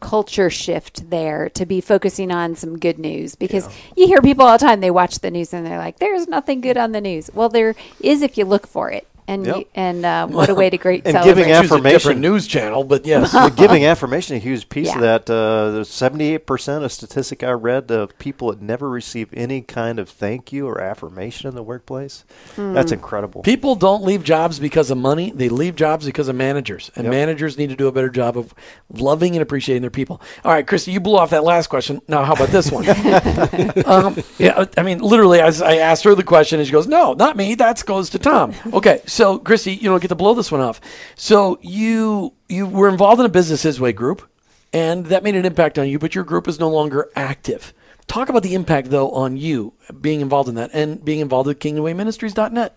culture 0.00 0.48
shift 0.50 1.10
there 1.10 1.48
to 1.50 1.66
be 1.66 1.80
focusing 1.80 2.30
on 2.30 2.54
some 2.54 2.78
good 2.78 2.98
news 3.00 3.34
because 3.34 3.68
you 3.96 4.06
hear 4.06 4.20
people 4.22 4.46
all 4.46 4.52
the 4.56 4.64
time 4.64 4.80
they 4.80 4.92
watch 4.92 5.18
the 5.18 5.30
news 5.30 5.52
and 5.52 5.66
they're 5.66 5.76
like 5.78 5.98
there's 5.98 6.28
nothing 6.28 6.60
good 6.60 6.76
on 6.76 6.92
the 6.92 7.00
news 7.00 7.28
well 7.34 7.48
there 7.48 7.74
is 8.00 8.22
if 8.22 8.38
you 8.38 8.44
look 8.44 8.64
for 8.64 8.92
it 8.92 9.08
and 9.28 9.46
Yep. 9.46 9.56
you, 9.56 9.64
and 9.76 10.04
uh, 10.04 10.26
what 10.38 10.48
a 10.48 10.54
way 10.54 10.68
to 10.70 10.76
great 10.78 11.04
And 11.06 11.12
celebrate 11.12 11.30
giving 11.44 11.44
Choose 11.62 11.70
a 11.70 11.74
affirmation. 11.74 12.20
news 12.20 12.46
channel, 12.48 12.82
but 12.82 13.06
yes. 13.12 13.32
giving 13.56 13.84
affirmation 13.84 14.34
a 14.36 14.38
huge 14.40 14.68
piece 14.68 14.92
of 14.94 15.00
that. 15.02 15.30
Uh, 15.30 15.84
78% 15.84 16.82
of 16.84 16.90
statistic 16.92 17.42
I 17.44 17.50
read 17.52 17.90
of 17.90 18.18
people 18.18 18.48
that 18.50 18.60
never 18.60 18.88
receive 18.88 19.28
any 19.32 19.60
kind 19.60 19.98
of 19.98 20.08
thank 20.08 20.52
you 20.52 20.66
or 20.66 20.80
affirmation 20.80 21.48
in 21.48 21.54
the 21.54 21.62
workplace. 21.62 22.24
Hmm. 22.56 22.72
That's 22.72 22.90
incredible. 22.90 23.42
People 23.42 23.74
don't 23.76 24.02
leave 24.02 24.24
jobs 24.24 24.58
because 24.58 24.90
of 24.90 24.98
money. 24.98 25.30
They 25.34 25.48
leave 25.48 25.76
jobs 25.76 26.06
because 26.06 26.28
of 26.28 26.34
managers. 26.36 26.90
And 26.96 27.04
Yep. 27.04 27.10
managers 27.12 27.58
need 27.58 27.68
to 27.70 27.76
do 27.76 27.86
a 27.86 27.92
better 27.92 28.08
job 28.08 28.36
of 28.38 28.54
loving 28.92 29.34
and 29.34 29.42
appreciating 29.42 29.82
their 29.82 29.90
people. 29.90 30.20
All 30.44 30.52
right, 30.52 30.66
Christy, 30.66 30.92
you 30.92 31.00
blew 31.00 31.16
off 31.18 31.30
that 31.30 31.44
last 31.44 31.66
question. 31.68 32.00
Now, 32.08 32.24
how 32.24 32.32
about 32.32 32.48
this 32.48 32.72
one? 32.72 32.84
um, 33.86 34.16
yeah, 34.38 34.64
I 34.76 34.82
mean, 34.82 34.98
literally, 35.00 35.40
as 35.40 35.60
I 35.62 35.76
asked 35.76 36.04
her 36.04 36.14
the 36.14 36.22
question, 36.24 36.58
and 36.58 36.66
she 36.66 36.72
goes, 36.72 36.86
No, 36.86 37.12
not 37.12 37.36
me. 37.36 37.54
That 37.54 37.84
goes 37.84 38.08
to 38.10 38.18
Tom. 38.18 38.54
Okay, 38.72 39.02
so, 39.06 39.17
Christy, 39.38 39.74
you 39.74 39.90
don't 39.90 40.00
get 40.00 40.08
to 40.08 40.14
blow 40.14 40.34
this 40.34 40.52
one 40.52 40.60
off. 40.60 40.80
So, 41.14 41.58
you 41.60 42.34
you 42.48 42.66
were 42.66 42.88
involved 42.88 43.20
in 43.20 43.26
a 43.26 43.30
Business 43.30 43.62
His 43.62 43.80
Way 43.80 43.92
group, 43.92 44.28
and 44.72 45.06
that 45.06 45.22
made 45.22 45.34
an 45.34 45.44
impact 45.44 45.78
on 45.78 45.88
you, 45.88 45.98
but 45.98 46.14
your 46.14 46.24
group 46.24 46.48
is 46.48 46.58
no 46.58 46.68
longer 46.68 47.10
active. 47.16 47.72
Talk 48.06 48.28
about 48.28 48.42
the 48.42 48.54
impact, 48.54 48.90
though, 48.90 49.10
on 49.10 49.36
you 49.36 49.74
being 50.00 50.20
involved 50.20 50.48
in 50.48 50.54
that 50.54 50.70
and 50.72 51.04
being 51.04 51.20
involved 51.20 51.46
with 51.46 51.58
KingdomWayMinistries.net. 51.58 52.74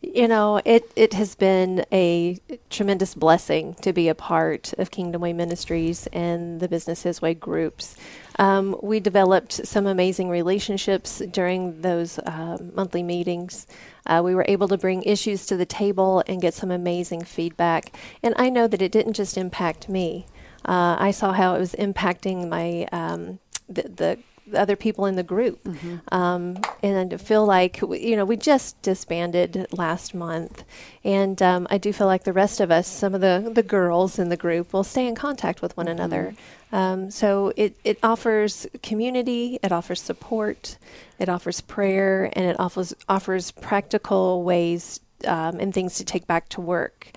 You 0.00 0.28
know, 0.28 0.62
it, 0.64 0.92
it 0.94 1.12
has 1.14 1.34
been 1.34 1.84
a 1.92 2.38
tremendous 2.70 3.16
blessing 3.16 3.74
to 3.82 3.92
be 3.92 4.08
a 4.08 4.14
part 4.14 4.72
of 4.78 4.92
Kingdom 4.92 5.22
Way 5.22 5.32
Ministries 5.32 6.06
and 6.12 6.60
the 6.60 6.68
Business 6.68 7.02
His 7.02 7.20
Way 7.20 7.34
groups. 7.34 7.96
Um, 8.38 8.76
we 8.80 9.00
developed 9.00 9.52
some 9.66 9.88
amazing 9.88 10.28
relationships 10.28 11.20
during 11.32 11.80
those 11.82 12.20
uh, 12.20 12.58
monthly 12.74 13.02
meetings. 13.02 13.66
Uh, 14.06 14.22
we 14.24 14.36
were 14.36 14.44
able 14.46 14.68
to 14.68 14.78
bring 14.78 15.02
issues 15.02 15.46
to 15.46 15.56
the 15.56 15.66
table 15.66 16.22
and 16.28 16.40
get 16.40 16.54
some 16.54 16.70
amazing 16.70 17.24
feedback. 17.24 17.92
And 18.22 18.34
I 18.38 18.50
know 18.50 18.68
that 18.68 18.80
it 18.80 18.92
didn't 18.92 19.14
just 19.14 19.36
impact 19.36 19.88
me. 19.88 20.26
Uh, 20.64 20.94
I 20.96 21.10
saw 21.10 21.32
how 21.32 21.56
it 21.56 21.58
was 21.58 21.72
impacting 21.72 22.48
my 22.48 22.86
um, 22.92 23.40
the 23.68 23.82
the 23.82 24.18
other 24.54 24.76
people 24.76 25.06
in 25.06 25.16
the 25.16 25.22
group. 25.22 25.66
Um, 26.12 26.58
and 26.82 27.14
I 27.14 27.16
feel 27.16 27.44
like, 27.44 27.80
w- 27.80 28.10
you 28.10 28.16
know, 28.16 28.24
we 28.24 28.36
just 28.36 28.80
disbanded 28.82 29.66
last 29.72 30.14
month. 30.14 30.64
And 31.04 31.40
um, 31.42 31.66
I 31.70 31.78
do 31.78 31.92
feel 31.92 32.06
like 32.06 32.24
the 32.24 32.32
rest 32.32 32.60
of 32.60 32.70
us, 32.70 32.86
some 32.86 33.14
of 33.14 33.20
the, 33.20 33.50
the 33.54 33.62
girls 33.62 34.18
in 34.18 34.28
the 34.28 34.36
group, 34.36 34.72
will 34.72 34.84
stay 34.84 35.06
in 35.06 35.14
contact 35.14 35.62
with 35.62 35.76
one 35.76 35.88
another. 35.88 36.34
Um, 36.70 37.10
so 37.10 37.52
it, 37.56 37.76
it 37.84 37.98
offers 38.02 38.66
community, 38.82 39.58
it 39.62 39.72
offers 39.72 40.00
support, 40.02 40.76
it 41.18 41.28
offers 41.28 41.60
prayer, 41.62 42.30
and 42.34 42.44
it 42.44 42.60
offers, 42.60 42.94
offers 43.08 43.50
practical 43.52 44.42
ways 44.42 45.00
um, 45.26 45.58
and 45.60 45.72
things 45.72 45.96
to 45.96 46.04
take 46.04 46.26
back 46.26 46.48
to 46.50 46.60
work. 46.60 47.10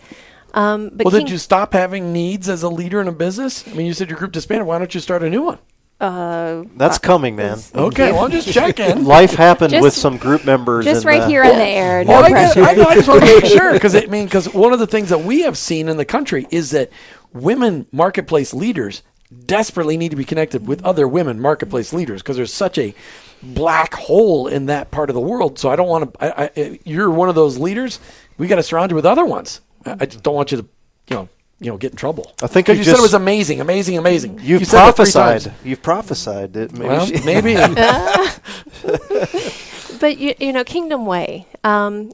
Um, 0.53 0.89
but 0.93 1.05
Well, 1.05 1.11
King- 1.11 1.25
did 1.25 1.31
you 1.31 1.37
stop 1.37 1.73
having 1.73 2.11
needs 2.13 2.49
as 2.49 2.63
a 2.63 2.69
leader 2.69 2.99
in 3.01 3.07
a 3.07 3.11
business? 3.13 3.67
I 3.67 3.73
mean, 3.73 3.85
you 3.85 3.93
said 3.93 4.09
your 4.09 4.17
group 4.19 4.31
disbanded. 4.31 4.67
Why 4.67 4.77
don't 4.79 4.93
you 4.93 4.99
start 5.01 5.23
a 5.23 5.29
new 5.29 5.41
one? 5.41 5.59
Uh, 6.01 6.63
That's 6.77 6.97
coming, 6.97 7.35
man. 7.35 7.59
Okay, 7.75 8.11
well, 8.11 8.25
I'm 8.25 8.31
just 8.31 8.49
checking. 8.53 9.05
Life 9.05 9.35
happened 9.35 9.69
Just- 9.69 9.83
with 9.83 9.93
some 9.93 10.17
group 10.17 10.45
members. 10.45 10.83
Just 10.83 11.01
and, 11.01 11.05
right 11.05 11.21
uh, 11.21 11.27
here 11.27 11.43
on 11.43 11.55
the 11.55 11.63
air. 11.63 12.03
No 12.03 12.09
Well, 12.09 12.23
I, 12.25 12.29
guess, 12.29 12.53
pressure. 12.55 12.69
I, 12.69 12.73
know, 12.73 12.89
I 12.89 12.95
just 12.95 13.07
want 13.07 13.19
to 13.21 13.25
make 13.27 13.45
sure 13.45 13.71
because 13.73 13.95
I 13.95 14.07
mean, 14.07 14.25
because 14.25 14.51
one 14.51 14.73
of 14.73 14.79
the 14.79 14.87
things 14.87 15.09
that 15.09 15.19
we 15.19 15.41
have 15.41 15.57
seen 15.59 15.87
in 15.87 15.97
the 15.97 16.05
country 16.05 16.47
is 16.49 16.71
that 16.71 16.89
women 17.33 17.85
marketplace 17.91 18.51
leaders 18.51 19.03
desperately 19.45 19.95
need 19.95 20.09
to 20.09 20.15
be 20.15 20.25
connected 20.25 20.67
with 20.67 20.83
other 20.83 21.07
women 21.07 21.39
marketplace 21.39 21.93
leaders 21.93 22.21
because 22.23 22.35
there's 22.35 22.53
such 22.53 22.79
a 22.79 22.95
black 23.43 23.93
hole 23.93 24.47
in 24.47 24.65
that 24.65 24.89
part 24.89 25.09
of 25.09 25.13
the 25.13 25.21
world. 25.21 25.59
So 25.59 25.69
I 25.69 25.75
don't 25.75 25.87
want 25.87 26.13
to. 26.15 26.39
I, 26.41 26.51
I, 26.55 26.79
you're 26.83 27.11
one 27.11 27.29
of 27.29 27.35
those 27.35 27.59
leaders. 27.59 27.99
We 28.39 28.47
got 28.47 28.55
to 28.55 28.63
surround 28.63 28.89
you 28.89 28.95
with 28.95 29.05
other 29.05 29.25
ones. 29.25 29.61
I, 29.85 29.97
I 29.99 30.05
just 30.07 30.23
don't 30.23 30.35
want 30.35 30.51
you 30.51 30.57
to, 30.57 30.67
you 31.09 31.15
know, 31.15 31.29
you 31.61 31.71
know, 31.71 31.77
get 31.77 31.91
in 31.91 31.97
trouble. 31.97 32.33
I 32.41 32.47
think 32.47 32.65
because 32.65 32.79
you 32.79 32.83
you, 32.83 32.91
said 32.91 32.97
it 32.97 33.03
was 33.03 33.13
amazing, 33.13 33.61
amazing, 33.61 33.97
amazing. 33.97 34.39
You've 34.39 34.61
you 34.61 34.65
said 34.65 34.79
prophesied. 34.79 35.43
times. 35.43 35.55
You've 35.63 35.83
prophesied 35.83 36.53
that 36.53 36.73
maybe. 36.73 36.87
Well, 36.87 37.05
she- 37.05 37.21
maybe. 37.25 37.53
but 39.99 40.17
you, 40.17 40.33
you 40.39 40.53
know, 40.53 40.63
Kingdom 40.63 41.05
Way. 41.05 41.45
Um, 41.63 42.13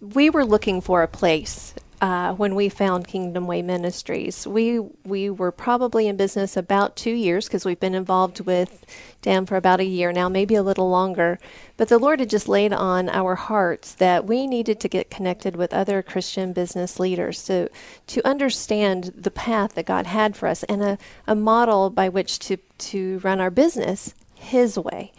we 0.00 0.28
were 0.28 0.44
looking 0.44 0.80
for 0.80 1.04
a 1.04 1.08
place 1.08 1.72
uh, 2.00 2.32
when 2.32 2.54
we 2.54 2.68
found 2.68 3.06
Kingdom 3.06 3.46
Way 3.46 3.62
Ministries. 3.62 4.46
We 4.46 4.80
we 5.04 5.28
were 5.28 5.52
probably 5.52 6.08
in 6.08 6.16
business 6.16 6.56
about 6.56 6.96
two 6.96 7.12
years 7.12 7.46
because 7.46 7.64
we've 7.64 7.80
been 7.80 7.94
involved 7.94 8.40
with 8.40 8.86
Dan 9.22 9.44
for 9.44 9.56
about 9.56 9.80
a 9.80 9.84
year 9.84 10.12
now, 10.12 10.28
maybe 10.28 10.54
a 10.54 10.62
little 10.62 10.88
longer. 10.88 11.38
But 11.76 11.88
the 11.88 11.98
Lord 11.98 12.20
had 12.20 12.30
just 12.30 12.48
laid 12.48 12.72
on 12.72 13.08
our 13.10 13.34
hearts 13.34 13.94
that 13.94 14.26
we 14.26 14.46
needed 14.46 14.80
to 14.80 14.88
get 14.88 15.10
connected 15.10 15.56
with 15.56 15.74
other 15.74 16.02
Christian 16.02 16.52
business 16.52 16.98
leaders 16.98 17.44
to 17.44 17.68
to 18.06 18.26
understand 18.26 19.12
the 19.16 19.30
path 19.30 19.74
that 19.74 19.86
God 19.86 20.06
had 20.06 20.36
for 20.36 20.48
us 20.48 20.62
and 20.64 20.82
a, 20.82 20.98
a 21.26 21.34
model 21.34 21.90
by 21.90 22.08
which 22.08 22.38
to 22.40 22.56
to 22.56 23.18
run 23.18 23.40
our 23.40 23.50
business 23.50 24.14
his 24.40 24.78
way. 24.78 25.12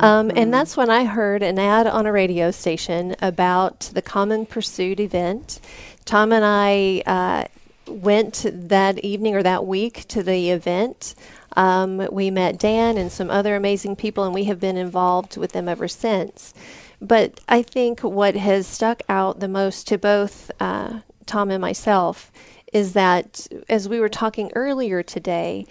Um, 0.00 0.30
and 0.36 0.52
that's 0.52 0.76
when 0.76 0.90
I 0.90 1.04
heard 1.04 1.42
an 1.42 1.58
ad 1.58 1.86
on 1.86 2.06
a 2.06 2.12
radio 2.12 2.50
station 2.50 3.16
about 3.20 3.90
the 3.92 4.02
Common 4.02 4.46
Pursuit 4.46 5.00
event. 5.00 5.60
Tom 6.04 6.32
and 6.32 6.44
I 6.44 7.02
uh, 7.06 7.44
went 7.90 8.44
that 8.52 8.98
evening 9.00 9.34
or 9.34 9.42
that 9.42 9.66
week 9.66 10.06
to 10.08 10.22
the 10.22 10.50
event. 10.50 11.14
Um, 11.56 12.06
we 12.12 12.30
met 12.30 12.58
Dan 12.58 12.98
and 12.98 13.10
some 13.10 13.30
other 13.30 13.56
amazing 13.56 13.96
people, 13.96 14.24
and 14.24 14.34
we 14.34 14.44
have 14.44 14.60
been 14.60 14.76
involved 14.76 15.36
with 15.36 15.52
them 15.52 15.68
ever 15.68 15.88
since. 15.88 16.54
But 17.00 17.40
I 17.48 17.62
think 17.62 18.00
what 18.00 18.36
has 18.36 18.66
stuck 18.66 19.02
out 19.08 19.40
the 19.40 19.48
most 19.48 19.88
to 19.88 19.98
both 19.98 20.50
uh, 20.60 21.00
Tom 21.26 21.50
and 21.50 21.60
myself 21.60 22.30
is 22.72 22.92
that 22.92 23.46
as 23.68 23.88
we 23.88 24.00
were 24.00 24.08
talking 24.08 24.50
earlier 24.54 25.02
today, 25.02 25.66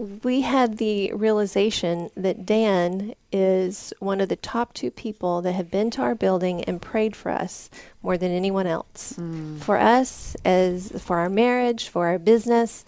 we 0.00 0.40
had 0.40 0.78
the 0.78 1.12
realization 1.12 2.10
that 2.16 2.46
Dan 2.46 3.14
is 3.30 3.92
one 3.98 4.20
of 4.20 4.28
the 4.28 4.36
top 4.36 4.72
two 4.72 4.90
people 4.90 5.42
that 5.42 5.52
have 5.52 5.70
been 5.70 5.90
to 5.90 6.02
our 6.02 6.14
building 6.14 6.64
and 6.64 6.80
prayed 6.80 7.14
for 7.14 7.30
us 7.30 7.68
more 8.02 8.16
than 8.16 8.32
anyone 8.32 8.66
else. 8.66 9.14
For 9.60 9.76
us, 9.78 10.36
as 10.44 10.90
for 11.02 11.18
our 11.18 11.28
marriage, 11.28 11.88
for 11.88 12.06
our 12.06 12.18
business. 12.18 12.84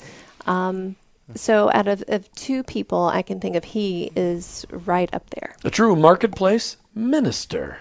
Um, 0.47 0.97
so, 1.35 1.71
out 1.73 1.87
of, 1.87 2.03
of 2.09 2.31
two 2.33 2.63
people, 2.63 3.07
I 3.07 3.23
can 3.23 3.41
think 3.41 3.57
of 3.57 3.65
he 3.65 4.11
is 4.17 4.67
right 4.71 5.13
up 5.15 5.29
there. 5.31 5.55
a 5.65 5.71
true 5.71 5.95
marketplace 5.95 6.77
minister. 6.95 7.79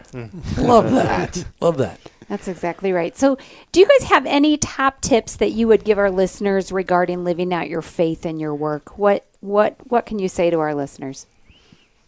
Love 0.58 0.92
that. 0.92 1.46
Love 1.62 1.78
that. 1.78 2.00
That's 2.32 2.48
exactly 2.48 2.94
right. 2.94 3.18
So, 3.18 3.38
do 3.74 3.82
you 3.82 3.86
guys 3.86 4.08
have 4.08 4.26
any 4.26 4.56
top 4.56 5.02
tips 5.02 5.36
that 5.36 5.52
you 5.52 5.68
would 5.68 5.84
give 5.84 5.98
our 5.98 6.10
listeners 6.10 6.72
regarding 6.72 7.26
living 7.26 7.54
out 7.54 7.68
your 7.68 7.82
faith 7.82 8.26
in 8.26 8.40
your 8.40 8.56
work? 8.56 8.98
What 8.98 9.26
what 9.42 9.76
what 9.92 10.06
can 10.06 10.18
you 10.18 10.30
say 10.30 10.50
to 10.50 10.58
our 10.60 10.74
listeners? 10.74 11.26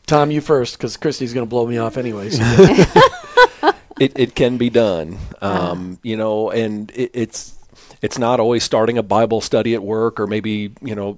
Tom, 0.07 0.31
you 0.31 0.39
first, 0.39 0.77
because 0.77 0.95
Christy's 0.95 1.33
going 1.33 1.45
to 1.45 1.49
blow 1.49 1.67
me 1.67 1.77
off 1.77 1.97
anyways. 1.97 2.37
it, 3.99 4.13
it 4.15 4.33
can 4.33 4.55
be 4.55 4.69
done. 4.69 5.17
Um, 5.41 5.99
You 6.03 6.15
know, 6.15 6.51
and 6.51 6.89
it, 6.91 7.11
it's 7.13 7.55
it's 8.01 8.17
not 8.17 8.39
always 8.39 8.63
starting 8.63 8.97
a 8.97 9.03
Bible 9.03 9.41
study 9.41 9.73
at 9.73 9.83
work 9.83 10.21
or 10.21 10.27
maybe 10.27 10.71
you 10.81 10.95
know 10.95 11.17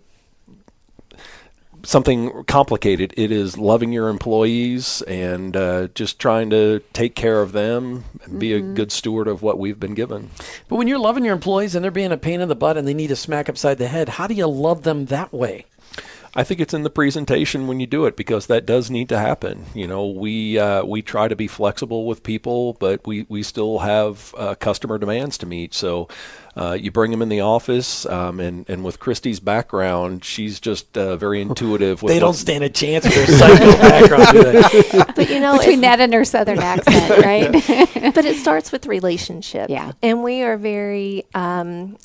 something 1.85 2.43
complicated. 2.45 3.13
It 3.17 3.31
is 3.31 3.57
loving 3.57 3.91
your 3.91 4.09
employees 4.09 5.01
and 5.03 5.55
uh, 5.55 5.87
just 5.95 6.19
trying 6.19 6.49
to 6.49 6.81
take 6.93 7.15
care 7.15 7.41
of 7.41 7.51
them 7.51 8.05
and 8.23 8.39
be 8.39 8.53
a 8.53 8.61
good 8.61 8.91
steward 8.91 9.27
of 9.27 9.41
what 9.41 9.59
we've 9.59 9.79
been 9.79 9.93
given. 9.93 10.31
but 10.67 10.77
when 10.77 10.87
you're 10.87 10.99
loving 10.99 11.25
your 11.25 11.33
employees 11.33 11.75
and 11.75 11.83
they're 11.83 11.91
being 11.91 12.11
a 12.11 12.17
pain 12.17 12.41
in 12.41 12.49
the 12.49 12.55
butt 12.55 12.77
and 12.77 12.87
they 12.87 12.93
need 12.93 13.11
a 13.11 13.15
smack 13.15 13.49
upside 13.49 13.77
the 13.77 13.87
head, 13.87 14.09
how 14.09 14.27
do 14.27 14.33
you 14.33 14.47
love 14.47 14.83
them 14.83 15.05
that 15.05 15.31
way? 15.31 15.65
I 16.37 16.43
think 16.43 16.59
it's 16.59 16.73
in 16.73 16.83
the 16.83 16.89
presentation 16.89 17.65
when 17.65 17.79
you 17.79 17.87
do 17.87 18.05
it 18.05 18.17
because 18.17 18.47
that 18.47 18.65
does 18.65 18.91
need 18.91 19.07
to 19.09 19.17
happen. 19.17 19.65
You 19.73 19.87
know, 19.87 20.07
we 20.07 20.59
uh, 20.59 20.83
we 20.83 21.01
try 21.01 21.29
to 21.29 21.35
be 21.35 21.47
flexible 21.47 22.05
with 22.05 22.23
people, 22.23 22.73
but 22.73 23.07
we 23.07 23.25
we 23.29 23.41
still 23.41 23.79
have 23.79 24.35
uh, 24.37 24.55
customer 24.55 24.97
demands 24.97 25.37
to 25.39 25.45
meet. 25.45 25.73
So 25.73 26.09
uh, 26.57 26.73
you 26.73 26.91
bring 26.91 27.11
them 27.11 27.21
in 27.21 27.29
the 27.29 27.39
office, 27.39 28.05
um, 28.05 28.41
and 28.41 28.69
and 28.69 28.83
with 28.83 28.99
Christy's 28.99 29.39
background, 29.39 30.25
she's 30.25 30.59
just 30.59 30.97
uh, 30.97 31.15
very 31.15 31.39
intuitive. 31.41 32.03
With 32.03 32.11
They 32.11 32.19
don't 32.19 32.33
stand 32.33 32.65
a 32.65 32.69
chance 32.69 33.05
with 33.05 33.15
their 33.15 33.27
psycho 33.27 33.71
background. 33.77 35.15
But 35.15 35.29
you 35.29 35.39
know, 35.39 35.57
Between 35.57 35.81
that 35.81 36.01
and 36.01 36.13
her 36.13 36.25
southern 36.25 36.59
accent, 36.73 37.23
right? 37.23 37.51
but 38.13 38.25
it 38.25 38.35
starts 38.35 38.73
with 38.73 38.87
relationship. 38.87 39.69
Yeah. 39.69 39.93
And 40.01 40.21
we 40.21 40.41
are 40.41 40.57
very 40.57 41.23
um, 41.33 41.97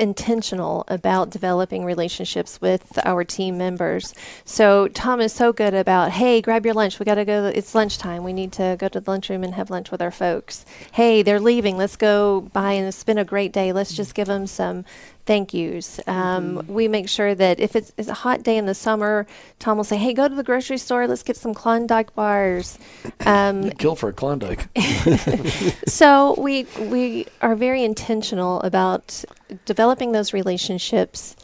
intentional 0.00 0.84
about 0.88 1.30
developing 1.30 1.84
relationships 1.84 2.60
with 2.60 2.98
our 3.04 3.22
team 3.22 3.58
members. 3.58 4.14
So 4.44 4.88
Tom 4.88 5.20
is 5.20 5.32
so 5.32 5.52
good 5.52 5.74
about, 5.74 6.10
hey, 6.12 6.40
grab 6.40 6.64
your 6.64 6.74
lunch. 6.74 6.98
We 6.98 7.04
got 7.04 7.16
to 7.16 7.24
go. 7.24 7.46
It's 7.46 7.74
lunchtime. 7.74 8.24
We 8.24 8.32
need 8.32 8.52
to 8.52 8.76
go 8.78 8.88
to 8.88 9.00
the 9.00 9.10
lunchroom 9.10 9.44
and 9.44 9.54
have 9.54 9.70
lunch 9.70 9.90
with 9.90 10.00
our 10.00 10.10
folks. 10.10 10.64
Hey, 10.92 11.22
they're 11.22 11.38
leaving. 11.38 11.76
Let's 11.76 11.96
go 11.96 12.40
by 12.52 12.72
and 12.72 12.88
it's 12.88 13.04
been 13.04 13.18
a 13.18 13.24
great 13.24 13.52
day. 13.52 13.72
Let's 13.72 13.94
just 13.94 14.14
give 14.14 14.26
them 14.26 14.46
some 14.46 14.84
thank 15.26 15.54
yous. 15.54 16.00
Um, 16.06 16.64
We 16.66 16.88
make 16.88 17.08
sure 17.08 17.34
that 17.34 17.60
if 17.60 17.76
it's, 17.76 17.92
it's 17.96 18.08
a 18.08 18.14
hot 18.14 18.42
day 18.42 18.56
in 18.56 18.66
the 18.66 18.74
summer, 18.74 19.26
Tom 19.58 19.76
will 19.76 19.84
say, 19.84 19.96
hey, 19.96 20.12
go 20.12 20.28
to 20.28 20.34
the 20.34 20.42
grocery 20.42 20.78
store. 20.78 21.06
Let's 21.06 21.22
get 21.22 21.36
some 21.36 21.54
Klondike 21.54 22.14
bars. 22.14 22.78
Um, 23.26 23.70
Kill 23.78 23.96
for 23.96 24.08
a 24.08 24.12
Klondike. 24.12 24.68
so 25.86 26.34
we 26.38 26.66
we 26.78 27.26
are 27.42 27.54
very 27.54 27.82
intentional 27.84 28.60
about 28.62 29.24
developing 29.64 30.12
those 30.12 30.32
relationships 30.32 31.36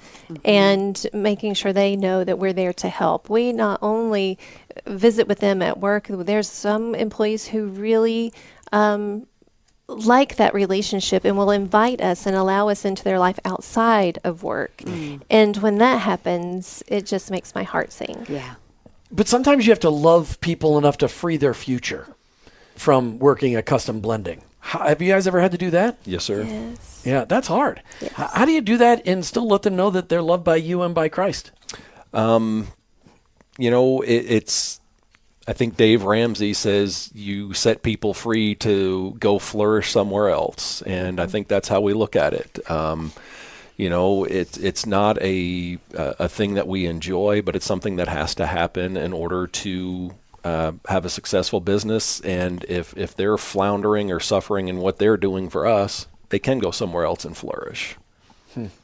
and 0.44 1.06
making 1.12 1.54
sure 1.54 1.72
they 1.72 1.96
know 1.96 2.24
that 2.24 2.38
we're 2.38 2.52
there 2.52 2.72
to 2.72 2.88
help. 2.88 3.30
We 3.30 3.52
not 3.52 3.78
only 3.82 4.38
visit 4.86 5.28
with 5.28 5.38
them 5.38 5.62
at 5.62 5.78
work. 5.78 6.06
There's 6.08 6.48
some 6.48 6.94
employees 6.94 7.46
who 7.46 7.66
really 7.66 8.32
um, 8.72 9.26
like 9.88 10.36
that 10.36 10.52
relationship 10.54 11.24
and 11.24 11.36
will 11.36 11.50
invite 11.50 12.00
us 12.00 12.26
and 12.26 12.34
allow 12.36 12.68
us 12.68 12.84
into 12.84 13.04
their 13.04 13.18
life 13.18 13.38
outside 13.44 14.18
of 14.24 14.42
work. 14.42 14.82
And 15.30 15.56
when 15.58 15.78
that 15.78 15.98
happens, 16.00 16.82
it 16.88 17.06
just 17.06 17.30
makes 17.30 17.54
my 17.54 17.62
heart 17.62 17.92
sing. 17.92 18.26
yeah. 18.28 18.54
But 19.12 19.28
sometimes 19.28 19.64
you 19.66 19.70
have 19.72 19.80
to 19.80 19.90
love 19.90 20.40
people 20.40 20.76
enough 20.78 20.98
to 20.98 21.06
free 21.08 21.36
their 21.36 21.54
future 21.54 22.08
from 22.74 23.20
working 23.20 23.54
at 23.54 23.64
custom 23.64 24.00
blending. 24.00 24.42
How, 24.58 24.80
have 24.88 25.00
you 25.00 25.12
guys 25.12 25.28
ever 25.28 25.40
had 25.40 25.52
to 25.52 25.58
do 25.58 25.70
that? 25.70 25.96
Yes, 26.04 26.24
sir. 26.24 26.42
Yes. 26.42 27.02
Yeah, 27.04 27.24
that's 27.24 27.46
hard. 27.46 27.80
H- 28.02 28.10
How 28.14 28.44
do 28.44 28.50
you 28.50 28.60
do 28.60 28.76
that 28.78 29.06
and 29.06 29.24
still 29.24 29.46
let 29.46 29.62
them 29.62 29.76
know 29.76 29.90
that 29.90 30.08
they're 30.08 30.20
loved 30.22 30.42
by 30.42 30.56
you 30.56 30.82
and 30.82 30.92
by 30.92 31.08
Christ? 31.08 31.52
Um, 32.12 32.66
you 33.58 33.70
know, 33.70 34.00
it, 34.00 34.12
it's. 34.28 34.80
I 35.48 35.52
think 35.52 35.76
Dave 35.76 36.02
Ramsey 36.02 36.54
says 36.54 37.10
you 37.14 37.54
set 37.54 37.82
people 37.82 38.14
free 38.14 38.54
to 38.56 39.16
go 39.20 39.38
flourish 39.38 39.92
somewhere 39.92 40.28
else, 40.30 40.82
and 40.82 41.20
I 41.20 41.26
think 41.26 41.46
that's 41.46 41.68
how 41.68 41.80
we 41.80 41.92
look 41.92 42.16
at 42.16 42.32
it. 42.32 42.68
Um, 42.70 43.12
you 43.76 43.88
know, 43.88 44.24
it's 44.24 44.56
it's 44.58 44.86
not 44.86 45.20
a 45.22 45.78
a 45.94 46.16
a 46.20 46.28
thing 46.28 46.54
that 46.54 46.66
we 46.66 46.86
enjoy, 46.86 47.42
but 47.42 47.54
it's 47.54 47.66
something 47.66 47.96
that 47.96 48.08
has 48.08 48.34
to 48.36 48.46
happen 48.46 48.96
in 48.96 49.12
order 49.12 49.46
to 49.46 50.14
uh, 50.42 50.72
have 50.88 51.04
a 51.04 51.10
successful 51.10 51.60
business. 51.60 52.20
And 52.20 52.64
if 52.68 52.96
if 52.96 53.14
they're 53.14 53.38
floundering 53.38 54.10
or 54.10 54.18
suffering 54.18 54.68
in 54.68 54.78
what 54.78 54.98
they're 54.98 55.16
doing 55.16 55.48
for 55.48 55.66
us, 55.66 56.08
they 56.30 56.38
can 56.38 56.58
go 56.58 56.70
somewhere 56.72 57.04
else 57.04 57.24
and 57.24 57.36
flourish. 57.36 57.96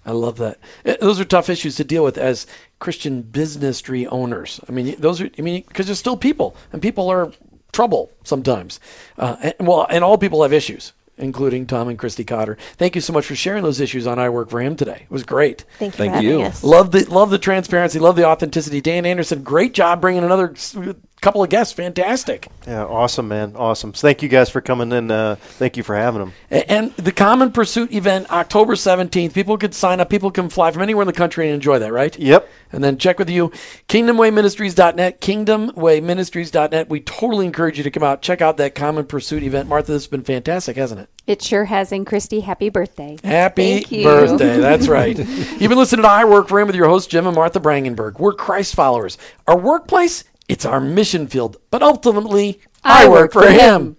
I 0.05 0.11
love 0.13 0.37
that. 0.37 0.59
Uh, 0.85 0.97
Those 1.01 1.19
are 1.19 1.25
tough 1.25 1.49
issues 1.49 1.77
to 1.77 1.85
deal 1.85 2.05
with 2.05 2.19
as 2.19 2.47
Christian 2.83 3.23
business 3.23 3.81
tree 3.81 4.07
owners. 4.09 4.61
I 4.69 4.73
mean, 4.73 4.97
those 4.99 5.21
are, 5.21 5.31
I 5.39 5.43
mean, 5.43 5.63
because 5.69 5.87
they're 5.87 5.95
still 5.95 6.17
people 6.17 6.57
and 6.73 6.83
people 6.83 7.09
are 7.09 7.33
trouble 7.73 8.11
sometimes. 8.25 8.81
Uh, 9.17 9.37
and, 9.59 9.69
well, 9.69 9.87
and 9.89 10.03
all 10.03 10.19
people 10.19 10.43
have 10.43 10.53
issues, 10.53 10.93
including 11.17 11.67
Tom 11.67 11.89
and 11.89 11.97
Christy 11.99 12.25
Cotter. 12.25 12.59
Thank 12.77 12.95
you 12.97 13.01
so 13.01 13.13
much 13.13 13.25
for 13.25 13.37
sharing 13.37 13.63
those 13.63 13.81
issues 13.81 14.07
on 14.07 14.19
I 14.19 14.29
Work 14.31 14.51
for 14.51 14.61
Him 14.61 14.75
today. 14.77 15.03
It 15.05 15.11
was 15.11 15.23
great. 15.23 15.65
Thank 15.79 15.95
you 15.95 15.99
Thank 15.99 16.17
for 16.17 16.23
you. 16.23 16.43
us. 16.43 16.65
Love 16.65 16.91
the 16.91 17.05
love 17.05 17.31
the 17.31 17.39
transparency, 17.39 17.99
love 18.01 18.17
the 18.17 18.27
authenticity. 18.27 18.81
Dan 18.81 19.07
Anderson, 19.07 19.43
great 19.45 19.75
job 19.75 20.01
bringing 20.01 20.25
another 20.25 20.51
s- 20.51 20.77
couple 21.23 21.43
of 21.43 21.49
guests. 21.49 21.73
Fantastic. 21.73 22.49
Yeah, 22.67 22.85
awesome, 22.85 23.29
man. 23.29 23.55
Awesome. 23.57 23.95
So 23.95 24.07
thank 24.07 24.23
you 24.23 24.29
guys 24.29 24.51
for 24.51 24.61
coming 24.61 24.93
in. 24.93 25.11
Uh, 25.11 25.37
thank 25.39 25.77
you 25.77 25.83
for 25.83 25.97
having 25.97 26.21
them. 26.21 26.33
A- 26.51 26.71
And 26.71 26.95
the 26.97 27.13
Common 27.13 27.51
Pursuit 27.53 27.93
event, 27.93 28.31
October 28.31 28.75
17th. 28.75 29.33
People 29.33 29.57
could 29.57 29.73
sign 29.75 30.01
up. 30.01 30.11
People 30.11 30.31
can 30.31 30.49
fly 30.51 30.71
from 30.71 30.83
anywhere 30.83 31.03
in 31.03 31.07
the 31.07 31.13
country 31.13 31.47
and 31.47 31.55
enjoy 31.55 31.79
that, 31.79 31.93
right? 31.93 32.19
Yep. 32.19 32.49
And 32.73 32.83
then 32.83 32.99
check 32.99 33.19
with 33.19 33.29
you, 33.31 33.51
kingdomwayministries.net, 33.89 35.21
kingdomwayministries.net. 35.21 36.89
We 36.89 37.01
totally 37.01 37.47
encourage 37.47 37.79
you 37.79 37.85
to 37.85 37.91
come 37.91 38.03
out, 38.03 38.23
check 38.23 38.41
out 38.41 38.57
that 38.57 38.75
Common 38.75 39.05
Pursuit 39.07 39.43
event. 39.43 39.69
Martha, 39.69 39.93
this 39.93 40.03
has 40.05 40.09
been 40.09 40.23
fantastic, 40.25 40.77
hasn't 40.77 41.01
it? 41.01 41.09
It 41.27 41.43
sure 41.43 41.67
has. 41.67 41.93
And 41.93 42.07
Christy, 42.07 42.41
happy 42.41 42.69
birthday. 42.69 43.19
Happy 43.23 43.85
birthday. 44.03 44.59
That's 44.59 44.89
right. 44.89 45.17
You've 45.19 45.69
been 45.69 45.79
listening 45.79 46.03
to 46.03 46.09
I 46.09 46.25
Work 46.25 46.49
for 46.49 46.59
Him 46.61 46.67
with 46.67 46.77
your 46.77 46.89
host, 46.89 47.11
Jim 47.11 47.27
and 47.27 47.37
Martha 47.37 47.61
Brangenberg. 47.61 48.19
We're 48.19 48.33
Christ 48.33 48.75
followers. 48.75 49.19
Our 49.47 49.59
workplace, 49.59 50.25
it's 50.53 50.67
our 50.67 50.81
mission 50.81 51.27
field. 51.27 51.57
But 51.71 51.83
ultimately, 51.83 52.61
I, 52.85 53.09
work, 53.09 53.33
for 53.33 53.49
him. 53.49 53.97